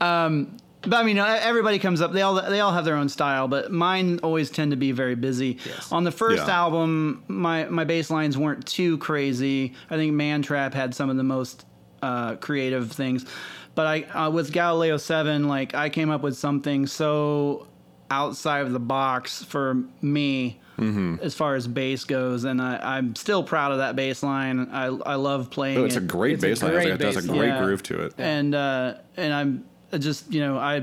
but 0.82 0.94
I 0.94 1.02
mean, 1.02 1.18
uh, 1.18 1.38
everybody 1.42 1.78
comes 1.78 2.00
up. 2.00 2.12
They 2.12 2.22
all 2.22 2.34
they 2.34 2.60
all 2.60 2.72
have 2.72 2.84
their 2.84 2.96
own 2.96 3.08
style, 3.08 3.48
but 3.48 3.70
mine 3.70 4.20
always 4.22 4.50
tend 4.50 4.70
to 4.70 4.76
be 4.76 4.92
very 4.92 5.14
busy. 5.14 5.58
On 5.90 6.04
the 6.04 6.10
first 6.12 6.46
Yeah. 6.46 6.58
album, 6.62 7.22
my 7.28 7.64
my 7.66 7.84
bass 7.84 8.10
lines 8.10 8.36
weren't 8.38 8.66
too 8.66 8.98
crazy. 8.98 9.74
I 9.90 9.96
think 9.96 10.14
Mantrap 10.14 10.72
had 10.74 10.94
some 10.94 11.10
of 11.10 11.16
the 11.16 11.22
most 11.24 11.66
uh, 12.02 12.36
creative 12.36 12.90
things, 12.92 13.26
but 13.74 13.86
I 13.86 14.02
uh, 14.04 14.30
with 14.30 14.52
Galileo 14.52 14.96
Seven, 14.96 15.48
like 15.48 15.74
I 15.74 15.88
came 15.90 16.08
up 16.10 16.22
with 16.22 16.36
something 16.36 16.86
so 16.86 17.66
outside 18.10 18.60
of 18.66 18.72
the 18.72 18.80
box 18.80 19.44
for 19.44 19.82
me. 20.02 20.58
Mm-hmm. 20.78 21.16
As 21.20 21.34
far 21.34 21.56
as 21.56 21.66
bass 21.68 22.04
goes, 22.04 22.44
and 22.44 22.62
I, 22.62 22.96
I'm 22.96 23.14
still 23.14 23.42
proud 23.42 23.72
of 23.72 23.78
that 23.78 23.96
bass 23.96 24.22
line. 24.22 24.66
I, 24.72 24.86
I 24.86 25.16
love 25.16 25.50
playing 25.50 25.76
Oh, 25.76 25.84
it's 25.84 25.96
it 25.96 26.02
a 26.04 26.06
great 26.06 26.36
It's 26.36 26.42
a 26.42 26.46
bass 26.46 26.62
line. 26.62 26.72
great 26.72 26.88
It 26.88 27.00
has 27.02 27.16
a 27.22 27.28
great 27.28 27.50
line. 27.50 27.62
groove 27.62 27.82
to 27.82 28.00
it. 28.04 28.14
and 28.16 28.54
uh, 28.54 28.94
and 29.18 29.34
I'm 29.34 29.64
just 29.98 30.32
you 30.32 30.40
know 30.40 30.58
I 30.58 30.82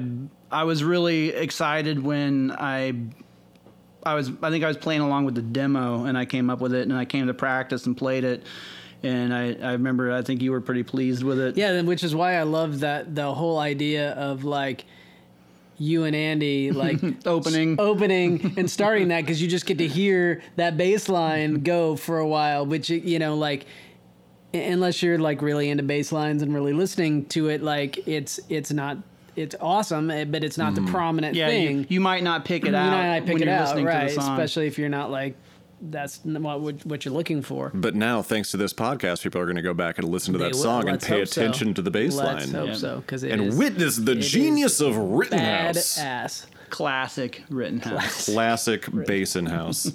I 0.52 0.63
was 0.63 0.84
really 0.84 1.30
excited 1.30 2.02
when 2.04 2.52
I 2.52 2.93
I 4.04 4.13
was 4.15 4.32
I 4.41 4.50
think 4.50 4.63
I 4.63 4.67
was 4.67 4.78
playing 4.78 5.02
along 5.02 5.26
with 5.26 5.36
the 5.36 5.41
demo 5.41 6.06
and 6.06 6.17
I 6.17 6.26
came 6.26 6.50
up 6.50 6.60
with 6.60 6.74
it 6.74 6.84
and 6.88 6.93
I 6.93 7.06
came 7.06 7.28
to 7.28 7.34
practice 7.34 7.86
and 7.86 7.96
played 7.98 8.24
it 8.24 8.43
and 9.04 9.34
I 9.34 9.54
I 9.62 9.72
remember 9.74 10.12
I 10.12 10.22
think 10.22 10.41
you 10.41 10.52
were 10.52 10.62
pretty 10.62 10.84
pleased 10.84 11.24
with 11.24 11.39
it. 11.39 11.58
Yeah, 11.58 11.82
which 11.82 12.04
is 12.04 12.15
why 12.15 12.36
I 12.36 12.43
love 12.43 12.80
that 12.82 13.13
the 13.15 13.34
whole 13.34 13.60
idea 13.60 14.12
of 14.13 14.43
like 14.43 14.86
you 15.80 16.06
and 16.06 16.15
Andy 16.15 16.72
like 16.72 17.00
Opening. 17.26 17.76
opening 17.80 18.56
and 18.58 18.70
starting 18.70 19.10
that 19.10 19.22
because 19.22 19.41
you 19.41 19.48
just 19.48 19.65
get 19.67 19.78
to 19.78 19.88
hear 19.88 20.41
that 20.56 20.76
bass 20.76 21.08
line 21.08 21.62
go 21.62 21.96
for 21.96 22.17
a 22.17 22.28
while, 22.28 22.65
which 22.65 22.89
you 22.89 23.20
know 23.20 23.36
like 23.36 23.65
unless 24.62 25.02
you're 25.04 25.17
like 25.17 25.41
really 25.41 25.70
into 25.70 25.84
bass 25.84 26.12
lines 26.12 26.41
and 26.41 26.54
really 26.54 26.74
listening 26.74 27.26
to 27.28 27.50
it, 27.50 27.62
like 27.63 28.08
it's 28.08 28.39
it's 28.50 28.72
not 28.72 28.98
it's 29.36 29.56
awesome, 29.62 30.10
eh, 30.10 30.26
but 30.26 30.43
it's 30.43 30.58
not 30.58 30.74
the 30.76 30.82
prominent 30.82 31.36
Yeah, 31.36 31.48
thing. 31.48 31.80
you, 31.82 31.86
you 31.89 32.00
might 32.02 32.24
not 32.24 32.43
pick 32.46 32.63
it 32.65 32.70
You 32.70 32.76
out 32.76 32.91
might 32.91 33.20
not 33.20 33.26
pick 33.26 33.34
when 33.36 33.43
it 33.43 33.46
you're 33.46 33.54
out, 33.54 33.84
right? 33.84 34.10
to 34.10 34.15
the 34.15 34.22
song. 34.22 34.34
Especially 34.39 34.67
if 34.67 34.78
you're 34.80 34.89
not 34.89 35.12
like 35.12 35.36
that's 35.80 36.22
what 36.26 36.60
what 36.88 37.06
you're 37.06 37.13
looking 37.13 37.43
for. 37.43 37.70
But 37.72 37.93
now, 37.93 38.24
thanks 38.24 38.50
to 38.52 38.58
this 38.58 38.74
podcast, 38.74 39.22
people 39.22 39.39
are 39.39 39.46
going 39.46 39.58
to 39.58 39.62
go 39.62 39.76
back 39.76 40.00
and 40.00 40.10
listen 40.10 40.34
to 40.34 40.39
They 40.39 40.46
that 40.46 40.54
will. 40.56 40.63
song 40.63 40.82
and 40.82 40.91
Let's 40.93 41.06
pay 41.06 41.20
hope 41.20 41.28
so. 41.28 41.41
attention 41.41 41.76
to 41.76 41.84
the 41.84 41.91
bass 41.91 42.15
Let's 42.15 42.46
line 42.52 42.56
hope 42.56 42.67
Yeah. 42.70 42.74
so 42.76 42.96
because 43.02 43.24
it 43.24 43.32
and 43.32 43.43
is 43.43 43.56
witness 43.56 43.98
the 43.98 44.13
it 44.13 44.17
is 44.20 44.32
genius 44.32 44.82
of 44.82 44.98
Rittenhouse. 44.98 46.00
badass. 46.00 46.46
Classic 46.72 47.43
Rittenhouse. 47.50 48.26
Classic 48.26 48.89
bass 49.06 49.36
in 49.36 49.46
house. 49.46 49.86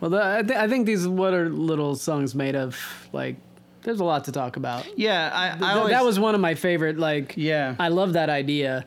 well, 0.00 0.10
the, 0.10 0.22
I, 0.38 0.42
th- 0.42 0.58
I 0.58 0.68
think 0.68 0.86
these 0.86 1.06
what 1.08 1.34
are 1.34 1.48
little 1.48 1.94
songs 1.96 2.34
made 2.34 2.54
of. 2.56 2.76
Like, 3.12 3.36
there's 3.82 4.00
a 4.00 4.04
lot 4.04 4.24
to 4.24 4.32
talk 4.32 4.56
about. 4.56 4.86
Yeah, 4.98 5.30
I, 5.32 5.48
I 5.48 5.58
Th- 5.58 5.62
always, 5.62 5.92
that 5.92 6.04
was 6.04 6.18
one 6.18 6.34
of 6.34 6.40
my 6.40 6.54
favorite. 6.54 6.98
Like, 6.98 7.34
Yeah. 7.36 7.74
I 7.78 7.88
love 7.88 8.12
that 8.14 8.28
idea, 8.30 8.84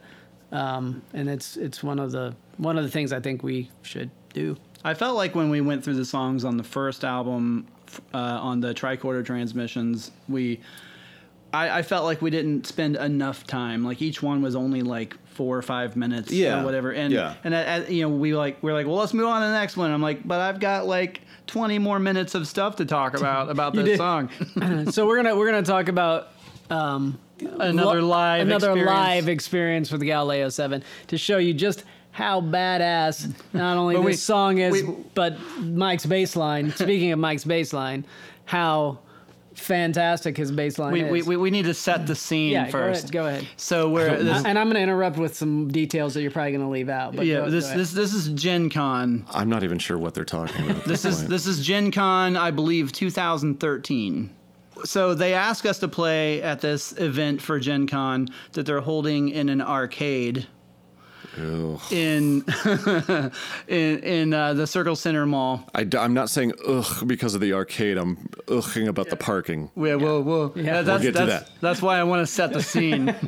um, 0.52 1.02
and 1.13 1.30
it's 1.30 1.57
it's 1.57 1.82
one 1.84 1.99
of 1.99 2.12
the 2.12 2.36
one 2.57 2.78
of 2.78 2.84
the 2.84 2.91
things 2.91 3.12
I 3.14 3.20
think 3.20 3.43
we 3.43 3.70
should 3.82 4.12
do. 4.34 4.57
I 4.84 4.93
felt 4.93 5.16
like 5.16 5.36
when 5.36 5.49
we 5.49 5.62
went 5.62 5.84
through 5.84 5.95
the 5.95 6.05
songs 6.05 6.43
on 6.43 6.57
the 6.57 6.64
first 6.64 7.03
album, 7.03 7.68
f- 7.88 8.01
uh, 8.14 8.18
on 8.18 8.59
the 8.62 8.74
tricorder 8.74 9.24
transmissions, 9.26 10.12
we, 10.28 10.59
I, 11.54 11.80
I 11.80 11.82
felt 11.82 12.06
like 12.06 12.22
we 12.22 12.30
didn't 12.30 12.66
spend 12.66 12.95
enough 12.95 13.45
time. 13.45 13.84
Like 13.84 14.02
each 14.02 14.22
one 14.24 14.41
was 14.41 14.56
only 14.56 14.82
like 14.82 15.16
four 15.28 15.58
or 15.58 15.62
five 15.62 15.95
minutes, 15.95 16.32
Yeah, 16.32 16.62
or 16.62 16.66
whatever. 16.66 16.91
And 16.93 17.14
yeah. 17.14 17.36
and 17.43 17.54
at, 17.54 17.68
at- 17.84 17.91
you 17.91 18.04
know 18.04 18.10
we 18.16 18.34
like 18.36 18.62
we're 18.64 18.74
like, 18.74 18.86
well, 18.88 18.95
let's 18.97 19.14
move 19.14 19.28
on 19.28 19.41
to 19.41 19.47
the 19.47 19.54
next 19.54 19.76
one. 19.78 19.91
I'm 19.91 20.02
like, 20.02 20.28
but 20.28 20.39
I've 20.39 20.60
got 20.60 20.86
like 20.88 21.22
20 21.47 21.80
more 21.80 21.99
minutes 21.99 22.36
of 22.36 22.47
stuff 22.47 22.78
to 22.78 22.86
talk 22.86 23.18
about 23.18 23.49
about 23.49 23.74
this 23.76 23.97
song. 23.97 24.30
so 24.91 25.06
we're 25.06 25.18
gonna 25.22 25.36
we're 25.36 25.49
gonna 25.52 25.64
talk 25.64 25.88
about 25.89 26.30
um, 26.70 27.20
Another 27.41 28.02
live 28.04 28.45
another 28.47 28.68
experience. 28.72 28.88
live 28.89 29.28
experience 29.30 29.91
with 29.91 30.02
Galileo 30.02 30.47
Seven 30.49 30.84
to 31.08 31.18
show 31.18 31.38
you 31.38 31.54
just 31.56 31.84
how 32.12 32.39
badass 32.39 33.34
not 33.54 33.78
only 33.78 33.95
But 33.97 34.02
this 34.02 34.06
we- 34.08 34.14
song 34.18 34.58
is, 34.60 34.84
we- 34.84 34.95
but 35.16 35.38
Mike's 35.60 36.06
bass 36.06 36.36
line. 36.36 36.72
Speaking 36.72 37.12
of 37.12 37.20
Mike's 37.20 37.43
bass 37.43 37.74
line, 37.74 38.06
how 38.45 38.99
fantastic 39.62 40.38
his 40.38 40.51
bass 40.51 40.78
line 40.80 40.93
We, 40.93 41.01
is. 41.03 41.12
we, 41.12 41.22
we, 41.22 41.38
we 41.38 41.51
need 41.51 41.66
to 41.66 41.74
set 41.74 42.07
the 42.07 42.16
scene 42.16 42.51
yeah, 42.51 42.68
first. 42.68 43.12
Go 43.12 43.26
ahead. 43.26 43.39
Go 43.39 43.39
ahead. 43.43 43.47
So 43.57 43.89
we're 43.89 44.22
this, 44.22 44.43
and 44.43 44.57
I'm 44.57 44.68
going 44.68 44.76
to 44.76 44.82
interrupt 44.82 45.18
with 45.18 45.36
some 45.36 45.68
details 45.70 46.14
that 46.14 46.22
you're 46.22 46.32
probably 46.32 46.51
going 46.51 46.64
to 46.66 46.70
leave 46.70 46.89
out. 46.89 47.16
But 47.16 47.26
yeah, 47.26 47.38
go- 47.38 47.49
this 47.49 47.70
go 47.70 47.78
this 47.78 47.91
this 47.91 48.14
is 48.14 48.30
Gen 48.30 48.70
Con. 48.70 49.26
I'm 49.32 49.49
not 49.49 49.64
even 49.64 49.80
sure 49.80 49.97
what 49.97 50.14
they're 50.14 50.26
talking 50.26 50.70
about. 50.70 50.86
This 50.86 51.05
is 51.05 51.28
this 51.28 51.47
is 51.47 51.66
Gen 51.66 51.91
Con, 51.91 52.36
I 52.36 52.51
believe, 52.51 52.91
2013. 52.91 54.30
So 54.84 55.14
they 55.14 55.34
asked 55.34 55.66
us 55.66 55.80
to 55.80 55.88
play 55.88 56.41
at 56.41 56.62
this 56.62 56.91
event 56.93 57.41
for 57.41 57.59
Gen 57.59 57.88
Con 57.88 58.30
that 58.53 58.66
they're 58.66 58.82
holding 58.82 59.30
in 59.30 59.49
an 59.49 59.62
arcade 59.62 60.47
Ew. 61.38 61.80
in 61.92 62.44
in 63.68 64.00
in 64.00 64.34
uh, 64.34 64.54
the 64.54 64.68
Circle 64.68 64.96
Centre 64.96 65.26
Mall. 65.26 65.66
I, 65.74 65.88
am 65.94 66.14
not 66.14 66.30
saying 66.30 66.54
ugh 66.68 67.08
because 67.08 67.36
of 67.36 67.42
the 67.42 67.54
arcade. 67.54 67.98
I'm 67.98 68.18
ughing 68.48 68.88
about 68.88 69.10
the 69.10 69.16
parking. 69.16 69.72
Yeah, 69.76 69.96
well, 69.96 70.22
well, 70.24 70.52
Yeah. 70.56 70.82
that's, 70.82 71.04
We'll 71.04 71.14
get 71.14 71.20
to 71.20 71.26
that's, 71.26 71.50
that. 71.50 71.62
That's 71.62 71.82
why 71.82 72.00
I 72.00 72.04
want 72.04 72.26
to 72.28 72.32
set 72.32 72.52
the 72.54 72.62
scene. 72.62 73.16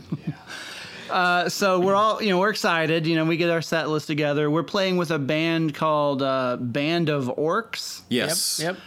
Uh, 1.09 1.47
so 1.47 1.79
we're 1.79 1.93
all, 1.93 2.23
you 2.23 2.29
know, 2.31 2.39
we're 2.39 2.49
excited. 2.49 3.05
You 3.05 3.15
know, 3.15 3.25
we 3.25 3.37
get 3.37 3.51
our 3.51 3.61
set 3.61 3.87
list 3.87 4.07
together. 4.07 4.49
We're 4.49 4.63
playing 4.63 4.97
with 4.97 5.11
a 5.11 5.19
band 5.19 5.75
called 5.75 6.23
uh, 6.23 6.57
Band 6.59 7.09
of 7.09 7.25
Orcs. 7.37 8.01
Yes. 8.09 8.59
Yep. 8.59 8.77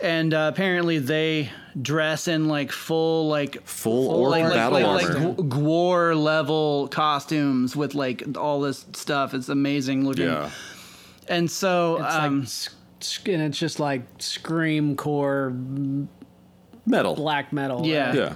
and 0.00 0.32
uh, 0.32 0.48
apparently 0.52 0.98
they 0.98 1.50
dress 1.80 2.28
in 2.28 2.48
like 2.48 2.72
full 2.72 3.28
like 3.28 3.62
Full 3.66 4.08
full, 4.10 4.20
orc 4.22 4.30
like, 4.30 4.44
like, 4.44 4.52
battle 4.54 4.72
like, 4.80 4.84
armor. 5.10 5.28
like 5.28 5.36
G- 5.36 5.42
Gwar 5.44 6.16
level 6.20 6.88
costumes 6.88 7.76
with 7.76 7.94
like 7.94 8.36
all 8.36 8.60
this 8.60 8.86
stuff. 8.94 9.34
It's 9.34 9.48
amazing 9.48 10.04
looking. 10.06 10.26
yeah. 10.26 10.50
And 11.28 11.50
so 11.50 11.96
It's 12.04 12.14
um, 12.14 12.38
like, 12.40 12.46
s- 12.46 12.70
s- 13.00 13.20
and 13.26 13.42
it's 13.42 13.58
just 13.58 13.78
like 13.78 14.02
scream 14.18 14.96
core 14.96 15.54
Metal. 16.86 17.14
black 17.14 17.52
metal. 17.52 17.86
Yeah. 17.86 18.12
Yeah. 18.14 18.34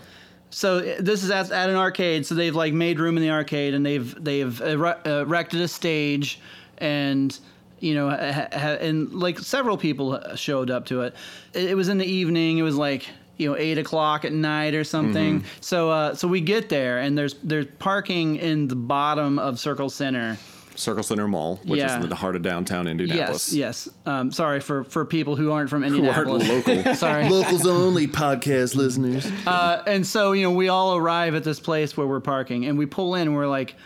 so 0.51 0.81
this 0.81 1.25
is 1.25 1.31
at, 1.31 1.51
at 1.51 1.71
an 1.71 1.77
arcade. 1.77 2.27
So 2.27 2.35
they've 2.35 2.55
like 2.55 2.73
made 2.73 3.01
room 3.01 3.17
in 3.17 3.23
the 3.23 3.31
arcade 3.31 3.75
and 3.75 3.85
they've 3.85 4.15
they've 4.23 4.61
erected 4.61 5.61
a 5.61 5.69
stage 5.69 6.41
and. 6.79 7.37
You 7.81 7.95
know, 7.95 8.09
ha- 8.09 8.49
ha- 8.51 8.79
and 8.81 9.13
like 9.13 9.39
several 9.41 9.77
people 9.77 10.19
showed 10.37 10.71
up 10.71 10.87
to 10.87 11.03
it. 11.03 11.15
It 11.53 11.71
it 11.71 11.75
was 11.75 11.89
in 11.91 11.99
the 11.99 12.07
evening. 12.07 12.57
It 12.57 12.63
was 12.63 12.77
like 12.77 13.07
you 13.37 13.51
know 13.51 13.57
eight 13.57 13.79
o'clock 13.79 14.25
at 14.25 14.33
night 14.33 14.75
or 14.75 14.85
something. 14.85 15.45
So 15.61 15.91
uh, 15.91 16.15
so 16.15 16.29
we 16.29 16.41
get 16.41 16.69
there 16.69 16.99
and 16.99 17.17
there's 17.19 17.35
there's 17.43 17.67
parking 17.79 18.37
in 18.37 18.69
the 18.69 18.77
bottom 18.77 19.39
of 19.39 19.59
Circle 19.59 19.91
Centre. 19.91 20.37
Circle 20.77 21.05
Centre 21.05 21.29
Mall, 21.29 21.61
which 21.65 21.79
Yeah. 21.79 21.97
is 21.99 22.03
in 22.03 22.11
the 22.11 22.17
heart 22.17 22.35
of 22.35 22.43
downtown 22.43 22.89
Indianapolis. 22.89 23.53
Yes, 23.53 23.87
yes. 23.87 23.95
Um, 24.07 24.33
sorry 24.33 24.59
for 24.59 24.83
for 24.83 25.05
people 25.05 25.37
who 25.37 25.53
aren't 25.53 25.71
from 25.71 25.85
Indianapolis. 25.85 26.45
Who 26.47 26.53
aren't 26.53 26.67
local. 26.67 26.95
Sorry. 26.97 27.29
Locals 27.29 27.65
only 27.65 28.09
podcast 28.09 28.75
listeners. 28.75 29.25
Uh, 29.47 29.83
and 29.87 30.05
so 30.05 30.33
you 30.33 30.43
know 30.43 30.51
we 30.51 30.69
all 30.69 30.97
arrive 30.97 31.37
at 31.37 31.45
this 31.45 31.61
place 31.61 31.97
where 31.97 32.07
we're 32.09 32.19
parking 32.19 32.65
and 32.67 32.77
we 32.77 32.87
pull 32.87 33.15
in 33.15 33.29
and 33.29 33.35
we're 33.37 33.47
like 33.47 33.77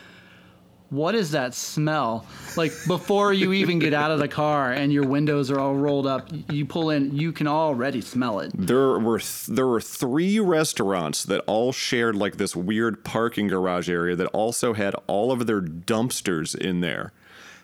what 0.91 1.15
is 1.15 1.33
that 1.33 1.55
smell 1.55 2.25
like 2.57 2.73
before 2.87 3.33
you 3.33 3.53
even 3.53 3.79
get 3.79 3.93
out 3.93 4.11
of 4.11 4.19
the 4.19 4.29
car 4.29 4.73
and 4.73 4.93
your 4.93 5.07
windows 5.07 5.51
are 5.51 5.61
all 5.61 5.75
rolled 5.75 6.07
up 6.07 6.29
you 6.51 6.65
pull 6.65 6.91
in 6.91 7.15
you 7.15 7.31
can 7.33 7.47
already 7.47 8.01
smell 8.01 8.41
it 8.41 8.51
There 8.55 8.99
were 8.99 9.19
th- 9.19 9.47
there 9.47 9.67
were 9.67 9.81
three 9.81 10.41
restaurants 10.41 11.25
that 11.25 11.43
all 11.47 11.73
shared 11.73 12.17
like 12.17 12.37
this 12.37 12.55
weird 12.57 13.05
parking 13.05 13.49
garage 13.49 13.89
area 13.89 14.17
that 14.17 14.27
also 14.29 14.75
had 14.75 14.95
all 15.07 15.33
of 15.33 15.47
their 15.47 15.61
dumpsters 15.61 16.55
in 16.55 16.81
there. 16.81 17.13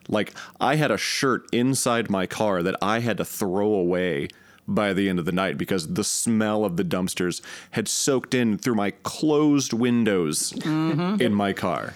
Like 0.08 0.34
I 0.60 0.76
had 0.76 0.90
a 0.90 0.98
shirt 0.98 1.46
inside 1.52 2.10
my 2.10 2.26
car 2.26 2.62
that 2.62 2.76
I 2.82 3.00
had 3.00 3.16
to 3.18 3.24
throw 3.24 3.72
away 3.74 4.28
by 4.66 4.92
the 4.92 5.08
end 5.08 5.18
of 5.18 5.24
the 5.24 5.32
night 5.32 5.58
because 5.58 5.94
the 5.94 6.04
smell 6.04 6.64
of 6.64 6.76
the 6.76 6.84
dumpsters 6.84 7.42
had 7.72 7.86
soaked 7.88 8.34
in 8.34 8.56
through 8.56 8.74
my 8.74 8.90
closed 9.02 9.72
windows 9.72 10.52
mm-hmm. 10.52 11.20
in 11.20 11.34
my 11.34 11.52
car. 11.52 11.94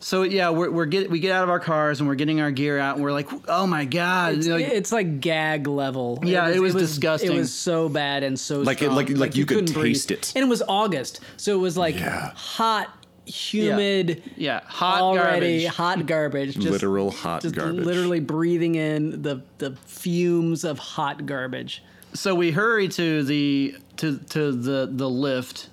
So 0.00 0.22
yeah 0.22 0.50
we're, 0.50 0.70
we're 0.70 0.86
get, 0.86 1.10
we 1.10 1.18
get 1.20 1.32
out 1.32 1.42
of 1.44 1.50
our 1.50 1.60
cars 1.60 2.00
and 2.00 2.08
we're 2.08 2.14
getting 2.14 2.40
our 2.40 2.50
gear 2.50 2.78
out 2.78 2.96
and 2.96 3.04
we're 3.04 3.12
like 3.12 3.28
oh 3.48 3.66
my 3.66 3.84
god 3.84 4.34
It's, 4.34 4.46
You 4.46 4.52
know, 4.52 4.58
it's 4.58 4.92
like 4.92 5.20
gag 5.20 5.66
level. 5.66 6.20
Yeah, 6.22 6.48
it 6.48 6.60
was 6.60 6.74
disgusting. 6.74 7.32
It 7.32 7.34
was 7.34 7.52
so 7.52 7.88
bad 7.88 8.22
and 8.22 8.38
so 8.38 8.60
Like 8.60 8.78
it- 8.82 8.84
strong. 8.84 8.96
like- 8.96 9.10
like 9.10 9.36
you 9.36 9.44
could 9.46 9.58
couldn't 9.58 9.74
breathe. 9.74 9.94
taste 9.94 10.10
it. 10.10 10.32
And 10.36 10.44
it 10.44 10.48
was 10.48 10.62
August, 10.68 11.20
so 11.36 11.54
it 11.54 11.60
was 11.60 11.76
like 11.76 11.96
Yeah. 11.96 12.32
hot, 12.34 12.88
humid, 13.26 14.22
yeah 14.36 14.60
hot 14.64 15.00
already 15.02 15.64
garbage 15.64 15.76
hot 15.76 16.06
garbage. 16.06 16.54
Just, 16.58 16.68
Literal 16.68 17.10
hot 17.10 17.42
just 17.42 17.54
garbage. 17.54 17.84
literally 17.84 18.20
breathing 18.20 18.74
in 18.74 19.22
the 19.22 19.42
the 19.58 19.76
fumes 19.86 20.64
of 20.64 20.78
hot 20.78 21.26
garbage. 21.26 21.82
so 22.14 22.34
we 22.34 22.50
hurry 22.50 22.88
to 22.88 23.22
the 23.24 23.76
to 23.96 24.18
to 24.30 24.52
the 24.52 24.88
the 24.90 25.08
lift 25.08 25.68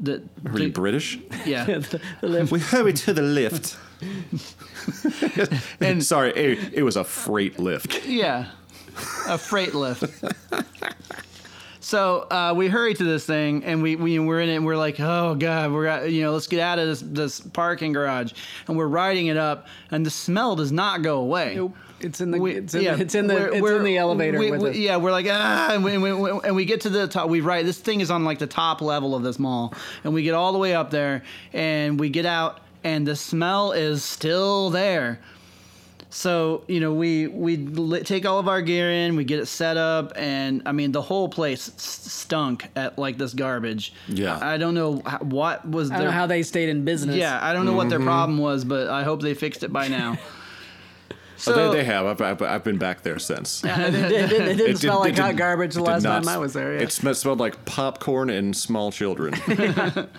that 0.00 0.22
Are 0.46 0.58
you 0.58 0.70
British? 0.72 1.18
yeah 1.44 1.64
the, 1.64 2.00
the 2.20 2.28
lift. 2.28 2.52
We 2.52 2.60
hurry 2.60 2.92
to 2.92 3.12
the 3.12 3.22
lift. 3.22 3.76
and 5.80 6.02
sorry, 6.02 6.30
it, 6.30 6.72
it 6.74 6.82
was 6.82 6.96
a 6.96 7.04
freight 7.04 7.58
lift. 7.58 8.06
Yeah, 8.06 8.46
a 9.28 9.36
freight 9.36 9.74
lift. 9.74 10.04
So 11.82 12.26
uh, 12.30 12.54
we 12.56 12.68
hurry 12.68 12.94
to 12.94 13.04
this 13.04 13.26
thing, 13.26 13.64
and 13.64 13.82
we, 13.82 13.96
we 13.96 14.18
we're 14.18 14.40
in 14.40 14.48
it, 14.48 14.54
and 14.56 14.64
we're 14.64 14.76
like, 14.76 15.00
oh 15.00 15.34
god, 15.34 15.72
we're 15.72 15.86
at, 15.86 16.10
you 16.12 16.22
know, 16.22 16.32
let's 16.32 16.46
get 16.46 16.60
out 16.60 16.78
of 16.78 16.86
this 16.86 17.00
this 17.00 17.40
parking 17.40 17.92
garage, 17.92 18.32
and 18.68 18.76
we're 18.76 18.86
riding 18.86 19.26
it 19.26 19.36
up, 19.36 19.66
and 19.90 20.06
the 20.06 20.10
smell 20.10 20.54
does 20.56 20.70
not 20.70 21.02
go 21.02 21.18
away. 21.18 21.54
Nope. 21.56 21.74
It's 22.00 22.20
in 22.20 22.30
the 22.30 22.38
We- 22.38 22.52
it's 22.56 22.74
in, 22.74 22.82
yeah, 22.82 22.96
it's 22.98 23.14
in 23.14 23.26
the 23.26 23.34
we're- 23.34 23.52
it's 23.52 23.60
we're- 23.62 23.76
in 23.76 23.84
the 23.84 23.98
elevator 23.98 24.38
we- 24.38 24.50
with 24.50 24.62
we- 24.62 24.70
us. 24.70 24.76
Yeah, 24.76 24.96
we're 24.96 25.12
like 25.12 25.26
ah, 25.28 25.72
and 25.72 25.84
we, 25.84 25.98
we, 25.98 26.12
we- 26.12 26.40
and 26.44 26.54
we 26.56 26.64
get 26.64 26.80
to 26.82 26.88
the 26.90 27.06
top. 27.06 27.28
We 27.28 27.40
right, 27.40 27.64
this 27.64 27.78
thing 27.78 28.00
is 28.00 28.10
on 28.10 28.24
like 28.24 28.38
the 28.38 28.46
top 28.46 28.80
level 28.80 29.14
of 29.14 29.22
this 29.22 29.38
mall, 29.38 29.74
and 30.04 30.14
we 30.14 30.22
get 30.22 30.34
all 30.34 30.52
the 30.52 30.58
way 30.58 30.74
up 30.74 30.90
there, 30.90 31.22
and 31.52 31.98
we 32.00 32.08
get 32.08 32.26
out, 32.26 32.60
and 32.84 33.06
the 33.06 33.16
smell 33.16 33.72
is 33.72 34.04
still 34.04 34.70
there. 34.70 35.20
So 36.12 36.64
you 36.66 36.80
know, 36.80 36.92
we 36.92 37.28
we 37.28 37.56
li- 37.56 38.02
take 38.02 38.26
all 38.26 38.40
of 38.40 38.48
our 38.48 38.62
gear 38.62 38.90
in, 38.90 39.14
we 39.14 39.22
get 39.22 39.38
it 39.38 39.46
set 39.46 39.76
up, 39.76 40.12
and 40.16 40.60
I 40.66 40.72
mean, 40.72 40.90
the 40.90 41.02
whole 41.02 41.28
place 41.28 41.70
stunk 41.76 42.66
at 42.74 42.98
like 42.98 43.16
this 43.16 43.32
garbage. 43.32 43.92
Yeah. 44.08 44.36
I 44.42 44.56
don't 44.58 44.74
know 44.74 44.96
what 45.20 45.68
was 45.68 45.92
I 45.92 45.96
don't 45.98 46.06
know 46.06 46.10
how 46.10 46.26
they 46.26 46.42
stayed 46.42 46.68
in 46.68 46.84
business. 46.84 47.14
yeah, 47.14 47.38
I 47.40 47.52
don't 47.52 47.64
know 47.64 47.74
what 47.74 47.90
their 47.90 48.00
problem 48.00 48.38
was, 48.38 48.64
but 48.64 48.88
I 48.88 49.04
hope 49.04 49.22
they 49.22 49.34
fixed 49.34 49.62
it 49.62 49.72
by 49.72 49.86
now. 49.86 50.18
So 51.40 51.70
they, 51.70 51.78
they 51.78 51.84
have. 51.84 52.06
I've, 52.06 52.20
I've, 52.20 52.42
I've 52.42 52.64
been 52.64 52.78
back 52.78 53.02
there 53.02 53.18
since. 53.18 53.64
it, 53.64 53.70
it, 53.70 53.94
it 53.94 54.28
didn't 54.28 54.48
It 54.50 54.56
did- 54.56 54.78
smell 54.78 55.00
like 55.00 55.16
hot 55.16 55.36
garbage 55.36 55.74
the 55.74 55.82
last 55.82 56.02
time 56.02 56.28
I 56.28 56.36
was 56.38 56.52
there. 56.52 56.74
Yeah. 56.74 56.82
It 56.82 56.92
sm- 56.92 57.12
smelled 57.12 57.40
like 57.40 57.64
popcorn 57.64 58.30
and 58.30 58.56
small 58.56 58.92
children. 58.92 59.34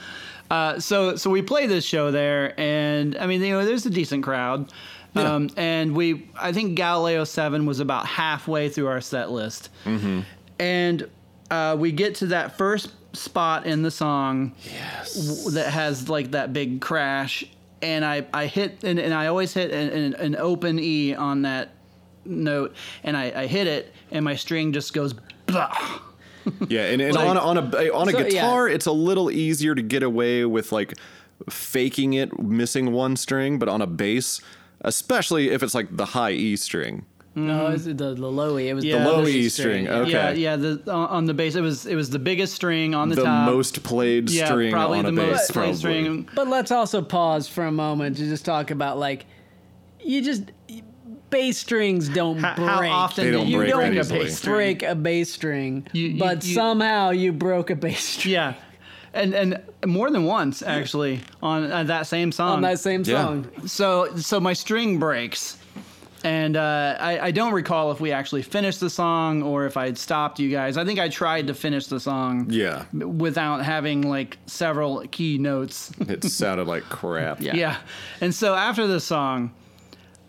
so 0.80 1.16
so 1.16 1.30
we 1.30 1.42
play 1.42 1.68
this 1.68 1.86
show 1.86 2.12
there, 2.12 2.60
and 2.60 3.16
I 3.18 3.28
mean, 3.28 3.42
you 3.42 3.52
know, 3.52 3.66
there's 3.66 3.86
a 3.86 3.90
decent 3.90 4.24
crowd. 4.24 4.72
Yeah. 5.14 5.24
Um, 5.34 5.50
and 5.58 5.94
we, 5.94 6.30
I 6.40 6.54
think 6.54 6.76
Galileo 6.76 7.26
Seven 7.26 7.66
was 7.66 7.82
about 7.82 8.06
halfway 8.06 8.70
through 8.70 8.88
our 8.88 9.02
set 9.02 9.30
list, 9.30 9.70
Mm-hmm. 9.86 10.22
and 10.58 11.10
uh, 11.50 11.76
we 11.78 11.92
get 11.92 12.16
to 12.16 12.28
that 12.28 12.58
first 12.58 12.92
spot 13.14 13.66
in 13.66 13.82
the 13.82 13.92
song 13.92 14.54
yes. 14.64 15.44
that 15.54 15.70
has 15.70 16.08
like 16.08 16.32
that 16.32 16.54
big 16.54 16.80
crash, 16.80 17.44
and 17.82 18.04
I 18.06 18.26
I 18.34 18.46
hit 18.48 18.84
and, 18.84 19.00
and 19.00 19.14
I 19.14 19.28
always 19.28 19.54
hit 19.54 19.72
an, 19.72 19.90
an, 19.90 20.14
an 20.16 20.36
open 20.36 20.80
E 20.80 21.14
on 21.16 21.42
that 21.44 21.70
note, 22.26 22.76
and 23.04 23.16
I, 23.18 23.32
I 23.44 23.48
hit 23.48 23.68
it, 23.68 23.94
and 24.12 24.24
my 24.26 24.36
string 24.36 24.74
just 24.74 24.94
goes. 24.94 25.14
Blah. 25.48 25.76
yeah, 26.70 26.86
and, 26.86 27.02
and 27.02 27.14
Like- 27.16 27.28
on, 27.28 27.38
a- 27.38 27.40
on 27.40 27.58
a 27.58 27.78
eh, 27.78 27.90
on 27.94 28.08
a 28.10 28.12
So, 28.12 28.18
yeah. 28.20 28.24
guitar, 28.30 28.68
it's 28.70 28.86
a 28.86 28.92
little 28.92 29.30
easier 29.30 29.76
to 29.76 29.82
get 29.82 30.02
away 30.04 30.46
with 30.46 30.72
like 30.72 30.94
faking 31.50 32.14
it, 32.14 32.40
missing 32.40 32.92
one 32.94 33.16
string, 33.16 33.60
but 33.60 33.68
on 33.70 33.82
a 33.82 33.88
bass, 33.88 34.42
especially 34.82 35.50
if 35.50 35.62
it's 35.64 35.74
like 35.76 35.96
the 35.96 36.06
high 36.06 36.32
E 36.32 36.56
string. 36.56 37.06
No, 37.34 37.68
it 37.68 37.72
was 37.74 37.86
the, 37.86 37.94
the 37.94 38.14
low 38.14 38.58
E. 38.60 38.68
It 38.70 38.74
was 38.74 38.84
Yeah, 38.84 39.00
the 39.04 39.10
low 39.10 39.20
low 39.22 39.28
E 39.28 39.48
string, 39.50 39.88
okay. 39.88 40.12
Yeah, 40.12 40.32
yeah. 40.32 40.56
The 40.58 40.82
on 40.92 41.08
on 41.10 41.26
the 41.26 41.34
bass, 41.34 41.56
it 41.56 41.62
was 41.62 41.86
it 41.86 41.96
was 41.96 42.10
the 42.10 42.20
biggest 42.20 42.54
string 42.56 42.94
on 42.94 43.10
the, 43.10 43.16
The 43.16 43.24
top. 43.24 43.46
most 43.46 43.82
played 43.84 44.30
yeah, 44.30 44.46
string 44.46 44.72
probably 44.72 45.00
on 45.00 45.06
the 45.06 45.10
a 45.10 45.26
most 45.28 45.32
bass, 45.48 45.52
played 45.52 45.64
probably. 45.64 45.78
string. 46.04 46.30
But 46.36 46.48
let's 46.50 46.72
also 46.72 47.02
pause 47.02 47.48
for 47.48 47.66
a 47.66 47.72
moment 47.72 48.18
to 48.18 48.24
just 48.24 48.44
talk 48.46 48.70
about 48.72 48.98
like 48.98 49.26
you 50.04 50.22
just 50.22 50.52
bass 51.30 51.58
strings 51.58 52.10
don't 52.10 52.40
How- 52.40 52.56
break. 52.56 52.68
how 52.70 52.90
often 52.90 53.24
They 53.26 53.32
do 53.32 53.38
don't 53.38 53.48
you 53.48 53.58
break 53.60 53.74
break 53.74 53.92
that 53.92 53.98
a 53.98 54.00
easily. 54.02 54.20
bass 54.26 54.38
string? 54.38 54.56
break 54.56 54.84
a 54.84 54.96
bass 54.96 55.32
string, 55.32 55.88
You- 55.94 56.08
you- 56.10 56.20
but 56.20 56.46
you- 56.46 56.54
somehow 56.56 57.12
you 57.12 57.32
broke 57.32 57.70
a 57.70 57.76
bass 57.76 58.04
string 58.04 58.34
Yeah, 58.34 58.54
and 59.14 59.34
and 59.34 59.60
more 59.86 60.10
than 60.12 60.26
once 60.26 60.62
actually 60.62 61.22
on 61.42 61.72
uh, 61.72 61.84
that 61.84 62.08
same 62.08 62.32
song. 62.34 62.56
on 62.58 62.62
that 62.64 62.80
same 62.80 63.04
Yeah. 63.06 63.24
song. 63.24 63.48
so 63.66 64.10
so 64.18 64.40
my 64.42 64.52
string 64.54 65.00
breaks. 65.00 65.56
And 66.24 66.56
uh, 66.56 66.98
I, 67.00 67.20
I 67.20 67.32
don't 67.32 67.54
recall 67.54 67.92
if 67.92 68.00
we 68.00 68.12
actually 68.12 68.44
finished 68.44 68.80
the 68.80 68.90
song 68.90 69.42
or 69.42 69.66
if 69.66 69.76
I 69.78 69.86
had 69.86 69.98
stopped 69.98 70.40
you 70.40 70.50
guys. 70.50 70.78
I 70.78 70.86
think 70.86 71.00
I 71.00 71.10
tried 71.10 71.48
to 71.48 71.54
finish 71.54 71.88
the 71.88 72.00
song 72.00 72.48
Yeah, 72.50 72.86
without 72.94 73.64
having 73.64 74.04
like 74.08 74.38
several 74.46 75.02
key 75.10 75.38
notes. 75.38 75.92
it 76.00 76.24
sounded 76.24 76.68
like 76.68 76.84
crap. 76.84 77.42
Yeah. 77.42 77.56
yeah. 77.56 77.78
And 78.22 78.36
so 78.36 78.54
after 78.54 78.86
the 78.88 79.00
song, 79.00 79.52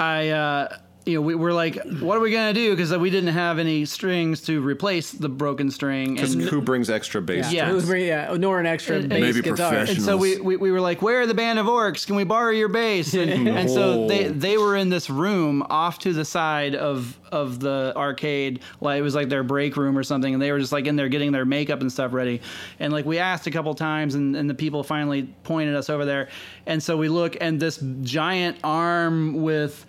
I 0.00 0.30
uh, 0.30 0.78
you 1.04 1.14
know, 1.14 1.20
we 1.20 1.34
were 1.34 1.52
like, 1.52 1.78
what 2.00 2.16
are 2.16 2.20
we 2.20 2.30
gonna 2.30 2.52
do? 2.52 2.70
Because 2.70 2.92
uh, 2.92 2.98
we 2.98 3.10
didn't 3.10 3.32
have 3.32 3.58
any 3.58 3.84
strings 3.84 4.40
to 4.42 4.60
replace 4.60 5.12
the 5.12 5.28
broken 5.28 5.70
string. 5.70 6.14
Because 6.14 6.34
And, 6.34 6.42
who 6.42 6.60
brings 6.60 6.90
extra 6.90 7.20
bass? 7.20 7.52
Yeah. 7.52 7.68
Who 7.68 7.76
would 7.76 8.00
yeah, 8.00 8.36
nor 8.38 8.60
an 8.60 8.66
extra 8.66 8.96
And- 8.96 9.08
bass 9.08 9.20
Maybe 9.20 9.42
guitar. 9.42 9.74
and 9.74 10.00
so 10.00 10.16
we, 10.16 10.40
we, 10.40 10.56
we 10.56 10.70
were 10.70 10.80
like, 10.80 11.02
where 11.02 11.20
are 11.22 11.26
the 11.26 11.34
band 11.34 11.58
of 11.58 11.66
orcs? 11.66 12.06
Can 12.06 12.16
we 12.16 12.24
borrow 12.24 12.50
your 12.50 12.68
bass? 12.68 13.14
And, 13.14 13.48
and 13.48 13.68
so 13.68 14.06
they, 14.06 14.28
they 14.28 14.58
were 14.58 14.76
in 14.76 14.88
this 14.90 15.10
room 15.10 15.64
off 15.68 15.98
to 16.00 16.12
the 16.12 16.24
side 16.24 16.74
of 16.74 17.18
of 17.32 17.60
the 17.60 17.92
arcade. 17.96 18.60
Like 18.80 18.98
it 18.98 19.02
was 19.02 19.14
like 19.14 19.30
their 19.30 19.42
break 19.42 19.76
room 19.76 19.96
or 19.96 20.02
something. 20.02 20.34
And 20.34 20.42
they 20.42 20.52
were 20.52 20.60
just 20.60 20.70
like 20.72 20.86
in 20.86 20.96
there 20.96 21.08
getting 21.08 21.32
their 21.32 21.46
makeup 21.46 21.80
and 21.80 21.90
stuff 21.90 22.12
ready. 22.12 22.42
And 22.78 22.92
like 22.92 23.06
we 23.06 23.18
asked 23.18 23.46
a 23.46 23.50
couple 23.50 23.74
times 23.74 24.14
and, 24.14 24.36
and 24.36 24.48
the 24.48 24.54
people 24.54 24.82
finally 24.84 25.22
pointed 25.42 25.74
us 25.74 25.88
over 25.88 26.04
there. 26.04 26.28
And 26.66 26.82
so 26.82 26.96
we 26.96 27.08
look 27.08 27.36
and 27.40 27.58
this 27.58 27.82
giant 28.02 28.58
arm 28.62 29.42
with 29.42 29.86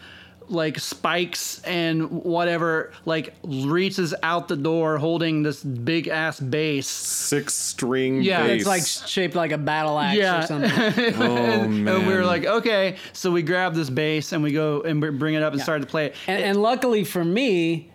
like 0.50 0.80
spikes 0.80 1.62
and 1.64 2.10
whatever 2.24 2.92
like 3.06 3.34
reaches 3.44 4.14
out 4.24 4.48
the 4.48 4.56
door 4.56 4.98
holding 4.98 5.44
this 5.44 5.64
big 5.64 6.08
ass 6.08 6.40
bass 6.40 6.88
Six 6.88 7.54
string 7.54 8.22
Yeah, 8.22 8.44
bass. 8.48 8.62
It's 8.62 8.68
like 8.68 9.08
shaped 9.10 9.36
like 9.36 9.52
a 9.52 9.58
battle 9.58 9.98
axe 10.00 10.18
Yeah. 10.18 10.44
or 10.44 10.48
something. 10.48 10.72
oh 11.18 11.68
man. 11.68 11.88
And 11.96 12.08
we 12.08 12.14
were 12.14 12.26
like, 12.26 12.46
okay. 12.46 12.98
So 13.14 13.32
we 13.32 13.42
grab 13.42 13.74
this 13.74 13.90
bass 13.90 14.32
and 14.32 14.44
we 14.44 14.52
go 14.52 14.82
and 14.82 15.00
bring 15.20 15.36
it 15.36 15.44
up 15.44 15.54
and 15.54 15.62
started 15.62 15.86
to 15.86 15.90
play 15.90 16.08
it. 16.08 16.16
And, 16.28 16.44
and 16.44 16.62
luckily 16.62 17.04
for 17.04 17.24
me, 17.24 17.90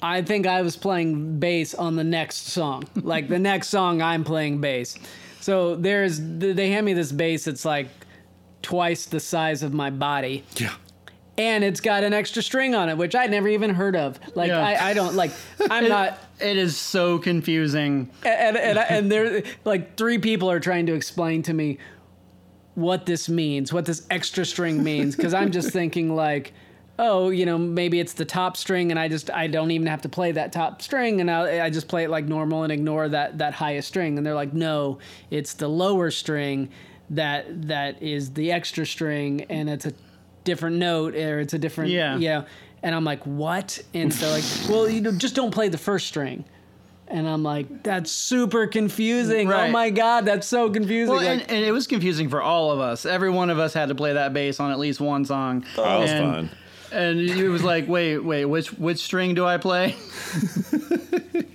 I 0.00 0.22
think 0.22 0.46
I 0.46 0.62
was 0.62 0.76
playing 0.76 1.38
bass 1.38 1.74
on 1.74 1.96
the 1.96 2.04
next 2.04 2.48
song. 2.48 2.84
Like 3.02 3.28
the 3.28 3.38
next 3.38 3.68
song, 3.68 4.00
I'm 4.02 4.24
playing 4.24 4.60
bass. 4.60 4.98
So 5.40 5.76
there's 5.76 6.18
they 6.20 6.70
hand 6.70 6.86
me 6.86 6.92
this 6.94 7.12
bass 7.12 7.46
it's 7.46 7.64
like 7.64 7.88
twice 8.62 9.06
the 9.06 9.18
size 9.20 9.62
of 9.64 9.72
my 9.74 9.90
body, 9.90 10.44
yeah. 10.56 10.72
And 11.42 11.64
it's 11.64 11.80
got 11.80 12.04
an 12.04 12.12
extra 12.12 12.42
string 12.42 12.74
on 12.74 12.88
it, 12.88 12.96
which 12.96 13.14
I'd 13.14 13.30
never 13.30 13.48
even 13.48 13.70
heard 13.70 13.96
of. 13.96 14.20
Like 14.36 14.48
Yeah. 14.48 14.64
I, 14.64 14.90
I 14.90 14.94
don't 14.94 15.14
like. 15.14 15.32
I'm 15.70 15.88
not. 15.88 16.18
It 16.40 16.56
is 16.56 16.76
so 16.76 17.18
confusing. 17.18 18.10
and 18.24 18.56
and 18.56 18.78
and 18.78 19.12
there 19.12 19.42
like 19.64 19.96
three 19.96 20.18
people 20.18 20.50
are 20.50 20.60
trying 20.60 20.86
to 20.86 20.94
explain 20.94 21.42
to 21.44 21.52
me 21.52 21.78
what 22.74 23.06
this 23.06 23.28
means, 23.28 23.72
what 23.72 23.84
this 23.84 24.06
extra 24.10 24.44
string 24.46 24.82
means, 24.82 25.16
because 25.16 25.34
I'm 25.34 25.50
just 25.50 25.70
thinking 25.70 26.14
like, 26.14 26.54
oh, 26.98 27.30
you 27.30 27.44
know, 27.44 27.58
maybe 27.58 28.00
it's 28.00 28.14
the 28.14 28.24
top 28.24 28.56
string, 28.56 28.90
and 28.90 28.98
I 28.98 29.08
just 29.08 29.30
I 29.30 29.46
don't 29.46 29.70
even 29.72 29.88
have 29.88 30.02
to 30.02 30.08
play 30.08 30.32
that 30.32 30.52
top 30.52 30.80
string, 30.80 31.20
and 31.20 31.30
I, 31.30 31.66
I 31.66 31.70
just 31.70 31.88
play 31.88 32.04
it 32.04 32.10
like 32.10 32.26
normal 32.26 32.62
and 32.62 32.72
ignore 32.72 33.08
that 33.08 33.38
that 33.38 33.54
highest 33.54 33.88
string, 33.88 34.16
and 34.16 34.26
they're 34.26 34.34
like, 34.34 34.52
no, 34.52 34.98
it's 35.30 35.54
the 35.54 35.68
lower 35.68 36.10
string 36.10 36.70
that 37.10 37.68
that 37.68 38.02
is 38.02 38.32
the 38.32 38.52
extra 38.52 38.86
string, 38.86 39.42
and 39.50 39.68
it's 39.68 39.86
a 39.86 39.92
different 40.44 40.76
note 40.76 41.14
or 41.14 41.40
it's 41.40 41.54
a 41.54 41.58
different 41.58 41.90
Yeah. 41.90 42.16
yeah. 42.16 42.44
And 42.82 42.94
I'm 42.94 43.04
like, 43.04 43.22
what? 43.24 43.80
And 43.94 44.12
so 44.12 44.28
like, 44.30 44.44
well, 44.68 44.88
you 44.88 45.00
know, 45.00 45.12
just 45.12 45.34
don't 45.34 45.52
play 45.52 45.68
the 45.68 45.78
first 45.78 46.08
string. 46.08 46.44
And 47.08 47.28
I'm 47.28 47.42
like, 47.42 47.82
that's 47.82 48.10
super 48.10 48.66
confusing. 48.66 49.46
Oh 49.46 49.50
right. 49.50 49.68
Oh 49.68 49.72
my 49.72 49.90
god, 49.90 50.24
that's 50.24 50.46
so 50.46 50.70
confusing. 50.70 51.14
Well, 51.14 51.22
Like, 51.22 51.42
and, 51.42 51.50
and 51.50 51.64
it 51.64 51.70
was 51.72 51.86
confusing 51.86 52.30
for 52.30 52.40
all 52.40 52.70
of 52.70 52.80
us. 52.80 53.04
Every 53.04 53.28
one 53.28 53.50
of 53.50 53.58
us 53.58 53.74
had 53.74 53.90
to 53.90 53.94
play 53.94 54.14
that 54.14 54.32
bass 54.32 54.60
on 54.60 54.70
at 54.70 54.78
least 54.78 54.98
one 55.00 55.24
song. 55.26 55.66
That 55.76 55.98
was 55.98 56.10
and, 56.10 56.48
fun. 56.48 56.50
And 56.90 57.20
it 57.20 57.48
was 57.48 57.62
like, 57.62 57.86
wait, 57.86 58.18
wait, 58.18 58.46
which 58.46 58.72
which 58.72 58.98
string 58.98 59.34
do 59.34 59.44
I 59.44 59.58
play? 59.58 59.94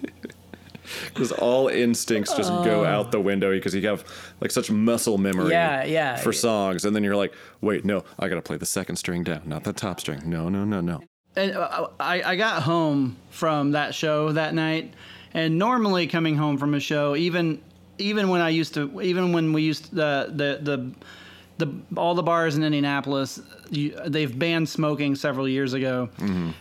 Because 1.18 1.32
all 1.32 1.68
instincts 1.68 2.36
just 2.36 2.50
go 2.64 2.86
out 2.86 3.12
the 3.12 3.20
window 3.20 3.52
because 3.52 3.74
you 3.74 3.88
have 3.88 4.06
like 4.40 4.52
such 4.52 4.70
muscle 4.70 5.18
memory 5.18 5.52
Yeah, 5.52 5.84
yeah. 5.84 6.16
for 6.18 6.32
songs. 6.32 6.86
And 6.86 6.96
then 6.96 7.04
you're 7.04 7.16
like, 7.16 7.34
wait, 7.62 7.84
no, 7.86 8.04
I 8.20 8.28
got 8.30 8.36
to 8.36 8.42
play 8.42 8.58
the 8.58 8.66
second 8.66 8.98
string 8.98 9.24
down, 9.24 9.42
not 9.46 9.64
the 9.64 9.74
top 9.74 10.00
string. 10.00 10.22
No, 10.26 10.50
no, 10.50 10.64
no, 10.64 10.82
no. 10.82 11.02
and 11.36 11.56
uh, 11.56 11.88
I, 12.00 12.22
I 12.22 12.36
got 12.36 12.64
home 12.64 13.18
from 13.32 13.72
that 13.72 13.94
show 13.96 14.32
that 14.32 14.54
night 14.54 14.94
and 15.34 15.58
normally 15.58 16.08
coming 16.08 16.36
home 16.36 16.58
from 16.58 16.74
a 16.74 16.80
show 16.80 17.16
even 17.16 17.62
even 18.00 18.30
when 18.30 18.42
i 18.42 18.50
used 18.50 18.74
to 18.76 19.02
even 19.02 19.34
when 19.34 19.52
we 19.54 19.62
used 19.64 19.94
the 19.94 20.32
the 20.34 20.60
the 20.62 20.92
the, 21.60 21.74
all 22.00 22.14
the 22.14 22.22
bars 22.22 22.56
in 22.56 22.64
Indianapolis, 22.64 23.42
you, 23.72 24.00
they've 24.06 24.38
banned 24.38 24.70
smoking 24.70 25.16
several 25.16 25.48
years 25.50 25.74
ago. 25.74 26.08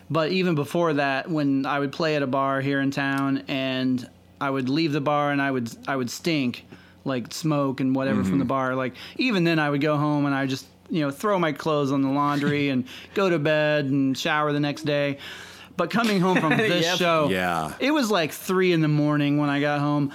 But 0.09 0.33
even 0.33 0.55
before 0.55 0.95
that, 0.95 1.29
when 1.31 1.67
I 1.67 1.79
would 1.81 1.93
play 1.93 2.17
at 2.17 2.23
a 2.23 2.27
bar 2.27 2.63
here 2.63 2.81
in 2.81 2.91
town, 2.91 3.45
and 3.47 4.09
I 4.41 4.51
would 4.51 4.69
leave 4.69 4.93
the 4.93 5.01
bar 5.01 5.31
and 5.33 5.41
I 5.41 5.51
would 5.51 5.71
I 5.89 5.97
would 5.97 6.11
stink, 6.11 6.65
like 7.05 7.33
smoke 7.33 7.81
and 7.81 7.95
whatever 7.95 8.23
from 8.23 8.39
the 8.39 8.45
mm-hmm. 8.45 8.49
bar. 8.49 8.75
Like 8.75 8.95
even 9.17 9.45
then, 9.45 9.59
I 9.59 9.71
would 9.71 9.81
go 9.81 9.97
home 9.97 10.27
and 10.27 10.35
I 10.35 10.43
would 10.43 10.51
just 10.51 10.67
you 10.91 11.01
know 11.01 11.11
throw 11.11 11.39
my 11.39 11.53
clothes 11.53 11.93
on 11.93 12.03
the 12.03 12.11
laundry 12.11 12.69
and 12.73 12.85
go 13.15 13.31
to 13.31 13.39
bed 13.39 13.87
and 13.87 14.17
shower 14.17 14.53
the 14.53 14.61
next 14.61 14.83
day. 14.83 15.19
But 15.77 15.91
coming 15.91 16.21
home 16.21 16.41
from 16.41 16.51
this 16.57 16.85
Yep. 16.85 16.99
show, 16.99 17.29
Yeah. 17.31 17.75
it 17.81 17.91
was 17.91 18.11
like 18.11 18.33
three 18.33 18.73
in 18.73 18.81
the 18.81 18.89
morning 18.89 19.37
when 19.39 19.51
I 19.51 19.61
got 19.61 19.81
home. 19.81 20.11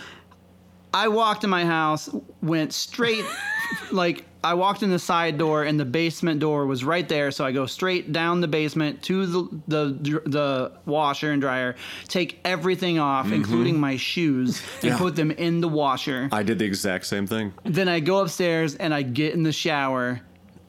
I 0.94 1.08
walked 1.08 1.44
in 1.44 1.50
my 1.50 1.66
house, 1.66 2.10
went 2.42 2.74
straight, 2.74 3.24
like 3.92 4.26
I 4.44 4.56
walked 4.56 4.82
in 4.84 4.90
the 4.90 5.00
side 5.00 5.38
door, 5.38 5.64
and 5.64 5.80
the 5.80 5.86
basement 5.86 6.40
door 6.40 6.66
was 6.66 6.84
right 6.84 7.08
there. 7.08 7.30
So 7.32 7.46
I 7.46 7.52
go 7.52 7.66
straight 7.68 8.12
down 8.12 8.42
the 8.42 8.48
basement 8.48 9.02
to 9.04 9.26
the 9.26 9.60
the, 9.68 10.22
the 10.26 10.72
washer 10.86 11.32
and 11.32 11.42
dryer, 11.42 11.76
take 12.08 12.40
everything 12.44 12.98
off, 13.00 13.32
including 13.32 13.80
my 13.80 13.98
shoes, 13.98 14.60
and 14.60 14.68
Mm-hmm. 14.82 14.88
Yeah. 14.88 14.98
put 14.98 15.16
them 15.16 15.32
in 15.32 15.62
the 15.62 15.68
washer. 15.70 16.28
I 16.32 16.44
did 16.44 16.60
the 16.60 16.66
exact 16.66 17.06
same 17.06 17.28
thing. 17.28 17.54
then 17.64 17.88
I 17.88 18.00
go 18.00 18.20
upstairs 18.20 18.76
and 18.76 18.94
I 18.94 19.04
get 19.04 19.34
in 19.34 19.44
the 19.44 19.52
shower, 19.54 20.22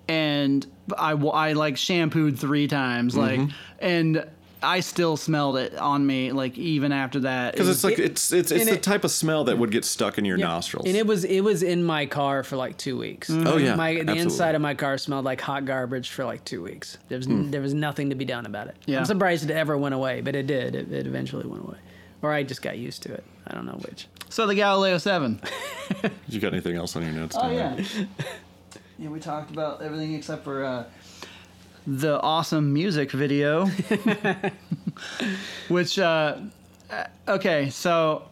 and 0.06 0.66
I 0.98 1.14
wa- 1.14 1.32
I 1.32 1.54
like 1.54 1.76
shampooed 1.78 2.38
three 2.38 2.68
times, 2.68 3.16
like, 3.16 3.40
Mm-hmm. 3.40 3.56
and 3.80 4.26
I 4.62 4.80
still 4.80 5.16
smelled 5.16 5.56
it 5.56 5.74
on 5.76 6.06
me, 6.06 6.32
like 6.32 6.56
even 6.56 6.92
after 6.92 7.20
that. 7.20 7.52
Because 7.52 7.68
it's 7.68 7.82
like 7.84 7.98
it's 7.98 8.32
it's 8.32 8.50
it's 8.52 8.64
the 8.64 8.74
it- 8.74 8.82
type 8.82 9.04
of 9.04 9.10
smell 9.10 9.44
that 9.44 9.58
would 9.58 9.70
get 9.70 9.84
stuck 9.84 10.18
in 10.18 10.24
your 10.24 10.36
nostrils. 10.36 10.86
and 10.86 10.96
it 10.96 11.06
was 11.06 11.24
it 11.24 11.40
was 11.40 11.62
in 11.62 11.82
my 11.84 12.06
car 12.06 12.42
for 12.42 12.56
like 12.56 12.76
two 12.78 12.96
weeks. 12.96 13.28
Oh, 13.30 13.56
yeah, 13.56 13.74
my 13.74 13.94
the 13.94 14.00
absolutely. 14.00 14.22
inside 14.22 14.54
of 14.54 14.60
my 14.62 14.74
car 14.74 14.98
smelled 14.98 15.24
like 15.24 15.40
hot 15.40 15.64
garbage 15.64 16.10
for 16.10 16.24
like 16.24 16.44
two 16.44 16.62
weeks. 16.62 16.98
There 17.08 17.18
was 17.18 17.26
Hmm. 17.26 17.50
there 17.50 17.60
was 17.60 17.74
nothing 17.74 18.10
to 18.10 18.16
be 18.16 18.24
done 18.24 18.46
about 18.46 18.68
it. 18.68 18.76
Yeah. 18.86 18.98
I'm 19.00 19.04
surprised 19.04 19.44
it 19.48 19.52
ever 19.52 19.76
went 19.76 19.94
away, 19.94 20.20
but 20.20 20.36
it 20.36 20.46
did. 20.46 20.74
It, 20.74 20.92
it 20.92 21.06
eventually 21.06 21.46
went 21.46 21.64
away, 21.64 21.78
or 22.22 22.32
I 22.32 22.42
just 22.42 22.62
got 22.62 22.78
used 22.78 23.02
to 23.04 23.12
it. 23.12 23.24
I 23.46 23.54
don't 23.54 23.66
know 23.66 23.80
which. 23.88 24.06
so 24.28 24.46
the 24.46 24.54
Galileo 24.54 24.98
Seven. 24.98 25.40
you 26.28 26.40
got 26.40 26.52
anything 26.52 26.76
else 26.76 26.94
on 26.96 27.02
your 27.02 27.12
notes? 27.12 27.36
Oh 27.38 27.48
Dan? 27.50 27.84
yeah. 27.96 28.04
yeah, 28.98 29.08
we 29.08 29.18
talked 29.18 29.50
about 29.50 29.82
everything 29.82 30.14
except 30.14 30.44
for 30.44 30.64
uh, 30.64 30.84
the 31.86 32.20
awesome 32.20 32.72
music 32.72 33.10
video, 33.12 33.66
which 35.68 35.98
uh, 35.98 36.36
uh, 36.90 37.04
okay, 37.28 37.70
so 37.70 38.24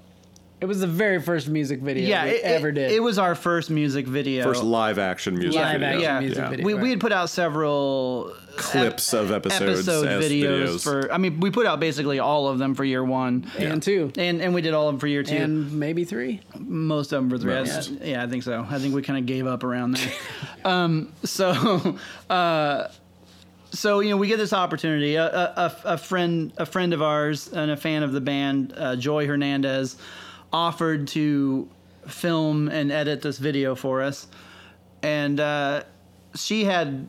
It 0.61 0.67
was 0.67 0.81
the 0.81 0.87
very 0.87 1.21
first 1.23 1.49
music 1.49 1.81
video 1.81 2.07
yeah, 2.09 2.25
we 2.25 2.31
it, 2.33 2.43
ever 2.45 2.71
did. 2.73 2.91
it 2.93 3.03
was 3.03 3.19
our 3.19 3.35
first 3.35 3.71
music 3.71 4.07
video. 4.07 4.45
First 4.45 4.63
live 4.63 4.99
action 4.99 5.39
music 5.39 5.61
Live 5.61 5.81
video. 5.81 5.89
action 5.89 6.03
yeah, 6.03 6.21
music 6.21 6.39
Yeah. 6.39 6.49
video. 6.51 6.67
we 6.67 6.75
right. 6.75 6.83
we 6.83 6.91
had 6.91 7.01
put 7.01 7.13
out 7.13 7.31
several 7.31 8.35
Clips 8.57 9.15
of 9.15 9.31
episodes 9.33 9.89
episode 9.89 10.07
videos, 10.23 10.67
videos. 10.67 10.83
for. 10.83 11.11
I 11.11 11.17
mean, 11.19 11.41
we 11.41 11.51
put 11.51 11.65
out 11.67 11.81
basically 11.81 12.19
all 12.19 12.49
of 12.49 12.59
them 12.59 12.75
for 12.75 12.85
year 12.85 13.03
one, 13.03 13.51
and 13.59 13.83
two, 13.83 14.13
and 14.19 14.43
and 14.43 14.53
we 14.53 14.61
did 14.61 14.75
all 14.75 14.89
of 14.89 14.95
them 14.95 15.01
for 15.01 15.07
year 15.07 15.23
two. 15.23 15.37
and 15.37 15.73
maybe 15.73 16.05
three. 16.05 16.41
Most 16.59 17.13
of 17.13 17.23
them 17.23 17.31
for 17.31 17.39
three. 17.39 17.55
Most. 17.55 17.91
Yeah. 17.93 18.07
yeah, 18.07 18.23
I 18.23 18.27
think 18.27 18.43
so. 18.43 18.67
I 18.69 18.79
think 18.79 18.95
we 18.95 19.01
kind 19.03 19.19
of 19.19 19.25
gave 19.25 19.47
up 19.47 19.65
around 19.65 19.93
there. 19.93 20.13
um, 20.67 21.11
so, 21.25 21.97
uh, 22.29 22.89
so 23.71 24.01
you 24.01 24.11
know, 24.11 24.17
we 24.17 24.29
get 24.29 24.39
this 24.39 24.53
opportunity. 24.53 25.15
A, 25.17 25.27
a, 25.27 25.77
a- 25.85 25.99
friend, 25.99 26.53
a 26.59 26.67
friend 26.67 26.93
of 26.93 27.03
ours, 27.03 27.49
and 27.53 27.71
a 27.71 27.77
fan 27.77 28.03
of 28.03 28.13
the 28.13 28.21
band, 28.21 28.75
uh, 28.77 28.97
Joy 28.97 29.27
Hernandez, 29.27 29.97
offered 30.53 31.09
to 31.09 31.69
film 32.07 32.69
and 32.69 32.91
edit 32.91 33.23
this 33.23 33.39
video 33.39 33.75
for 33.75 34.03
us, 34.03 34.27
and 35.03 35.39
uh, 35.39 35.83
she 36.35 36.65
had 36.65 37.09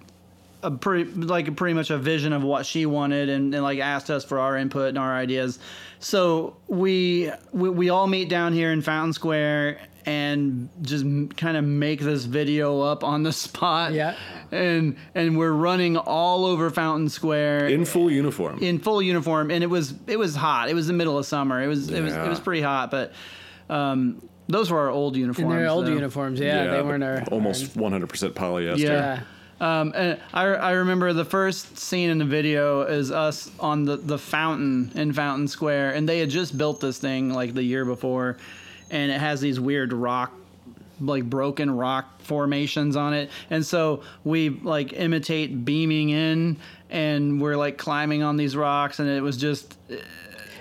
a 0.64 0.70
pretty 0.72 1.09
like 1.12 1.55
pretty 1.55 1.74
much 1.74 1.89
a 1.89 1.97
vision 1.97 2.34
of 2.34 2.43
what 2.43 2.66
she 2.66 2.86
wanted 2.86 3.30
and, 3.30 3.53
and 3.53 3.64
like 3.64 3.80
asked 3.80 4.09
us 4.12 4.24
for 4.24 4.38
our 4.39 4.55
input 4.57 4.89
and 4.89 4.97
our 4.99 5.16
ideas 5.16 5.57
so 5.97 6.55
we 6.68 7.32
we, 7.51 7.68
we 7.70 7.89
all 7.89 8.05
meet 8.05 8.30
down 8.30 8.53
here 8.53 8.72
in 8.72 8.80
fountain 8.82 9.12
square 9.12 9.80
and 10.06 10.70
just 10.82 11.06
kind 11.38 11.58
of 11.58 11.64
make 11.64 11.99
this 11.99 12.26
video 12.26 12.82
up 12.82 13.04
on 13.04 13.24
the 13.24 13.32
spot 13.45 13.93
Yeah. 13.93 14.16
and 14.52 14.95
and 15.16 15.38
we're 15.38 15.52
running 15.52 15.97
all 15.97 16.45
over 16.45 16.70
fountain 16.70 17.10
square 17.10 17.68
in 17.68 17.86
full 17.86 18.10
uniform. 18.12 18.60
in 18.60 18.80
full 18.80 19.02
uniform 19.02 19.52
and 19.52 19.64
it 19.64 19.68
was 19.68 19.93
it 20.08 20.18
was 20.18 20.36
hot 20.36 20.70
it 20.70 20.74
was 20.74 20.88
the 20.88 20.93
middle 20.93 21.18
of 21.18 21.26
summer 21.26 21.62
it 21.62 21.68
was 21.68 21.89
it 21.89 22.02
was 22.02 22.14
it 22.14 22.28
was 22.30 22.39
pretty 22.39 22.62
hot 22.62 22.89
but 22.91 23.14
um 23.70 24.22
those 24.47 24.70
were 24.72 24.80
our 24.80 24.89
old 24.89 25.16
In 25.16 25.22
uniforms 25.22 25.54
their 25.56 25.68
old 25.70 25.86
though. 25.86 25.91
uniforms, 25.93 26.39
yeah, 26.39 26.66
they 26.72 26.82
weren't 26.82 27.04
our 27.06 27.24
almost 27.32 27.78
100% 27.78 28.06
polyester. 28.34 28.78
Yeah. 28.80 29.22
Yeah. 29.62 29.80
Um, 29.80 29.93
and 29.95 30.20
I, 30.34 30.43
I 30.47 30.72
remember 30.72 31.14
the 31.14 31.24
first 31.24 31.78
scene 31.78 32.10
in 32.10 32.18
the 32.18 32.26
video 32.26 32.82
is 32.82 33.12
us 33.12 33.49
on 33.62 33.86
the, 33.86 33.95
the 33.95 34.18
fountain 34.18 34.91
in 34.95 35.14
Fountain 35.14 35.47
Square, 35.47 35.91
and 35.93 36.10
they 36.10 36.20
had 36.20 36.30
just 36.32 36.58
built 36.58 36.82
this 36.82 36.97
thing 36.97 37.32
like 37.32 37.54
the 37.54 37.64
year 37.64 37.86
before, 37.86 38.38
and 38.91 39.11
it 39.11 39.19
has 39.19 39.41
these 39.41 39.59
weird 39.59 39.93
rock 39.93 40.33
like 40.99 41.23
broken 41.23 41.75
rock 41.75 42.21
formations 42.21 42.95
on 42.95 43.13
it, 43.15 43.31
and 43.49 43.65
so 43.65 44.03
we 44.23 44.49
like 44.49 44.93
imitate 44.93 45.65
beaming 45.65 46.09
in, 46.09 46.57
and 46.91 47.41
we're 47.41 47.55
like 47.57 47.77
climbing 47.77 48.21
on 48.21 48.37
these 48.37 48.55
rocks, 48.55 48.99
and 48.99 49.09
it 49.09 49.21
was 49.21 49.37
just 49.37 49.77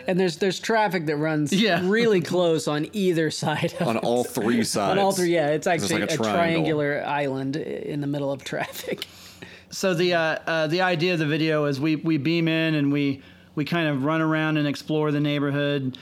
And 0.06 0.18
there's 0.18 0.38
there's 0.38 0.58
traffic 0.58 1.06
that 1.06 1.16
runs 1.16 1.52
Yeah. 1.52 1.80
really 1.84 2.20
close 2.20 2.66
on 2.66 2.88
either 2.92 3.30
side. 3.30 3.74
Of 3.80 3.86
on 3.88 3.96
all 3.98 4.24
three 4.24 4.64
sides. 4.64 4.92
on 4.92 4.98
all 4.98 5.12
three, 5.12 5.34
yeah, 5.34 5.48
it's 5.48 5.66
It's 5.66 5.84
actually 5.84 6.00
like 6.00 6.10
a 6.10 6.14
a, 6.14 6.16
triangular 6.16 7.04
island 7.06 7.56
in 7.56 8.00
the 8.00 8.06
middle 8.06 8.32
of 8.32 8.42
traffic. 8.42 9.06
so 9.70 9.94
the 9.94 10.14
uh, 10.14 10.20
uh, 10.46 10.66
the 10.68 10.80
idea 10.80 11.12
of 11.12 11.18
the 11.18 11.26
video 11.26 11.66
is 11.66 11.78
we 11.78 11.96
we 11.96 12.16
beam 12.16 12.48
in 12.48 12.74
and 12.74 12.90
we 12.92 13.22
we 13.54 13.64
kind 13.64 13.88
of 13.88 14.04
run 14.04 14.20
around 14.20 14.56
and 14.56 14.66
explore 14.66 15.12
the 15.12 15.20
neighborhood, 15.20 15.98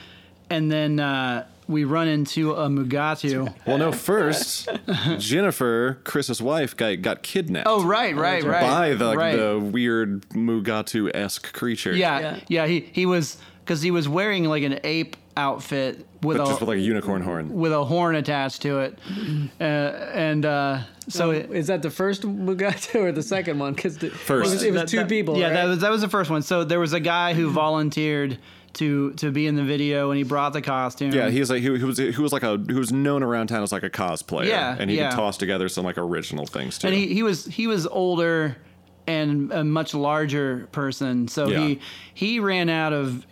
and 0.49 0.71
then 0.71 0.99
uh, 0.99 1.45
we 1.69 1.83
run 1.85 2.07
into 2.07 2.53
a 2.53 2.67
Mugato. 2.67 3.53
Well, 3.65 3.77
no, 3.77 3.91
first, 3.93 4.67
Jennifer, 5.19 5.99
Chris's 6.03 6.41
wife, 6.41 6.75
got, 6.75 7.01
got 7.01 7.23
kidnapped. 7.23 7.67
Oh 7.69 7.85
right, 7.85 8.15
right, 8.15 8.43
right. 8.43 8.61
By 8.61 8.93
the, 8.95 9.15
right. 9.15 9.35
the 9.35 9.59
weird 9.59 10.21
Mugato 10.29 11.09
esque 11.13 11.53
creature. 11.53 11.93
yeah, 11.95 12.19
yeah, 12.19 12.39
Yeah. 12.47 12.67
He 12.67 12.89
he 12.91 13.05
was 13.05 13.37
because 13.63 13.81
he 13.81 13.91
was 13.91 14.09
wearing 14.09 14.45
like 14.45 14.63
an 14.63 14.79
ape 14.83 15.15
outfit 15.37 16.05
with 16.21 16.37
But 16.37 16.43
a 16.43 16.47
just 16.47 16.59
with 16.59 16.67
like 16.69 16.79
a 16.79 16.81
unicorn 16.81 17.21
horn. 17.21 17.53
with 17.53 17.71
a 17.71 17.85
horn 17.85 18.15
attached 18.15 18.63
to 18.63 18.79
it, 18.79 18.99
uh, 19.61 19.63
and 19.63 20.45
uh, 20.45 20.79
so 21.07 21.31
it, 21.31 21.49
Is 21.51 21.67
that 21.67 21.81
the 21.81 21.89
first 21.89 22.23
Mugato 22.23 22.95
or 23.01 23.11
the 23.11 23.23
second 23.23 23.59
one? 23.59 23.73
Because 23.73 23.97
First. 23.97 24.29
it 24.29 24.53
was, 24.53 24.63
it 24.63 24.71
was 24.73 24.81
That- 24.81 24.87
two 24.89 24.97
that- 24.97 25.09
people. 25.09 25.37
Yeah, 25.37 25.45
right? 25.47 25.53
that 25.53 25.65
was 25.65 25.79
that 25.79 25.91
was 25.91 26.01
the 26.01 26.09
first 26.09 26.29
one. 26.29 26.41
So 26.41 26.63
there 26.63 26.79
was 26.79 26.93
a 26.93 26.99
guy 26.99 27.33
who 27.33 27.49
volunteered 27.51 28.37
to 28.73 29.11
to 29.13 29.31
be 29.31 29.47
in 29.47 29.55
the 29.55 29.63
video, 29.63 30.11
and 30.11 30.17
he 30.17 30.23
brought 30.23 30.53
the 30.53 30.61
costume. 30.61 31.11
Yeah, 31.11 31.29
he's 31.29 31.49
like 31.49 31.61
he, 31.61 31.77
he 31.77 31.83
was 31.83 31.97
he 31.97 32.11
was 32.21 32.31
like 32.31 32.43
a 32.43 32.57
he 32.67 32.73
was 32.73 32.91
known 32.91 33.23
around 33.23 33.47
town 33.47 33.63
as 33.63 33.71
like 33.71 33.83
a 33.83 33.89
cosplayer. 33.89 34.47
Yeah, 34.47 34.75
and 34.79 34.89
he 34.89 34.97
yeah. 34.97 35.09
could 35.09 35.15
toss 35.17 35.37
together 35.37 35.69
some 35.69 35.85
like 35.85 35.97
original 35.97 36.45
things 36.45 36.77
too. 36.77 36.87
and 36.87 36.95
he, 36.95 37.13
he 37.13 37.23
was 37.23 37.45
he 37.45 37.67
was 37.67 37.87
older 37.87 38.57
and 39.07 39.51
a 39.51 39.63
much 39.63 39.93
larger 39.93 40.67
person, 40.71 41.27
so 41.27 41.47
Yeah. 41.47 41.59
he 41.59 41.79
he 42.13 42.39
ran 42.39 42.69
out 42.69 42.93
of 42.93 43.25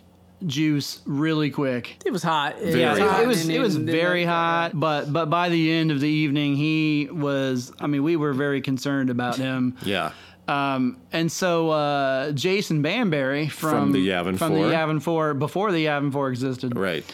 juice 0.46 1.00
really 1.04 1.50
quick. 1.50 1.96
it 2.04 2.12
was 2.12 2.22
hot. 2.22 2.56
It 2.58 2.66
Very 2.66 2.80
Yeah, 2.80 2.90
was 2.90 2.98
it, 2.98 3.02
hot 3.06 3.22
it 3.22 3.26
was 3.26 3.48
it 3.48 3.58
was 3.60 3.76
very 3.76 4.24
hot, 4.24 4.70
but 4.74 5.12
but 5.12 5.30
by 5.30 5.48
the 5.48 5.70
end 5.72 5.90
of 5.90 6.00
the 6.00 6.08
evening, 6.08 6.56
he 6.56 7.08
was. 7.10 7.72
I 7.80 7.86
mean, 7.88 8.02
we 8.02 8.16
were 8.16 8.32
very 8.32 8.60
concerned 8.60 9.10
about 9.10 9.36
him. 9.36 9.76
yeah, 9.84 10.12
Um, 10.48 10.96
and 11.12 11.30
so 11.30 11.70
uh, 11.70 12.32
Jason 12.32 12.80
Banbury 12.82 13.48
from, 13.48 13.70
From 13.70 13.92
the 13.92 14.08
Yavin 14.08 14.38
from 14.38 14.54
the 14.54 14.60
4. 14.62 14.70
Yavin 14.70 15.02
Four 15.02 15.34
before 15.34 15.70
the 15.72 15.84
Yavin 15.84 16.10
Four 16.10 16.30
existed. 16.30 16.74
right. 16.76 17.04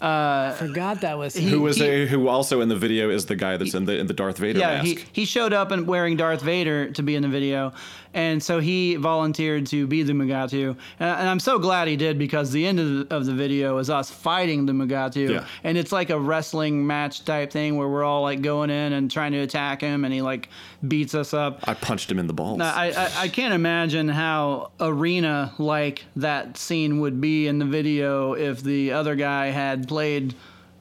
Forgot 0.00 1.00
that 1.02 1.16
was 1.16 1.34
He- 1.34 1.48
Who 1.48 1.60
was 1.62 1.76
he- 1.76 1.86
a, 1.86 2.06
who 2.06 2.28
also 2.28 2.60
in 2.60 2.68
the 2.68 2.76
video 2.76 3.08
is 3.08 3.26
the 3.26 3.36
guy 3.36 3.56
that's 3.56 3.74
in 3.74 3.84
the 3.84 3.96
in 3.98 4.06
the 4.08 4.12
Darth 4.14 4.38
Vader 4.38 4.58
Yeah, 4.58 4.82
mask. 4.82 4.84
he, 4.86 4.98
he 5.12 5.24
showed 5.24 5.52
up 5.52 5.70
and 5.70 5.86
wearing 5.86 6.16
Darth 6.16 6.42
Vader 6.42 6.90
to 6.90 7.02
be 7.02 7.14
in 7.14 7.22
the 7.22 7.28
video, 7.28 7.72
and 8.14 8.42
so 8.42 8.60
he 8.60 8.96
volunteered 8.96 9.66
to 9.68 9.86
be 9.86 10.02
the 10.02 10.12
Mugato, 10.12 10.76
and, 11.00 11.10
and 11.20 11.28
I'm 11.28 11.40
so 11.40 11.58
glad 11.58 11.88
he 11.88 11.96
did 11.96 12.18
because 12.18 12.50
the 12.52 12.66
end 12.66 12.78
of 12.80 13.08
the, 13.08 13.14
of 13.16 13.26
the 13.26 13.32
video 13.34 13.78
is 13.78 13.88
us 13.90 14.10
fighting 14.10 14.66
the 14.66 14.72
Mugato, 14.72 15.28
Yeah. 15.28 15.46
and 15.64 15.78
it's 15.78 15.92
like 15.92 16.10
a 16.10 16.18
wrestling 16.18 16.86
match 16.86 17.24
type 17.24 17.50
thing 17.52 17.76
where 17.76 17.88
we're 17.88 18.04
all 18.04 18.22
like 18.22 18.42
going 18.42 18.70
in 18.70 18.92
and 18.92 19.10
trying 19.10 19.32
to 19.32 19.38
attack 19.38 19.80
him, 19.80 20.04
and 20.04 20.12
he 20.12 20.22
like 20.22 20.48
beats 20.86 21.14
us 21.14 21.32
up. 21.34 21.60
I 21.68 21.74
punched 21.74 22.10
him 22.10 22.18
in 22.18 22.26
the 22.26 22.32
balls. 22.32 22.60
I, 22.60 22.88
I, 22.96 23.10
I 23.22 23.28
can't 23.28 23.54
imagine 23.54 24.08
how 24.08 24.72
arena 24.80 25.52
like 25.58 26.04
that 26.16 26.56
scene 26.56 27.00
would 27.00 27.20
be 27.20 27.46
in 27.46 27.58
the 27.58 27.64
video 27.64 28.34
if 28.34 28.62
the 28.62 28.92
other 28.92 29.14
guy 29.14 29.46
had 29.46 29.88
played 29.88 30.34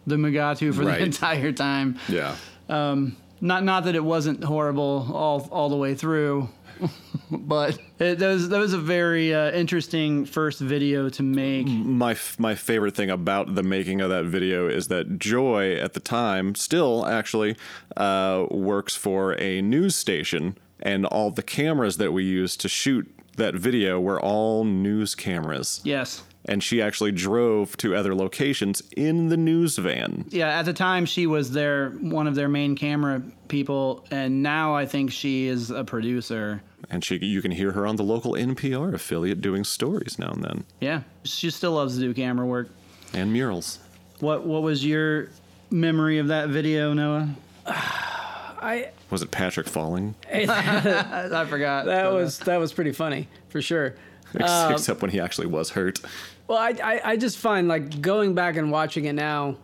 the 0.07 0.15
Mugato 0.15 0.73
for 0.73 0.83
Right. 0.83 0.97
the 0.97 1.03
entire 1.05 1.51
time. 1.51 1.97
yeah. 2.09 2.35
Um, 2.69 3.15
not 3.41 3.63
not 3.63 3.85
that 3.85 3.95
it 3.95 4.03
wasn't 4.03 4.43
horrible 4.43 5.09
all 5.13 5.47
all 5.51 5.69
the 5.69 5.75
way 5.75 5.95
through, 5.95 6.47
but 7.31 7.77
it, 7.99 8.19
that 8.19 8.27
was 8.27 8.49
that 8.49 8.59
was 8.59 8.73
a 8.73 8.77
very 8.77 9.33
uh, 9.33 9.51
interesting 9.51 10.25
first 10.25 10.59
video 10.59 11.09
to 11.09 11.23
make. 11.23 11.67
my 11.67 12.11
f- 12.11 12.39
my 12.39 12.55
favorite 12.55 12.95
thing 12.95 13.09
about 13.09 13.55
the 13.55 13.63
making 13.63 14.01
of 14.01 14.09
that 14.09 14.25
video 14.25 14.67
is 14.67 14.87
that 14.87 15.19
Joy 15.19 15.75
at 15.75 15.93
the 15.93 15.99
time 15.99 16.55
still 16.55 17.05
actually 17.05 17.55
uh, 17.97 18.45
works 18.49 18.95
for 18.95 19.39
a 19.39 19.61
news 19.61 19.95
station, 19.95 20.57
and 20.81 21.05
all 21.05 21.31
the 21.31 21.43
cameras 21.43 21.97
that 21.97 22.11
we 22.11 22.23
used 22.23 22.59
to 22.61 22.69
shoot 22.69 23.07
that 23.37 23.55
video 23.55 23.99
were 23.99 24.21
all 24.21 24.63
news 24.63 25.15
cameras. 25.15 25.81
Yes. 25.83 26.23
And 26.45 26.63
she 26.63 26.81
actually 26.81 27.11
drove 27.11 27.77
to 27.77 27.95
other 27.95 28.15
locations 28.15 28.81
in 28.97 29.29
the 29.29 29.37
news 29.37 29.77
van. 29.77 30.25
Yeah, 30.29 30.57
at 30.59 30.65
the 30.65 30.73
time 30.73 31.05
she 31.05 31.27
was 31.27 31.51
their 31.51 31.91
one 31.91 32.25
of 32.25 32.33
their 32.33 32.49
main 32.49 32.75
camera 32.75 33.21
people, 33.47 34.07
and 34.09 34.41
now 34.41 34.75
I 34.75 34.87
think 34.87 35.11
she 35.11 35.45
is 35.45 35.69
a 35.69 35.83
producer. 35.83 36.63
And 36.93 37.03
she, 37.05 37.15
you 37.17 37.41
can 37.41 37.51
hear 37.51 37.71
her 37.71 37.87
on 37.87 37.95
the 37.95 38.03
local 38.03 38.33
NPR 38.33 38.93
affiliate 38.93 39.39
doing 39.41 39.63
stories 39.63 40.19
now 40.19 40.31
and 40.31 40.43
then, 40.43 40.65
Yeah, 40.81 41.01
she 41.23 41.49
still 41.49 41.71
loves 41.71 41.95
to 41.95 42.01
do 42.01 42.13
camera 42.13 42.45
work. 42.45 42.67
and 43.13 43.31
murals. 43.31 43.79
What 44.19 44.45
what 44.45 44.61
was 44.61 44.85
your 44.85 45.29
memory 45.71 46.17
of 46.19 46.27
that 46.27 46.49
video, 46.49 46.93
Noah? 46.93 47.29
I 47.65 48.91
Was 49.09 49.21
it 49.21 49.31
Patrick 49.31 49.67
falling? 49.67 50.15
I, 50.31 50.43
I 51.33 51.45
forgot. 51.45 51.85
that 51.85 52.11
was 52.11 52.39
that 52.39 52.57
was 52.59 52.73
pretty 52.73 52.91
funny 52.91 53.27
for 53.49 53.61
sure. 53.61 53.95
Ex- 54.35 54.49
Um, 54.51 54.73
Except 54.73 55.01
when 55.01 55.11
he 55.11 55.19
actually 55.19 55.47
was 55.47 55.71
hurt. 55.71 55.99
Well, 56.47 56.57
I, 56.57 56.75
I 56.83 57.01
I 57.11 57.17
just 57.17 57.37
find 57.37 57.67
like 57.67 58.01
going 58.01 58.35
back 58.35 58.57
and 58.57 58.71
watching 58.71 59.05
it 59.05 59.13
now. 59.13 59.55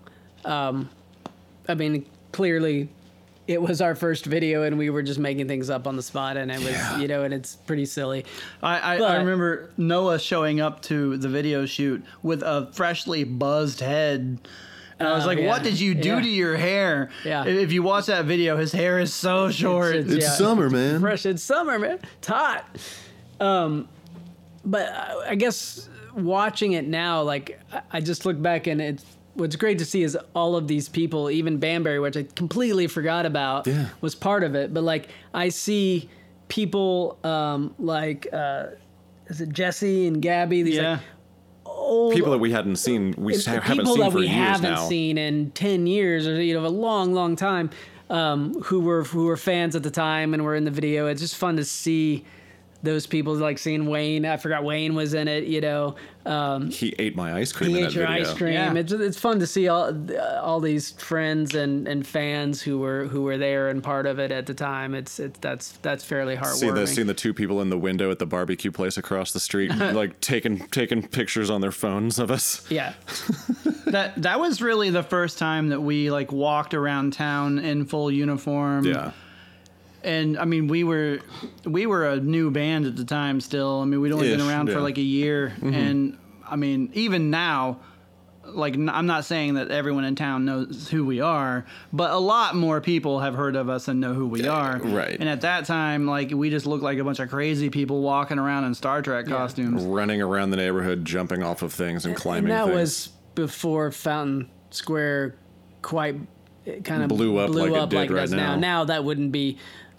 Um, 0.45 0.89
I 1.67 1.73
mean, 1.75 2.05
clearly, 2.31 2.89
it 3.47 3.61
was 3.61 3.81
our 3.81 3.95
first 3.95 4.25
video, 4.25 4.63
and 4.63 4.77
we 4.77 4.89
were 4.89 5.01
just 5.01 5.19
making 5.19 5.47
things 5.47 5.69
up 5.69 5.87
on 5.87 5.95
the 5.95 6.01
spot, 6.03 6.35
and 6.37 6.51
it 6.51 6.59
was 6.59 6.71
Yeah. 6.71 6.99
you 6.99 7.07
know, 7.07 7.23
and 7.23 7.33
it's 7.33 7.55
pretty 7.55 7.85
silly. 7.85 8.25
I, 8.61 8.79
I, 8.79 8.97
I 8.97 9.15
remember 9.17 9.71
Noah 9.77 10.19
showing 10.19 10.59
up 10.59 10.81
to 10.83 11.17
the 11.17 11.29
video 11.29 11.65
shoot 11.65 12.03
with 12.23 12.43
a 12.43 12.69
freshly 12.73 13.23
buzzed 13.23 13.79
head. 13.79 14.39
And 14.99 15.07
I 15.07 15.13
was 15.13 15.25
Oh, 15.25 15.27
like, 15.27 15.37
yeah. 15.37 15.47
what 15.47 15.61
did 15.61 15.79
you 15.79 15.93
do 15.93 16.09
Yeah. 16.15 16.21
to 16.21 16.27
your 16.27 16.57
hair? 16.57 17.09
Yeah. 17.23 17.45
If 17.45 17.57
if 17.65 17.71
you 17.71 17.83
watch 17.83 18.07
that 18.07 18.25
video, 18.25 18.57
his 18.57 18.71
hair 18.71 18.99
is 18.99 19.13
so 19.13 19.49
short. 19.51 19.95
it's- 19.95 20.11
It's 20.13 20.25
Yeah. 20.25 20.31
summer, 20.31 20.69
man. 20.71 20.99
Fresh, 21.01 21.25
it's 21.27 21.43
summer, 21.43 21.77
man. 21.77 21.99
It's 22.17 22.27
hot. 22.27 22.65
Um, 23.39 23.87
but 24.65 24.87
I 24.89 25.29
I 25.29 25.35
guess 25.35 25.87
watching 26.15 26.71
it 26.73 26.87
now, 26.87 27.21
like 27.21 27.59
I- 27.71 27.81
I 27.91 28.01
just 28.01 28.25
look 28.25 28.41
back 28.41 28.65
and 28.65 28.81
it's 28.81 29.05
what's 29.37 29.55
great 29.55 29.77
to 29.79 29.85
see 29.85 30.03
is 30.03 30.17
all 30.35 30.55
of 30.55 30.67
these 30.67 30.89
people, 30.89 31.29
even 31.29 31.57
Banbury, 31.57 31.99
which 31.99 32.17
I 32.17 32.23
completely 32.35 32.87
forgot 32.87 33.25
about, 33.25 33.67
Yeah. 33.67 33.87
was 34.01 34.15
part 34.15 34.43
of 34.43 34.55
it. 34.55 34.73
But 34.73 34.83
like 34.83 35.09
I 35.33 35.49
see 35.49 36.09
people 36.49 37.17
um, 37.23 37.73
like 37.79 38.27
uh, 38.33 38.67
is 39.27 39.41
it 39.41 39.49
Jesse 39.49 40.07
and 40.07 40.21
Gabby? 40.21 40.63
These 40.63 40.75
yeah. 40.75 40.91
like 40.93 40.99
old 41.65 42.13
People 42.13 42.31
that 42.31 42.37
we 42.39 42.51
hadn't 42.51 42.77
seen, 42.77 43.13
we 43.17 43.33
it's 43.35 43.45
haven't 43.45 43.77
people 43.77 43.93
seen 43.93 44.03
that 44.03 44.11
for 44.11 44.17
we 44.19 44.27
years 44.27 44.35
haven't 44.35 44.71
now. 44.71 44.87
seen 44.87 45.17
in 45.17 45.51
10 45.51 45.87
years 45.87 46.27
or 46.27 46.41
you 46.41 46.53
know 46.53 46.65
a 46.65 46.67
long 46.67 47.13
long 47.13 47.35
time 47.35 47.69
um, 48.09 48.53
who 48.63 48.79
were 48.79 49.03
who 49.03 49.25
were 49.25 49.37
fans 49.37 49.75
at 49.75 49.83
the 49.83 49.91
time 49.91 50.33
and 50.33 50.43
were 50.43 50.55
in 50.55 50.63
the 50.63 50.71
video 50.71 51.07
it's 51.07 51.21
just 51.21 51.35
fun 51.35 51.57
to 51.57 51.65
see 51.65 52.23
those 52.83 53.07
people 53.07 53.35
like 53.35 53.57
seeing 53.57 53.87
Wayne 53.87 54.25
I 54.25 54.37
forgot 54.37 54.63
Wayne 54.63 54.93
was 54.95 55.13
in 55.13 55.27
it 55.27 55.45
you 55.45 55.61
know 55.61 55.95
um, 56.25 56.69
He 56.69 56.93
ate 56.99 57.15
my 57.15 57.33
ice 57.33 57.51
cream 57.51 57.71
he 57.71 57.77
in 57.77 57.83
ate 57.83 57.87
that 57.87 57.95
your 57.95 58.07
video. 58.07 58.21
ice 58.29 58.33
cream 58.37 58.53
Yeah. 58.53 58.73
it's, 58.75 58.91
it's 58.91 59.19
fun 59.19 59.39
to 59.39 59.47
see 59.47 59.67
all 59.67 59.93
all 60.41 60.59
these 60.59 60.91
friends 60.91 61.55
and, 61.55 61.87
and 61.87 62.05
fans 62.05 62.61
who 62.61 62.77
were 62.79 63.05
who 63.07 63.23
were 63.23 63.37
there 63.37 63.69
and 63.69 63.81
part 63.83 64.05
of 64.05 64.19
it 64.19 64.31
at 64.31 64.45
the 64.45 64.53
time 64.53 64.93
it's 64.93 65.19
it's 65.19 65.39
that's 65.39 65.71
that's 65.81 66.03
fairly 66.03 66.35
See 66.35 66.41
heartwarming 66.67 66.75
the 66.75 66.87
seeing 66.87 67.07
the 67.07 67.13
two 67.13 67.33
people 67.33 67.61
in 67.61 67.69
the 67.69 67.77
window 67.77 68.11
at 68.11 68.19
the 68.19 68.25
barbecue 68.27 68.71
place 68.71 68.97
across 68.97 69.31
the 69.31 69.39
street, 69.39 69.71
like 69.75 70.19
taking 70.21 70.59
taking 70.67 71.01
pictures 71.07 71.49
on 71.49 71.61
their 71.61 71.71
phones 71.71 72.19
of 72.19 72.29
us. 72.29 72.65
yeah 72.69 72.93
that 73.85 74.13
that 74.21 74.39
was 74.39 74.61
really 74.61 74.89
the 74.89 75.03
first 75.03 75.37
time 75.37 75.69
that 75.69 75.81
we 75.81 76.11
like 76.11 76.31
walked 76.31 76.73
around 76.73 77.13
town 77.13 77.57
in 77.59 77.85
full 77.85 78.11
uniform. 78.11 78.85
Yeah, 78.85 79.11
And 80.07 80.37
I 80.37 80.45
mean, 80.45 80.67
we 80.67 80.85
were 80.85 81.19
we 81.65 81.85
were 81.85 82.07
a 82.07 82.17
new 82.17 82.49
band 82.49 82.85
at 82.85 82.95
the 82.95 83.03
time. 83.03 83.41
Still, 83.41 83.81
I 83.81 83.85
mean, 83.85 83.99
we'd 83.99 84.13
only 84.13 84.29
been 84.29 84.39
Ish, 84.39 84.47
around 84.47 84.71
for 84.71 84.79
like 84.79 84.97
a 84.97 85.01
year, 85.01 85.53
mm-hmm. 85.57 85.73
and 85.73 86.17
I 86.47 86.55
mean, 86.55 86.91
even 86.93 87.29
now, 87.29 87.81
like 88.45 88.75
I'm 88.75 89.05
not 89.05 89.25
saying 89.25 89.55
that 89.55 89.69
everyone 89.69 90.05
in 90.05 90.15
town 90.15 90.45
knows 90.45 90.87
who 90.89 91.05
we 91.05 91.19
are, 91.19 91.65
but 91.91 92.11
a 92.11 92.17
lot 92.17 92.55
more 92.55 92.79
people 92.79 93.19
have 93.19 93.35
heard 93.35 93.57
of 93.57 93.67
us 93.67 93.89
and 93.89 93.99
know 93.99 94.13
who 94.13 94.27
we 94.27 94.47
are. 94.47 94.79
right. 94.79 95.17
And 95.19 95.27
at 95.27 95.41
that 95.41 95.65
time, 95.65 96.07
like 96.07 96.31
we 96.31 96.49
just 96.49 96.65
looked 96.65 96.83
like 96.83 96.99
a 96.99 97.03
bunch 97.03 97.19
of 97.19 97.29
crazy 97.29 97.69
people 97.69 98.01
walking 98.01 98.39
around 98.39 98.63
in 98.63 98.73
Star 98.75 99.01
Trek 99.01 99.27
costumes. 99.27 99.83
running 99.83 100.21
around 100.21 100.51
the 100.51 100.57
neighborhood, 100.57 101.03
jumping 101.03 101.43
off 101.43 101.63
of 101.63 101.73
things 101.73 102.05
and 102.05 102.15
climbing. 102.15 102.49
and 102.49 102.51
that 102.51 102.65
things. 102.67 102.79
was 102.79 103.09
before 103.35 103.91
Fountain 103.91 104.49
Square 104.69 105.35
quite 105.81 106.15
kind 106.83 107.03
of 107.03 107.09
Blew 107.09 107.37
up 107.37 107.49
like 107.49 107.71
it 107.71 107.89
did 107.89 107.95
like 107.95 108.09
right 108.09 108.21
does 108.21 108.31
now. 108.31 108.55
now. 108.55 108.59
Now 108.59 108.83
that 108.85 109.03
wouldn't 109.03 109.31
be 109.31 109.57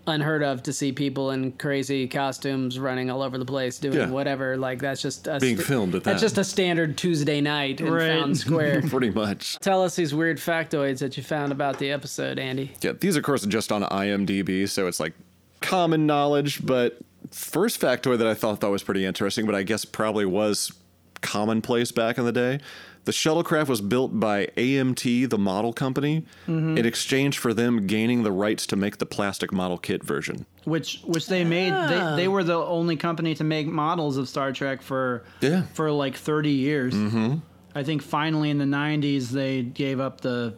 unheard 0.09 0.43
of 0.43 0.63
to 0.65 0.73
see 0.73 0.91
people 0.93 1.31
in 1.31 1.53
crazy 1.53 2.09
costumes 2.09 2.79
running 2.79 3.11
all 3.11 3.23
over 3.23 3.39
the 3.39 3.45
place 3.45 3.79
doing 3.79 3.97
Yeah. 3.97 4.11
whatever. 4.11 4.57
Like 4.57 4.81
that's 4.81 5.01
just 5.03 5.27
a 5.29 5.39
Being 5.39 5.57
filmed 5.57 5.95
at 5.95 6.03
that. 6.05 6.11
That's 6.11 6.23
just 6.23 6.39
a 6.39 6.45
standard 6.45 6.97
Tuesday 6.99 7.41
night 7.41 7.81
in 7.81 7.91
Right. 7.93 8.09
Fountain 8.09 8.35
Square. 8.35 8.83
Pretty 8.89 9.11
much. 9.11 9.59
Tell 9.61 9.83
us 9.83 9.95
these 9.97 10.15
weird 10.15 10.39
factoids 10.39 10.99
that 10.99 11.17
you 11.17 11.23
found 11.23 11.53
about 11.53 11.79
the 11.79 11.91
episode, 11.93 12.39
Andy. 12.39 12.73
Yeah, 12.81 12.93
these 12.99 13.17
of 13.17 13.23
course 13.23 13.45
are 13.45 13.49
just 13.49 13.71
on 13.71 13.83
IMDb, 13.83 14.69
so 14.69 14.87
it's 14.87 14.99
like 15.01 15.13
common 15.61 16.07
knowledge. 16.07 16.65
But 16.67 16.99
first 17.31 17.81
factoid 17.81 18.19
that 18.19 18.27
I 18.27 18.35
thought 18.35 18.61
thought 18.61 18.71
was 18.71 18.83
pretty 18.83 19.05
interesting, 19.05 19.47
but 19.47 19.55
I 19.55 19.63
guess 19.63 19.85
probably 19.85 20.25
was 20.25 20.73
commonplace 21.21 21.93
back 21.93 22.17
in 22.19 22.25
the 22.25 22.33
day. 22.33 22.61
The 23.09 23.15
shuttlecraft 23.15 23.69
was 23.69 23.81
built 23.81 24.21
by 24.21 24.49
AMT, 24.59 25.31
the 25.31 25.39
model 25.39 25.73
company, 25.73 26.27
in 26.47 26.77
exchange 26.85 27.39
for 27.39 27.55
them 27.55 27.87
gaining 27.87 28.23
the 28.23 28.31
rights 28.33 28.67
to 28.67 28.77
make 28.77 28.99
the 28.99 29.07
plastic 29.07 29.51
model 29.51 29.79
kit 29.79 30.05
version. 30.05 30.45
which 30.65 31.01
which 31.07 31.27
they 31.27 31.43
made 31.43 31.73
they, 31.73 32.17
they 32.17 32.29
were 32.29 32.45
the 32.45 32.59
only 32.59 32.97
company 32.97 33.35
to 33.37 33.45
make 33.45 33.67
models 33.67 34.19
of 34.19 34.29
Star 34.29 34.53
Trek 34.53 34.83
for 34.83 35.25
Yeah. 35.41 35.63
for 35.73 35.91
like 35.91 36.17
30 36.17 36.51
years. 36.51 36.93
Mm-hmm. 36.93 37.37
I 37.75 37.83
think 37.83 38.03
finally 38.03 38.51
in 38.51 38.59
the 38.59 38.67
90s 38.67 39.29
they 39.31 39.63
gave 39.63 40.01
up 40.01 40.21
the 40.21 40.53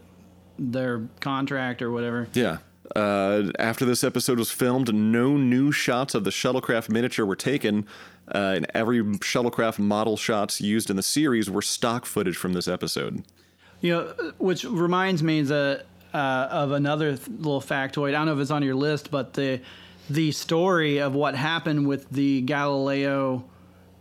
their 0.59 1.09
contract 1.21 1.83
or 1.83 1.93
whatever. 1.93 2.27
Yeah. 2.33 2.59
Uh, 2.97 3.53
after 3.61 3.85
this 3.85 4.03
episode 4.03 4.41
was 4.41 4.51
filmed, 4.51 4.93
no 4.93 5.37
new 5.37 5.71
shots 5.71 6.17
of 6.17 6.25
the 6.25 6.31
shuttlecraft 6.31 6.89
miniature 6.89 7.25
were 7.25 7.37
taken, 7.37 7.87
uh, 8.35 8.55
and 8.57 8.67
every 8.75 9.03
shuttlecraft 9.03 9.79
model 9.79 10.17
shots 10.17 10.61
used 10.61 10.91
in 10.91 10.97
the 10.97 11.03
series 11.03 11.51
were 11.51 11.63
stock 11.63 12.07
footage 12.07 12.37
from 12.37 12.53
this 12.53 12.69
episode. 12.69 13.25
You 13.81 13.93
know, 13.93 14.33
which 14.39 14.65
reminds 14.65 15.23
me 15.23 15.43
the 15.43 15.85
uh, 16.13 16.17
of 16.51 16.73
another 16.73 17.17
th- 17.17 17.29
little 17.29 17.61
factoid. 17.61 18.09
I 18.09 18.13
don't 18.13 18.27
know 18.27 18.35
if 18.35 18.41
it's 18.41 18.51
on 18.51 18.63
your 18.63 18.75
list, 18.75 19.11
but 19.11 19.35
the 19.35 19.61
the 20.09 20.33
story 20.33 20.99
of 20.99 21.15
what 21.15 21.35
happened 21.37 21.87
with 21.87 22.11
the 22.11 22.41
Galileo 22.43 23.45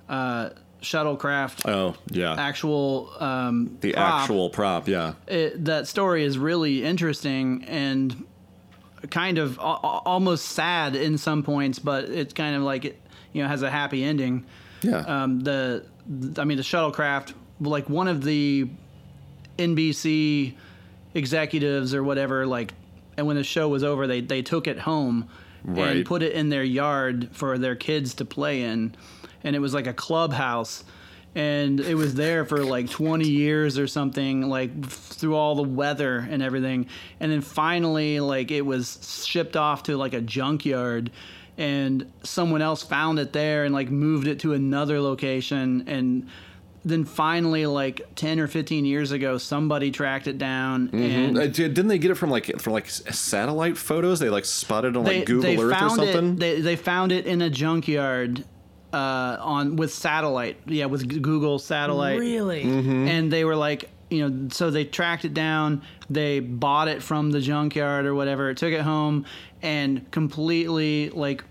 uh, 0.10 0.50
shuttlecraft 0.82 1.70
Oh, 1.70 1.96
yeah. 2.10 2.34
actual 2.38 3.12
um, 3.20 3.78
the 3.82 3.94
prop, 3.94 4.22
actual 4.22 4.50
prop, 4.50 4.88
yeah. 4.88 5.14
it, 5.28 5.66
that 5.66 5.88
story 5.88 6.24
is 6.24 6.38
really 6.40 6.84
interesting 6.84 7.64
and 7.68 8.26
kind 9.12 9.38
of 9.38 9.58
a- 9.60 9.62
almost 9.62 10.46
sad 10.46 10.96
in 10.96 11.18
some 11.18 11.44
points, 11.44 11.80
but 11.80 12.06
it's 12.06 12.34
kind 12.34 12.56
of 12.56 12.64
like 12.64 12.86
it, 12.86 13.00
you 13.34 13.42
know, 13.44 13.48
has 13.50 13.62
a 13.62 13.70
happy 13.70 14.04
ending. 14.04 14.46
Yeah. 14.82 14.98
Um, 15.00 15.42
the, 15.42 15.86
I 16.38 16.44
mean, 16.46 16.58
the 16.58 16.64
shuttlecraft, 16.64 17.34
like 17.60 17.90
one 17.90 18.08
of 18.08 18.24
the 18.24 18.70
NBC 19.58 20.54
executives 21.14 21.94
or 21.94 22.04
whatever, 22.04 22.46
like, 22.46 22.74
and 23.18 23.28
when 23.28 23.36
the 23.36 23.44
show 23.44 23.68
was 23.68 23.84
over, 23.84 24.08
they 24.08 24.22
they 24.22 24.42
took 24.42 24.68
it 24.68 24.80
home 24.80 25.30
Right. 25.66 25.98
and 25.98 26.06
put 26.06 26.24
it 26.24 26.32
in 26.32 26.48
their 26.48 26.64
yard 26.64 27.30
for 27.34 27.58
their 27.58 27.76
kids 27.76 28.14
to 28.16 28.26
play 28.26 28.62
in, 28.62 28.96
and 29.44 29.56
it 29.58 29.60
was 29.60 29.74
like 29.74 29.88
a 29.88 29.94
clubhouse. 29.94 30.86
And 31.36 31.80
it 31.82 31.94
was 31.96 32.16
there 32.16 32.44
for 32.44 32.64
like 32.64 32.90
20 32.90 33.28
years 33.28 33.78
or 33.78 33.86
something, 33.86 34.50
like 34.50 34.84
through 34.90 35.36
all 35.36 35.54
the 35.56 35.64
weather 35.64 36.26
and 36.28 36.42
everything. 36.42 36.88
And 37.20 37.32
then 37.32 37.42
finally, 37.42 38.20
like 38.20 38.50
it 38.52 38.62
was 38.62 39.26
shipped 39.28 39.56
off 39.56 39.84
to 39.84 39.96
like 39.98 40.14
a 40.14 40.22
junkyard, 40.22 41.12
and 41.60 42.10
someone 42.24 42.62
else 42.62 42.82
found 42.82 43.20
it 43.20 43.34
there 43.34 43.66
and 43.66 43.74
like 43.76 43.92
moved 43.92 44.28
it 44.28 44.40
to 44.40 44.54
another 44.54 45.02
location. 45.02 45.84
And 45.88 46.28
then 46.86 47.04
finally, 47.04 47.66
like 47.66 48.16
10 48.16 48.40
or 48.40 48.48
15 48.48 48.86
years 48.86 49.12
ago, 49.12 49.38
somebody 49.38 49.92
tracked 49.92 50.28
it 50.28 50.38
down 50.38 50.90
and 50.94 51.38
Uh, 51.38 51.48
di- 51.48 51.68
didn't 51.68 51.90
they 51.90 51.98
get 51.98 52.12
it 52.12 52.16
from 52.16 52.30
like 52.30 52.60
from 52.62 52.72
like 52.72 52.90
satellite 52.90 53.78
photos? 53.78 54.22
They 54.22 54.30
like 54.30 54.46
spotted 54.46 54.96
on 54.96 55.04
like 55.04 55.26
Google 55.26 55.52
Earth 55.52 55.60
or 55.60 55.72
found 55.78 55.92
something. 55.98 56.34
It, 56.36 56.40
they, 56.40 56.62
they 56.62 56.76
found 56.78 57.12
it 57.12 57.28
in 57.28 57.42
a 57.42 57.50
junkyard 57.50 58.46
uh, 58.94 59.38
on 59.42 59.76
with 59.76 59.94
satellite. 59.94 60.62
Yeah, 60.66 60.86
with 60.86 61.22
Google 61.22 61.60
satellite. 61.60 62.20
Really? 62.20 62.64
Mm-hmm. 62.64 63.08
And 63.10 63.34
they 63.34 63.44
were 63.44 63.58
like, 63.58 63.90
you 64.10 64.28
know, 64.28 64.50
so 64.50 64.72
they 64.72 64.86
tracked 64.86 65.26
it 65.26 65.34
down. 65.34 65.82
They 66.10 66.40
bought 66.40 66.88
it 66.88 67.04
from 67.04 67.32
the 67.32 67.40
junkyard 67.42 68.06
or 68.06 68.16
whatever. 68.16 68.54
Took 68.54 68.74
it 68.74 68.82
home 68.82 69.26
and 69.62 70.10
completely 70.12 71.10
like 71.12 71.44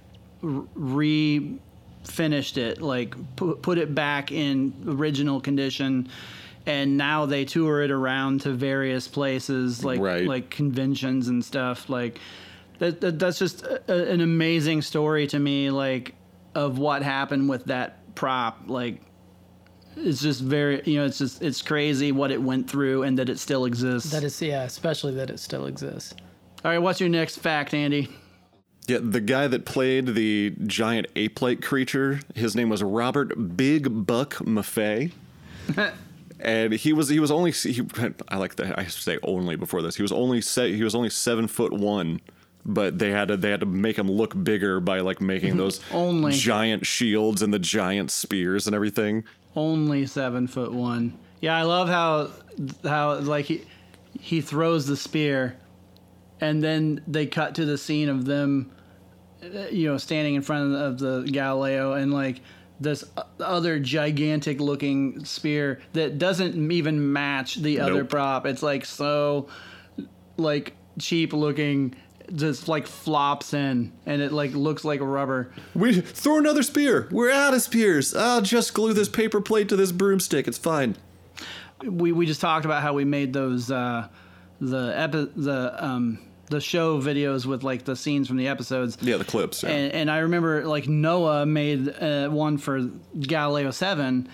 r- 0.43 0.65
re 0.75 1.59
finished 2.05 2.57
it 2.57 2.81
like 2.81 3.15
put, 3.37 3.61
put 3.61 3.77
it 3.77 3.95
back 3.95 4.33
in 4.33 4.73
original 4.87 5.41
condition 5.43 6.09
and 6.65 6.97
now 6.97 7.27
they 7.27 7.45
tour 7.45 7.83
it 7.83 7.91
around 7.91 8.41
to 8.41 8.51
various 8.53 9.07
places 9.07 9.85
like 9.85 10.01
Right. 10.01 10.27
like 10.27 10.49
conventions 10.49 11.29
and 11.29 11.45
stuff 11.45 11.91
like 11.91 12.19
that, 12.79 13.03
that 13.03 13.19
that's 13.19 13.39
just 13.39 13.63
a, 13.63 14.11
an 14.11 14.23
amazing 14.23 14.81
story 14.81 15.27
to 15.27 15.39
me 15.39 15.69
like 15.71 16.15
of 16.55 16.79
what 16.79 17.03
happened 17.03 17.47
with 17.51 17.67
that 17.67 18.15
prop 18.15 18.63
like 18.69 19.03
it's 20.07 20.21
just 20.21 20.41
very 20.43 20.83
you 20.85 20.99
know 20.99 21.05
it's 21.07 21.19
just 21.19 21.43
it's 21.43 21.63
crazy 21.63 22.13
what 22.13 22.31
it 22.31 22.41
went 22.41 22.69
through 22.71 23.03
and 23.03 23.19
that 23.19 23.29
it 23.29 23.39
still 23.39 23.65
exists 23.65 24.11
That 24.11 24.25
is, 24.25 24.41
yeah, 24.41 24.63
especially 24.65 25.15
that 25.15 25.31
it 25.31 25.39
still 25.41 25.67
exists. 25.67 26.15
all 26.65 26.71
right 26.71 26.79
what's 26.79 27.01
your 27.01 27.09
next 27.09 27.39
fact 27.39 27.75
andy 27.75 28.09
Yeah, 28.89 28.99
the 29.03 29.21
guy 29.21 29.47
that 29.49 29.65
played 29.67 30.15
the 30.15 30.55
giant 30.67 31.07
ape-like 31.15 31.61
creature, 31.61 32.21
his 32.35 32.55
name 32.57 32.71
was 32.71 32.83
Robert 32.83 33.57
Big 33.57 34.07
Buck 34.07 34.37
Maffei. 34.37 35.13
and 36.41 36.73
he 36.73 36.93
was 36.93 37.09
he 37.11 37.21
was 37.21 37.31
only 37.31 37.51
he, 37.53 37.83
I 38.29 38.37
like 38.39 38.57
that 38.57 38.79
I 38.79 38.87
say 38.87 39.19
only 39.23 39.57
before 39.57 39.83
this. 39.83 39.97
He 39.97 40.03
was 40.03 40.13
only 40.13 40.41
se- 40.41 40.75
he 40.75 40.83
was 40.85 40.95
only 40.95 41.11
7 41.11 41.49
foot 41.49 41.73
1, 41.73 42.21
but 42.69 42.99
they 42.99 43.11
had 43.11 43.29
to 43.29 43.37
they 43.37 43.51
had 43.51 43.61
to 43.61 43.67
make 43.67 43.99
him 43.99 44.11
look 44.11 44.41
bigger 44.45 44.79
by 44.79 45.01
like 45.01 45.21
making 45.21 45.51
mm-hmm. 45.51 45.59
those 45.59 45.81
Only. 45.91 46.33
giant 46.33 46.87
shields 46.87 47.43
and 47.43 47.53
the 47.53 47.59
giant 47.59 48.11
spears 48.11 48.67
and 48.67 48.77
everything. 48.77 49.25
only 49.57 50.07
seven 50.07 50.47
foot 50.47 50.73
one. 50.73 51.19
Yeah, 51.41 51.57
I 51.57 51.63
love 51.63 51.89
how 51.89 52.31
how 52.85 53.19
like 53.21 53.47
he 53.47 53.65
he 54.21 54.41
throws 54.41 54.87
the 54.87 54.97
spear, 54.97 55.57
and 56.41 56.63
then 56.63 57.03
they 57.07 57.27
cut 57.27 57.55
to 57.57 57.65
the 57.65 57.79
scene 57.79 58.09
of 58.09 58.25
them, 58.25 58.71
you 59.71 59.89
know, 59.89 59.97
standing 59.97 60.35
in 60.35 60.43
front 60.43 60.75
of 60.75 60.99
the 60.99 61.23
Galileo 61.31 61.93
and 61.95 62.13
like 62.13 62.41
this 62.81 63.05
other 63.41 63.79
gigantic 63.79 64.61
looking 64.61 65.25
spear 65.25 65.81
that 65.95 66.19
doesn't 66.19 66.71
even 66.71 67.13
match 67.13 67.57
the 67.57 67.81
other 67.81 68.05
prop. 68.05 68.47
It's 68.47 68.63
like 68.63 68.85
so 68.85 69.49
like 70.37 70.77
cheap 70.99 71.33
looking. 71.33 71.95
Just 72.35 72.69
like 72.69 72.87
flops 72.87 73.55
in, 73.55 73.93
and 74.05 74.21
it 74.21 74.33
like 74.33 74.53
looks 74.53 74.85
like 74.85 75.01
a 75.01 75.07
rubber. 75.07 75.51
We 75.75 76.01
throw 76.01 76.39
another 76.39 76.63
spear. 76.63 77.09
We're 77.11 77.31
out 77.31 77.55
of 77.55 77.63
spears. 77.63 78.15
I'll 78.15 78.43
just 78.43 78.75
glue 78.75 78.93
this 78.93 79.09
paper 79.09 79.41
plate 79.41 79.69
to 79.71 79.77
this 79.77 79.93
broomstick. 79.93 80.47
It's 80.47 80.59
fine. 80.59 80.97
we, 81.83 82.13
we 82.13 82.27
just 82.27 82.41
talked 82.41 82.65
about 82.65 82.83
how 82.83 82.93
we 82.93 83.05
made 83.05 83.33
those 83.33 83.71
uh, 83.71 84.09
the 84.61 84.93
epi- 84.95 85.31
the 85.37 85.85
um, 85.85 86.19
the 86.51 86.61
show 86.61 87.01
videos 87.01 87.47
with 87.47 87.63
like 87.63 87.85
the 87.85 87.97
scenes 87.97 88.29
from 88.29 88.37
the 88.37 88.49
episodes. 88.49 88.99
Yeah, 89.01 89.17
the 89.17 89.25
clips. 89.25 89.63
Yeah. 89.63 89.71
And, 89.71 89.93
and 89.93 90.11
I 90.11 90.19
remember 90.19 90.67
like 90.67 90.89
Noah 90.89 91.47
made 91.47 91.89
uh, 91.89 92.29
one 92.29 92.59
for 92.59 92.91
Galileo 93.19 93.71
7 93.71 94.29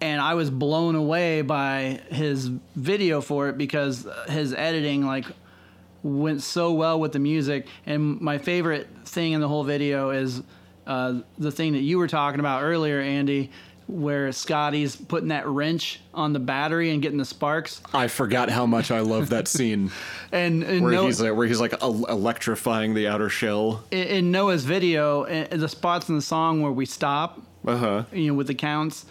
and 0.00 0.20
I 0.20 0.34
was 0.34 0.50
blown 0.50 0.96
away 0.96 1.42
by 1.42 2.00
his 2.10 2.48
video 2.74 3.20
for 3.20 3.48
it 3.48 3.56
because 3.56 4.06
his 4.28 4.52
editing 4.52 5.06
like 5.06 5.26
went 6.02 6.42
so 6.42 6.72
well 6.72 6.98
with 7.00 7.12
the 7.12 7.18
music. 7.18 7.66
And 7.86 8.20
my 8.20 8.38
favorite 8.38 8.88
thing 9.04 9.32
in 9.32 9.40
the 9.40 9.48
whole 9.48 9.64
video 9.64 10.10
is 10.10 10.42
uh, 10.86 11.20
the 11.38 11.50
thing 11.52 11.72
that 11.74 11.80
you 11.82 11.98
were 11.98 12.08
talking 12.08 12.40
about 12.40 12.62
earlier, 12.62 13.00
Andy, 13.00 13.50
where 13.88 14.32
Scotty's 14.32 14.96
putting 14.96 15.28
that 15.28 15.46
wrench 15.46 16.00
on 16.14 16.32
the 16.32 16.38
battery 16.38 16.90
and 16.92 17.02
getting 17.02 17.18
the 17.18 17.24
sparks. 17.24 17.82
I 17.92 18.08
forgot 18.08 18.48
how 18.48 18.64
much 18.64 18.90
I 18.90 19.00
love 19.00 19.28
that 19.30 19.48
scene 19.48 19.90
And, 20.32 20.62
and 20.62 20.82
where 20.82 20.92
Noah- 20.92 21.06
he's 21.06 21.20
like, 21.20 21.34
where 21.36 21.46
he's 21.46 21.60
like 21.60 21.74
el- 21.82 22.06
electrifying 22.06 22.94
the 22.94 23.08
outer 23.08 23.28
shell. 23.28 23.84
in, 23.90 24.06
in 24.08 24.30
Noah's 24.30 24.64
video, 24.64 25.22
uh, 25.24 25.46
the 25.56 25.68
spots 25.68 26.08
in 26.08 26.16
the 26.16 26.22
song 26.22 26.62
where 26.62 26.72
we 26.72 26.86
stop, 26.86 27.40
Uh 27.66 27.76
huh. 27.76 28.04
you 28.12 28.28
know, 28.28 28.34
with 28.34 28.46
the 28.46 28.54
counts, 28.54 29.04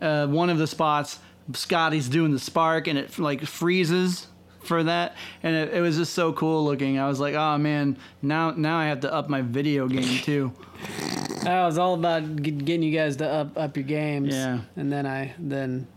uh, 0.00 0.26
one 0.28 0.50
of 0.50 0.58
the 0.58 0.66
spots, 0.66 1.18
Scotty's 1.54 2.08
doing 2.08 2.30
the 2.32 2.38
spark 2.38 2.86
and 2.86 2.98
it 2.98 3.18
like 3.18 3.44
freezes 3.44 4.28
for 4.68 4.84
that, 4.84 5.16
and 5.42 5.56
it, 5.56 5.74
it 5.74 5.80
was 5.80 5.96
just 5.96 6.14
so 6.14 6.32
cool 6.32 6.64
looking. 6.64 6.98
I 7.00 7.08
was 7.08 7.18
like, 7.18 7.34
oh 7.34 7.58
man, 7.58 7.96
now 8.22 8.52
now 8.52 8.78
I 8.78 8.86
have 8.86 9.00
to 9.00 9.12
up 9.12 9.28
my 9.28 9.42
video 9.42 9.88
game 9.88 10.18
too. 10.22 10.52
I 11.46 11.64
was 11.66 11.78
all 11.78 11.94
about 11.94 12.36
g- 12.36 12.50
getting 12.52 12.82
you 12.82 12.92
guys 12.96 13.16
to 13.16 13.28
up 13.28 13.56
up 13.58 13.76
your 13.76 13.84
games. 13.84 14.34
Yeah. 14.34 14.60
And 14.76 14.92
then 14.92 15.06
I 15.06 15.34
then 15.38 15.88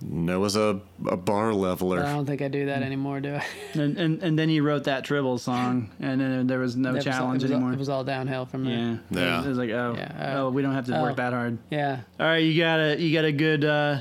Noah's 0.00 0.54
a, 0.54 0.80
a 1.08 1.16
bar 1.16 1.52
leveler. 1.52 2.00
I 2.04 2.12
don't 2.12 2.24
think 2.26 2.40
I 2.40 2.46
do 2.48 2.66
that 2.66 2.82
anymore, 2.82 3.20
do 3.20 3.34
I? 3.34 3.44
And 3.74 3.96
and, 3.98 4.22
and 4.22 4.38
then 4.38 4.48
he 4.48 4.60
wrote 4.60 4.84
that 4.84 5.04
Tribble 5.04 5.38
song, 5.38 5.90
and 6.00 6.20
then 6.20 6.46
there 6.46 6.60
was 6.60 6.76
no 6.76 6.90
That 6.90 6.96
was- 6.96 7.04
challenge 7.04 7.42
it 7.42 7.46
was, 7.46 7.50
all- 7.52 7.56
anymore. 7.56 7.72
It 7.72 7.78
was 7.78 7.88
all 7.88 8.04
downhill 8.04 8.46
from 8.46 8.64
there. 8.64 9.00
yeah, 9.10 9.20
Yeah. 9.20 9.44
It 9.44 9.48
was 9.48 9.58
like, 9.58 9.70
oh, 9.70 9.94
Yeah, 9.96 10.34
uh, 10.36 10.40
oh, 10.42 10.50
we 10.50 10.62
don't 10.62 10.74
have 10.74 10.86
to 10.86 10.98
oh. 10.98 11.02
work 11.02 11.16
that 11.16 11.32
hard. 11.32 11.58
Yeah. 11.70 12.00
All 12.20 12.26
right, 12.26 12.36
you 12.38 12.60
got 12.60 12.78
a 12.80 13.00
you 13.00 13.12
got 13.12 13.24
a 13.24 13.32
good 13.32 13.64
uh, 13.64 14.00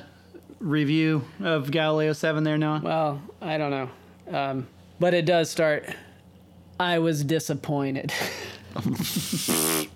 review 0.59 1.23
of 1.41 1.71
Galileo 1.71 2.13
Seven 2.13 2.43
there, 2.43 2.57
Noah. 2.57 2.81
Well, 2.83 3.21
I 3.41 3.57
don't 3.57 3.71
know. 3.71 3.89
Um, 4.37 4.67
but 4.99 5.13
it 5.13 5.25
does 5.25 5.49
start. 5.49 5.85
I 6.79 6.99
was 6.99 7.23
disappointed. 7.23 8.13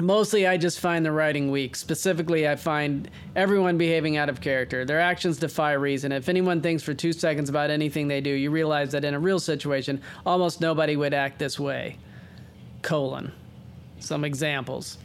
Mostly, 0.00 0.46
I 0.46 0.56
just 0.56 0.78
find 0.78 1.04
the 1.04 1.10
writing 1.10 1.50
weak. 1.50 1.74
Specifically, 1.74 2.46
I 2.48 2.54
find 2.54 3.10
everyone 3.34 3.76
behaving 3.78 4.16
out 4.16 4.28
of 4.28 4.40
character. 4.40 4.84
Their 4.84 5.00
actions 5.00 5.38
defy 5.38 5.72
reason. 5.72 6.12
If 6.12 6.28
anyone 6.28 6.60
thinks 6.60 6.84
for 6.84 6.94
two 6.94 7.12
seconds 7.12 7.50
about 7.50 7.70
anything 7.70 8.06
they 8.06 8.20
do, 8.20 8.30
you 8.30 8.52
realize 8.52 8.92
that 8.92 9.04
in 9.04 9.14
a 9.14 9.18
real 9.18 9.40
situation, 9.40 10.00
almost 10.24 10.60
nobody 10.60 10.96
would 10.96 11.14
act 11.14 11.40
this 11.40 11.58
way. 11.58 11.96
Colon. 12.82 13.32
Some 13.98 14.24
examples. 14.24 14.98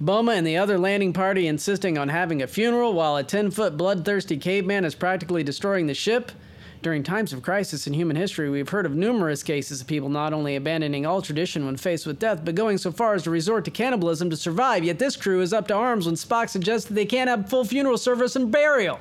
Boma 0.00 0.32
and 0.32 0.46
the 0.46 0.56
other 0.56 0.78
landing 0.78 1.12
party 1.12 1.46
insisting 1.46 1.98
on 1.98 2.08
having 2.08 2.40
a 2.40 2.46
funeral 2.46 2.94
while 2.94 3.16
a 3.16 3.22
10 3.22 3.50
foot 3.50 3.76
bloodthirsty 3.76 4.38
caveman 4.38 4.86
is 4.86 4.94
practically 4.94 5.44
destroying 5.44 5.86
the 5.86 5.94
ship. 5.94 6.32
During 6.80 7.02
times 7.02 7.34
of 7.34 7.42
crisis 7.42 7.86
in 7.86 7.92
human 7.92 8.16
history, 8.16 8.48
we've 8.48 8.70
heard 8.70 8.86
of 8.86 8.94
numerous 8.94 9.42
cases 9.42 9.82
of 9.82 9.86
people 9.86 10.08
not 10.08 10.32
only 10.32 10.56
abandoning 10.56 11.04
all 11.04 11.20
tradition 11.20 11.66
when 11.66 11.76
faced 11.76 12.06
with 12.06 12.18
death, 12.18 12.40
but 12.42 12.54
going 12.54 12.78
so 12.78 12.90
far 12.90 13.12
as 13.12 13.24
to 13.24 13.30
resort 13.30 13.66
to 13.66 13.70
cannibalism 13.70 14.30
to 14.30 14.36
survive. 14.38 14.82
Yet 14.82 14.98
this 14.98 15.16
crew 15.16 15.42
is 15.42 15.52
up 15.52 15.68
to 15.68 15.74
arms 15.74 16.06
when 16.06 16.14
Spock 16.14 16.48
suggests 16.48 16.88
that 16.88 16.94
they 16.94 17.04
can't 17.04 17.28
have 17.28 17.50
full 17.50 17.64
funeral 17.64 17.98
service 17.98 18.34
and 18.34 18.50
burial. 18.50 18.98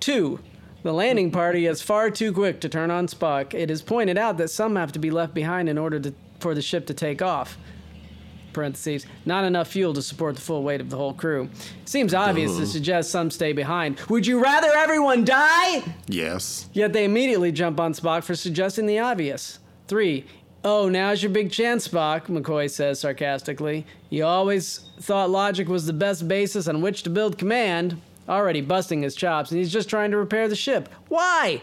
Two, 0.00 0.40
the 0.82 0.92
landing 0.92 1.30
party 1.30 1.66
is 1.66 1.80
far 1.80 2.10
too 2.10 2.32
quick 2.32 2.60
to 2.62 2.68
turn 2.68 2.90
on 2.90 3.06
Spock. 3.06 3.54
It 3.54 3.70
is 3.70 3.80
pointed 3.80 4.18
out 4.18 4.36
that 4.38 4.48
some 4.48 4.74
have 4.74 4.90
to 4.90 4.98
be 4.98 5.12
left 5.12 5.34
behind 5.34 5.68
in 5.68 5.78
order 5.78 6.00
to, 6.00 6.12
for 6.40 6.56
the 6.56 6.62
ship 6.62 6.86
to 6.86 6.94
take 6.94 7.22
off. 7.22 7.56
Parentheses, 8.52 9.06
not 9.24 9.44
enough 9.44 9.68
fuel 9.68 9.94
to 9.94 10.02
support 10.02 10.34
the 10.34 10.40
full 10.40 10.62
weight 10.62 10.80
of 10.80 10.90
the 10.90 10.96
whole 10.96 11.14
crew. 11.14 11.48
Seems 11.84 12.14
obvious 12.14 12.56
to 12.56 12.66
suggest 12.66 13.10
some 13.10 13.30
stay 13.30 13.52
behind. 13.52 13.98
Would 14.08 14.26
you 14.26 14.42
rather 14.42 14.68
everyone 14.76 15.24
die? 15.24 15.82
Yes. 16.06 16.68
Yet 16.72 16.92
they 16.92 17.04
immediately 17.04 17.52
jump 17.52 17.80
on 17.80 17.94
Spock 17.94 18.24
for 18.24 18.34
suggesting 18.34 18.86
the 18.86 18.98
obvious. 18.98 19.58
Three, 19.88 20.24
oh, 20.64 20.88
now's 20.88 21.22
your 21.22 21.32
big 21.32 21.50
chance, 21.50 21.88
Spock, 21.88 22.26
McCoy 22.26 22.70
says 22.70 23.00
sarcastically. 23.00 23.86
You 24.10 24.24
always 24.24 24.78
thought 25.00 25.30
logic 25.30 25.68
was 25.68 25.86
the 25.86 25.92
best 25.92 26.28
basis 26.28 26.68
on 26.68 26.80
which 26.80 27.02
to 27.04 27.10
build 27.10 27.38
command. 27.38 28.00
Already 28.28 28.60
busting 28.60 29.02
his 29.02 29.16
chops, 29.16 29.50
and 29.50 29.58
he's 29.58 29.72
just 29.72 29.88
trying 29.90 30.12
to 30.12 30.16
repair 30.16 30.46
the 30.46 30.54
ship. 30.54 30.88
Why? 31.08 31.60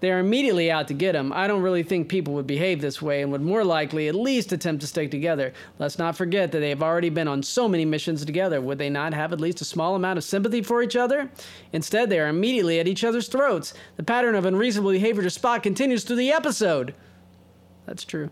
They're 0.00 0.18
immediately 0.18 0.70
out 0.70 0.88
to 0.88 0.94
get 0.94 1.14
him. 1.14 1.32
I 1.32 1.46
don't 1.46 1.62
really 1.62 1.82
think 1.82 2.08
people 2.08 2.34
would 2.34 2.46
behave 2.46 2.80
this 2.80 3.02
way 3.02 3.22
and 3.22 3.30
would 3.32 3.42
more 3.42 3.64
likely 3.64 4.08
at 4.08 4.14
least 4.14 4.50
attempt 4.50 4.80
to 4.80 4.86
stick 4.86 5.10
together. 5.10 5.52
Let's 5.78 5.98
not 5.98 6.16
forget 6.16 6.52
that 6.52 6.60
they 6.60 6.70
have 6.70 6.82
already 6.82 7.10
been 7.10 7.28
on 7.28 7.42
so 7.42 7.68
many 7.68 7.84
missions 7.84 8.24
together. 8.24 8.60
Would 8.60 8.78
they 8.78 8.90
not 8.90 9.12
have 9.12 9.32
at 9.32 9.40
least 9.40 9.60
a 9.60 9.66
small 9.66 9.94
amount 9.94 10.16
of 10.16 10.24
sympathy 10.24 10.62
for 10.62 10.82
each 10.82 10.96
other? 10.96 11.30
Instead, 11.72 12.08
they 12.08 12.18
are 12.18 12.28
immediately 12.28 12.80
at 12.80 12.88
each 12.88 13.04
other's 13.04 13.28
throats. 13.28 13.74
The 13.96 14.02
pattern 14.02 14.34
of 14.34 14.46
unreasonable 14.46 14.92
behavior 14.92 15.22
to 15.22 15.28
Spock 15.28 15.62
continues 15.62 16.04
through 16.04 16.16
the 16.16 16.32
episode. 16.32 16.94
That's 17.86 18.04
true. 18.04 18.30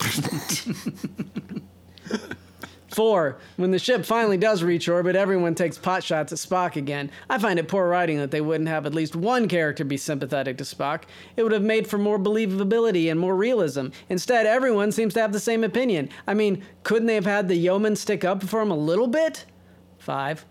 Four, 2.94 3.38
when 3.56 3.72
the 3.72 3.80
ship 3.80 4.04
finally 4.04 4.36
does 4.36 4.62
reach 4.62 4.88
orbit, 4.88 5.16
everyone 5.16 5.56
takes 5.56 5.76
pot 5.76 6.04
shots 6.04 6.32
at 6.32 6.38
Spock 6.38 6.76
again. 6.76 7.10
I 7.28 7.38
find 7.38 7.58
it 7.58 7.66
poor 7.66 7.88
writing 7.88 8.18
that 8.18 8.30
they 8.30 8.40
wouldn't 8.40 8.68
have 8.68 8.86
at 8.86 8.94
least 8.94 9.16
one 9.16 9.48
character 9.48 9.84
be 9.84 9.96
sympathetic 9.96 10.58
to 10.58 10.64
Spock. 10.64 11.02
It 11.36 11.42
would 11.42 11.50
have 11.50 11.64
made 11.64 11.88
for 11.88 11.98
more 11.98 12.20
believability 12.20 13.10
and 13.10 13.18
more 13.18 13.34
realism. 13.34 13.88
Instead, 14.08 14.46
everyone 14.46 14.92
seems 14.92 15.12
to 15.14 15.20
have 15.20 15.32
the 15.32 15.40
same 15.40 15.64
opinion. 15.64 16.08
I 16.28 16.34
mean, 16.34 16.62
couldn't 16.84 17.06
they 17.06 17.16
have 17.16 17.26
had 17.26 17.48
the 17.48 17.56
yeoman 17.56 17.96
stick 17.96 18.24
up 18.24 18.44
for 18.44 18.62
him 18.62 18.70
a 18.70 18.76
little 18.76 19.08
bit? 19.08 19.44
Five. 19.98 20.46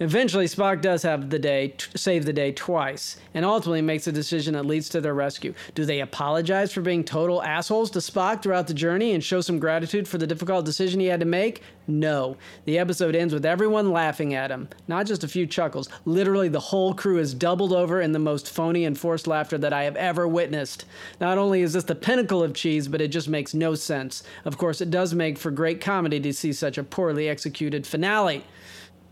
Eventually, 0.00 0.46
Spock 0.46 0.80
does 0.80 1.02
have 1.02 1.30
the 1.30 1.38
day, 1.38 1.68
t- 1.76 1.86
save 1.96 2.24
the 2.24 2.32
day 2.32 2.52
twice, 2.52 3.16
and 3.34 3.44
ultimately 3.44 3.82
makes 3.82 4.06
a 4.06 4.12
decision 4.12 4.54
that 4.54 4.64
leads 4.66 4.88
to 4.90 5.00
their 5.00 5.14
rescue. 5.14 5.54
Do 5.74 5.84
they 5.84 6.00
apologize 6.00 6.72
for 6.72 6.82
being 6.82 7.02
total 7.02 7.42
assholes 7.42 7.90
to 7.92 7.98
Spock 7.98 8.42
throughout 8.42 8.68
the 8.68 8.74
journey 8.74 9.12
and 9.12 9.24
show 9.24 9.40
some 9.40 9.58
gratitude 9.58 10.06
for 10.06 10.18
the 10.18 10.26
difficult 10.26 10.64
decision 10.64 11.00
he 11.00 11.06
had 11.06 11.20
to 11.20 11.26
make? 11.26 11.62
No. 11.88 12.36
The 12.64 12.78
episode 12.78 13.16
ends 13.16 13.34
with 13.34 13.46
everyone 13.46 13.90
laughing 13.90 14.34
at 14.34 14.50
him. 14.50 14.68
Not 14.86 15.06
just 15.06 15.24
a 15.24 15.28
few 15.28 15.46
chuckles. 15.46 15.88
Literally, 16.04 16.48
the 16.48 16.60
whole 16.60 16.94
crew 16.94 17.18
is 17.18 17.34
doubled 17.34 17.72
over 17.72 18.00
in 18.00 18.12
the 18.12 18.18
most 18.18 18.50
phony 18.50 18.84
and 18.84 18.96
forced 18.96 19.26
laughter 19.26 19.58
that 19.58 19.72
I 19.72 19.84
have 19.84 19.96
ever 19.96 20.28
witnessed. 20.28 20.84
Not 21.20 21.38
only 21.38 21.62
is 21.62 21.72
this 21.72 21.84
the 21.84 21.94
pinnacle 21.94 22.42
of 22.42 22.54
cheese, 22.54 22.86
but 22.88 23.00
it 23.00 23.08
just 23.08 23.28
makes 23.28 23.54
no 23.54 23.74
sense. 23.74 24.22
Of 24.44 24.58
course, 24.58 24.80
it 24.80 24.90
does 24.90 25.14
make 25.14 25.38
for 25.38 25.50
great 25.50 25.80
comedy 25.80 26.20
to 26.20 26.32
see 26.32 26.52
such 26.52 26.78
a 26.78 26.84
poorly 26.84 27.28
executed 27.28 27.86
finale. 27.86 28.44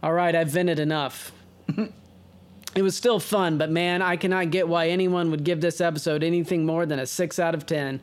All 0.07 0.13
right, 0.13 0.37
I've 0.37 0.51
vented 0.51 0.79
enough. 0.79 1.33
it 2.77 2.83
was 2.83 2.97
still 2.97 3.19
fun, 3.19 3.59
but 3.59 3.73
man, 3.73 4.03
I 4.03 4.15
cannot 4.15 4.53
get 4.53 4.69
why 4.69 4.91
anyone 4.91 5.33
would 5.33 5.43
give 5.43 5.61
this 5.61 5.81
episode 5.81 6.23
anything 6.23 6.65
more 6.65 6.87
than 6.87 7.01
a 7.01 7.07
6 7.07 7.39
out 7.41 7.57
of 7.57 7.67
10. 7.67 8.01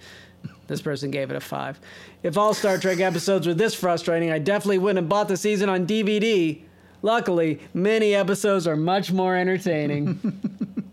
This 0.67 0.81
person 0.81 1.11
gave 1.11 1.31
it 1.31 1.37
a 1.37 1.39
5. 1.39 1.79
If 2.21 2.37
all 2.37 2.53
Star 2.53 2.77
Trek 2.77 2.99
episodes 2.99 3.47
were 3.47 3.53
this 3.53 3.73
frustrating, 3.73 4.31
I 4.31 4.39
definitely 4.39 4.79
wouldn't 4.79 4.97
have 4.97 5.07
bought 5.07 5.29
the 5.29 5.37
season 5.37 5.69
on 5.69 5.87
DVD. 5.87 6.63
Luckily, 7.01 7.61
many 7.73 8.13
episodes 8.13 8.67
are 8.67 8.75
much 8.75 9.13
more 9.13 9.37
entertaining. 9.37 10.19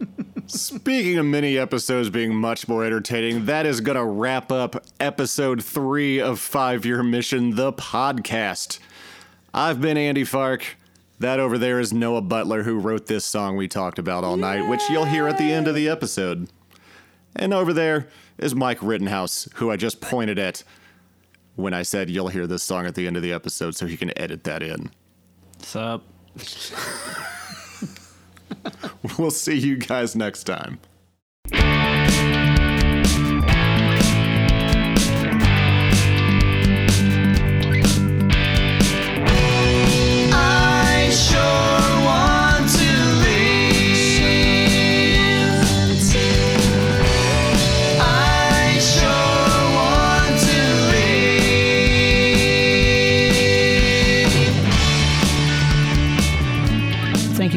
Speaking 0.47 1.19
of 1.19 1.27
mini 1.27 1.59
episodes 1.59 2.09
being 2.09 2.37
much 2.37 2.69
more 2.69 2.85
entertaining, 2.85 3.47
that 3.47 3.67
is 3.67 3.81
going 3.81 3.99
to 3.99 4.05
wrap 4.05 4.53
up 4.53 4.87
episode 5.01 5.65
three 5.65 6.21
of 6.21 6.39
Five 6.39 6.87
Year 6.87 7.03
Mission, 7.03 7.57
the 7.57 7.73
podcast. 7.73 8.79
I've 9.53 9.81
been 9.81 9.97
Andy 9.97 10.23
Fark. 10.23 10.77
That 11.21 11.39
over 11.39 11.59
there 11.59 11.79
is 11.79 11.93
Noah 11.93 12.23
Butler, 12.23 12.63
who 12.63 12.79
wrote 12.79 13.07
this 13.07 13.27
song 13.27 13.57
we 13.57 13.69
talked 13.69 13.99
about 13.99 14.25
all 14.25 14.39
night, 14.39 14.67
which 14.69 14.81
you'll 14.89 15.05
hear 15.05 15.29
at 15.29 15.37
the 15.37 15.53
end 15.53 15.69
of 15.69 15.75
the 15.75 15.87
episode. 15.87 16.49
And 17.37 17.53
over 17.53 17.75
there 17.75 18.09
is 18.39 18.55
Mike 18.55 18.83
Rittenhouse, 18.83 19.47
who 19.57 19.71
I 19.71 19.77
just 19.77 20.01
pointed 20.01 20.39
at 20.39 20.65
when 21.57 21.75
I 21.75 21.83
said 21.83 22.09
you'll 22.09 22.29
hear 22.29 22.47
this 22.47 22.63
song 22.63 22.87
at 22.87 22.95
the 22.95 23.07
end 23.07 23.19
of 23.19 23.23
the 23.23 23.35
episode, 23.35 23.77
so 23.77 23.87
he 23.87 23.99
can 23.99 24.19
edit 24.19 24.45
that 24.45 24.63
in. 24.63 24.91
Sup? 25.59 26.03
We'll 29.19 29.31
see 29.31 29.57
you 29.57 29.77
guys 29.77 30.15
next 30.17 30.45
time. 30.45 30.81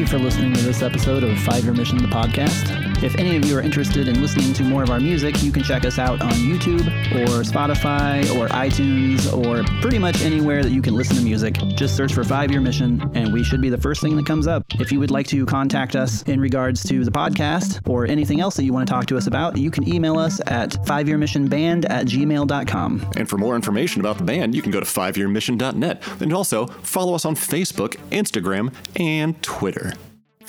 You 0.04 0.18
for 0.18 0.22
listening 0.22 0.52
to 0.52 0.60
this 0.62 0.82
episode 0.82 1.22
of 1.22 1.38
Five 1.40 1.64
Year 1.64 1.72
Mission, 1.72 1.98
the 1.98 2.08
podcast. 2.08 2.83
If 3.02 3.16
any 3.16 3.36
of 3.36 3.44
you 3.44 3.56
are 3.58 3.60
interested 3.60 4.08
in 4.08 4.20
listening 4.20 4.52
to 4.54 4.62
more 4.62 4.82
of 4.82 4.90
our 4.90 5.00
music, 5.00 5.42
you 5.42 5.52
can 5.52 5.62
check 5.62 5.84
us 5.84 5.98
out 5.98 6.20
on 6.22 6.32
YouTube 6.32 6.86
or 7.12 7.42
Spotify 7.42 8.22
or 8.36 8.48
iTunes 8.48 9.30
or 9.32 9.62
pretty 9.80 9.98
much 9.98 10.22
anywhere 10.22 10.62
that 10.62 10.72
you 10.72 10.80
can 10.80 10.94
listen 10.94 11.16
to 11.16 11.22
music. 11.22 11.54
Just 11.76 11.96
search 11.96 12.14
for 12.14 12.24
Five 12.24 12.50
Year 12.50 12.60
Mission 12.60 13.10
and 13.14 13.32
we 13.32 13.42
should 13.44 13.60
be 13.60 13.68
the 13.68 13.78
first 13.78 14.00
thing 14.00 14.16
that 14.16 14.26
comes 14.26 14.46
up. 14.46 14.64
If 14.80 14.90
you 14.92 15.00
would 15.00 15.10
like 15.10 15.26
to 15.28 15.44
contact 15.46 15.96
us 15.96 16.22
in 16.22 16.40
regards 16.40 16.82
to 16.84 17.04
the 17.04 17.10
podcast 17.10 17.86
or 17.88 18.06
anything 18.06 18.40
else 18.40 18.56
that 18.56 18.64
you 18.64 18.72
want 18.72 18.86
to 18.86 18.92
talk 18.92 19.06
to 19.06 19.16
us 19.16 19.26
about, 19.26 19.56
you 19.56 19.70
can 19.70 19.86
email 19.92 20.18
us 20.18 20.40
at 20.46 20.70
fiveyearmissionband 20.70 21.88
at 21.90 22.06
gmail.com. 22.06 23.10
And 23.16 23.28
for 23.28 23.38
more 23.38 23.56
information 23.56 24.00
about 24.00 24.18
the 24.18 24.24
band, 24.24 24.54
you 24.54 24.62
can 24.62 24.70
go 24.70 24.80
to 24.80 24.86
fiveyearmission.net 24.86 26.02
and 26.20 26.32
also 26.32 26.66
follow 26.66 27.14
us 27.14 27.24
on 27.24 27.34
Facebook, 27.34 27.96
Instagram, 28.10 28.72
and 28.96 29.40
Twitter. 29.42 29.92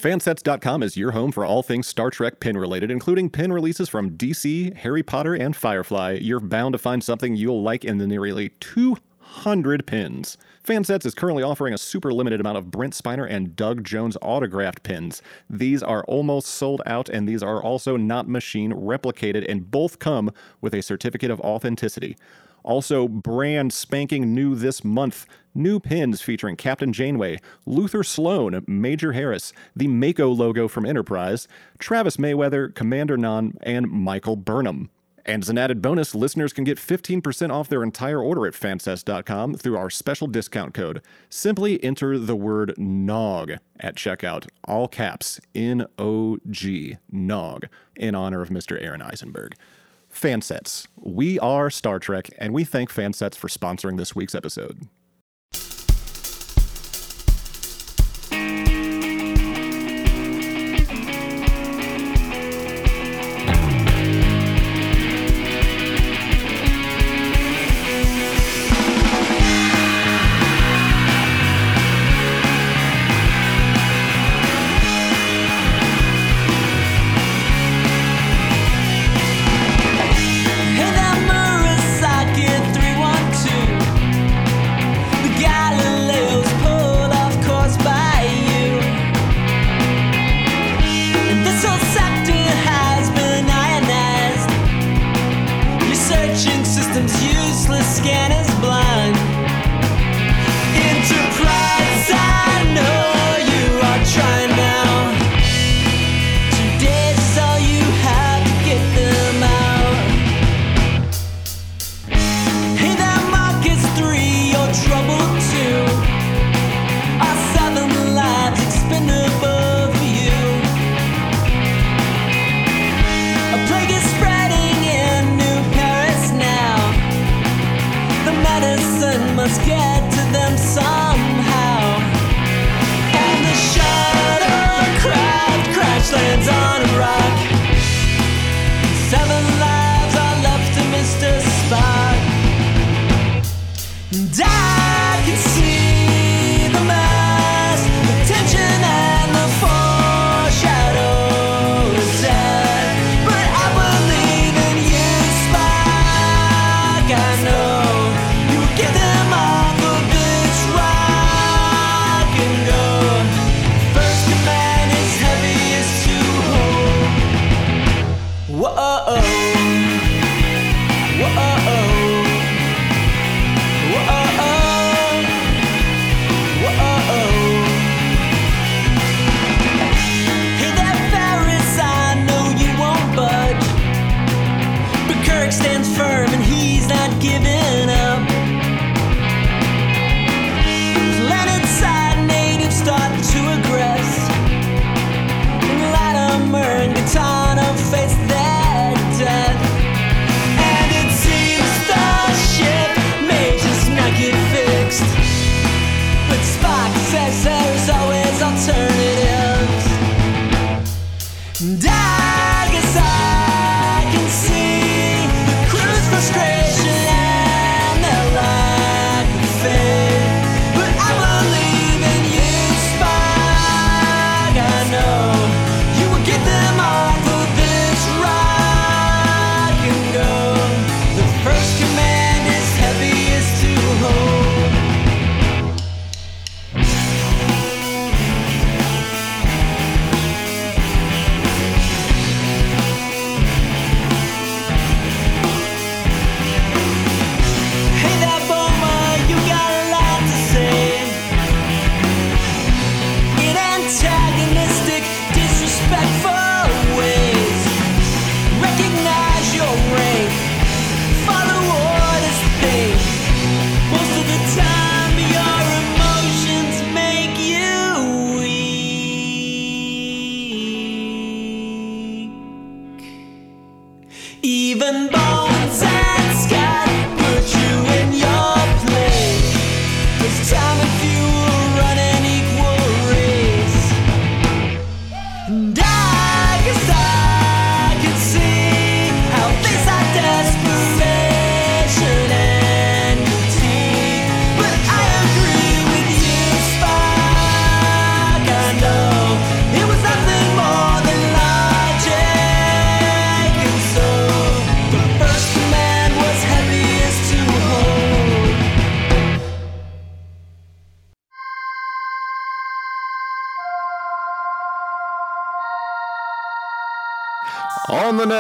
Fansets.com 0.06 0.84
is 0.84 0.96
your 0.96 1.14
home 1.14 1.32
for 1.32 1.44
all 1.48 1.64
things 1.64 1.88
Star 1.88 2.12
Trek 2.12 2.40
pin 2.40 2.60
related, 2.60 2.92
including 2.92 3.28
pin 3.28 3.52
releases 3.52 3.90
from 3.90 4.12
DC, 4.12 4.76
Harry 4.76 5.02
Potter, 5.02 5.34
and 5.34 5.56
Firefly. 5.56 6.20
You're 6.22 6.40
bound 6.40 6.74
to 6.74 6.78
find 6.78 7.04
something 7.04 7.36
you'll 7.36 7.64
like 7.64 7.84
in 7.84 7.98
the 7.98 8.06
nearly 8.06 8.50
200 8.60 9.88
pins. 9.88 10.38
Fansets 10.64 11.08
is 11.08 11.16
currently 11.16 11.42
offering 11.42 11.74
a 11.74 11.80
super 11.80 12.14
limited 12.14 12.40
amount 12.40 12.60
of 12.60 12.70
Brent 12.70 12.94
Spiner 12.94 13.28
and 13.28 13.56
Doug 13.56 13.84
Jones 13.84 14.16
autographed 14.22 14.84
pins. 14.84 15.24
These 15.50 15.82
are 15.82 16.04
almost 16.04 16.50
sold 16.50 16.84
out, 16.86 17.10
and 17.10 17.28
these 17.28 17.42
are 17.42 17.64
also 17.64 17.98
not 17.98 18.30
machine 18.30 18.74
replicated, 18.74 19.44
and 19.50 19.72
both 19.72 19.98
come 19.98 20.30
with 20.62 20.76
a 20.76 20.84
certificate 20.84 21.32
of 21.32 21.42
authenticity. 21.42 22.16
Also, 22.66 23.08
brand 23.08 23.72
spanking 23.72 24.34
new 24.34 24.56
this 24.56 24.84
month. 24.84 25.28
New 25.54 25.80
pins 25.80 26.22
featuring 26.22 26.56
Captain 26.56 26.92
Janeway, 26.92 27.40
Luther 27.66 28.04
Sloan, 28.04 28.66
Major 28.68 29.14
Harris, 29.14 29.54
the 29.76 29.88
MACO 29.88 30.30
logo 30.30 30.68
from 30.68 30.86
Enterprise, 30.86 31.48
Travis 31.78 32.18
Mayweather, 32.18 32.74
Commander 32.74 33.18
Non, 33.18 33.54
and 33.62 33.90
Michael 33.90 34.36
Burnham. 34.36 34.90
And 35.28 35.44
as 35.44 35.50
an 35.50 35.58
added 35.58 35.82
bonus, 35.82 36.14
listeners 36.14 36.54
can 36.54 36.64
get 36.64 36.78
15% 36.78 37.52
off 37.52 37.70
their 37.70 37.84
entire 37.84 38.22
order 38.22 38.46
at 38.48 38.54
fansets.com 38.54 39.56
through 39.56 39.78
our 39.78 39.90
special 39.90 40.28
discount 40.28 40.74
code. 40.74 41.02
Simply 41.30 41.84
enter 41.84 42.18
the 42.20 42.36
word 42.36 42.74
NOG 42.78 43.58
at 43.80 43.96
checkout, 43.96 44.48
all 44.68 44.88
caps, 44.88 45.40
N 45.54 45.86
O 45.98 46.38
G, 46.50 46.98
NOG, 47.12 47.68
in 47.96 48.14
honor 48.16 48.42
of 48.42 48.50
Mr. 48.50 48.82
Aron 48.84 49.02
Eisenberg. 49.02 49.56
Fansets. 50.16 50.88
We 50.96 51.38
are 51.40 51.70
Star 51.70 52.00
Trek, 52.00 52.30
and 52.38 52.54
we 52.54 52.64
thank 52.64 52.92
Fansets 52.92 53.36
for 53.36 53.48
sponsoring 53.48 53.98
this 53.98 54.16
week's 54.16 54.34
episode. 54.34 54.88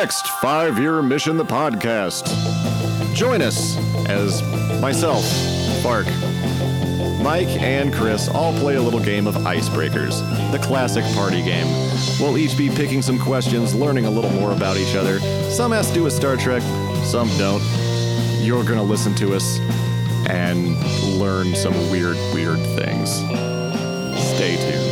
next 0.06 0.28
Five 0.40 0.78
Year 0.78 1.02
Mission, 1.02 1.36
the 1.36 1.44
podcast. 1.44 2.26
Join 3.16 3.42
us 3.42 3.76
as 4.08 4.44
myself, 4.80 5.24
Bark, 5.82 6.06
Mike, 7.24 7.50
and 7.60 7.92
Chris 7.92 8.30
all 8.30 8.54
play 8.60 8.76
a 8.76 8.82
little 8.84 9.00
game 9.00 9.26
of 9.26 9.34
icebreakers, 9.34 10.22
the 10.52 10.60
classic 10.60 11.04
party 11.16 11.42
game. 11.42 11.66
We'll 12.20 12.38
each 12.38 12.56
be 12.56 12.70
picking 12.70 13.02
some 13.02 13.18
questions, 13.18 13.74
learning 13.74 14.06
a 14.06 14.12
little 14.12 14.30
more 14.30 14.52
about 14.52 14.78
each 14.78 14.96
other. 14.96 15.20
Some 15.50 15.72
has 15.72 15.88
to 15.88 15.94
do 15.96 16.04
with 16.04 16.14
Star 16.14 16.38
Trek, 16.38 16.62
some 17.04 17.28
don't. 17.40 17.64
You're 18.44 18.64
going 18.64 18.78
to 18.78 18.84
listen 18.84 19.16
to 19.16 19.34
us 19.34 19.58
and 20.30 20.78
learn 21.18 21.56
some 21.56 21.74
weird, 21.90 22.18
weird 22.32 22.60
things. 22.78 23.10
Stay 24.36 24.56
tuned. 24.58 24.85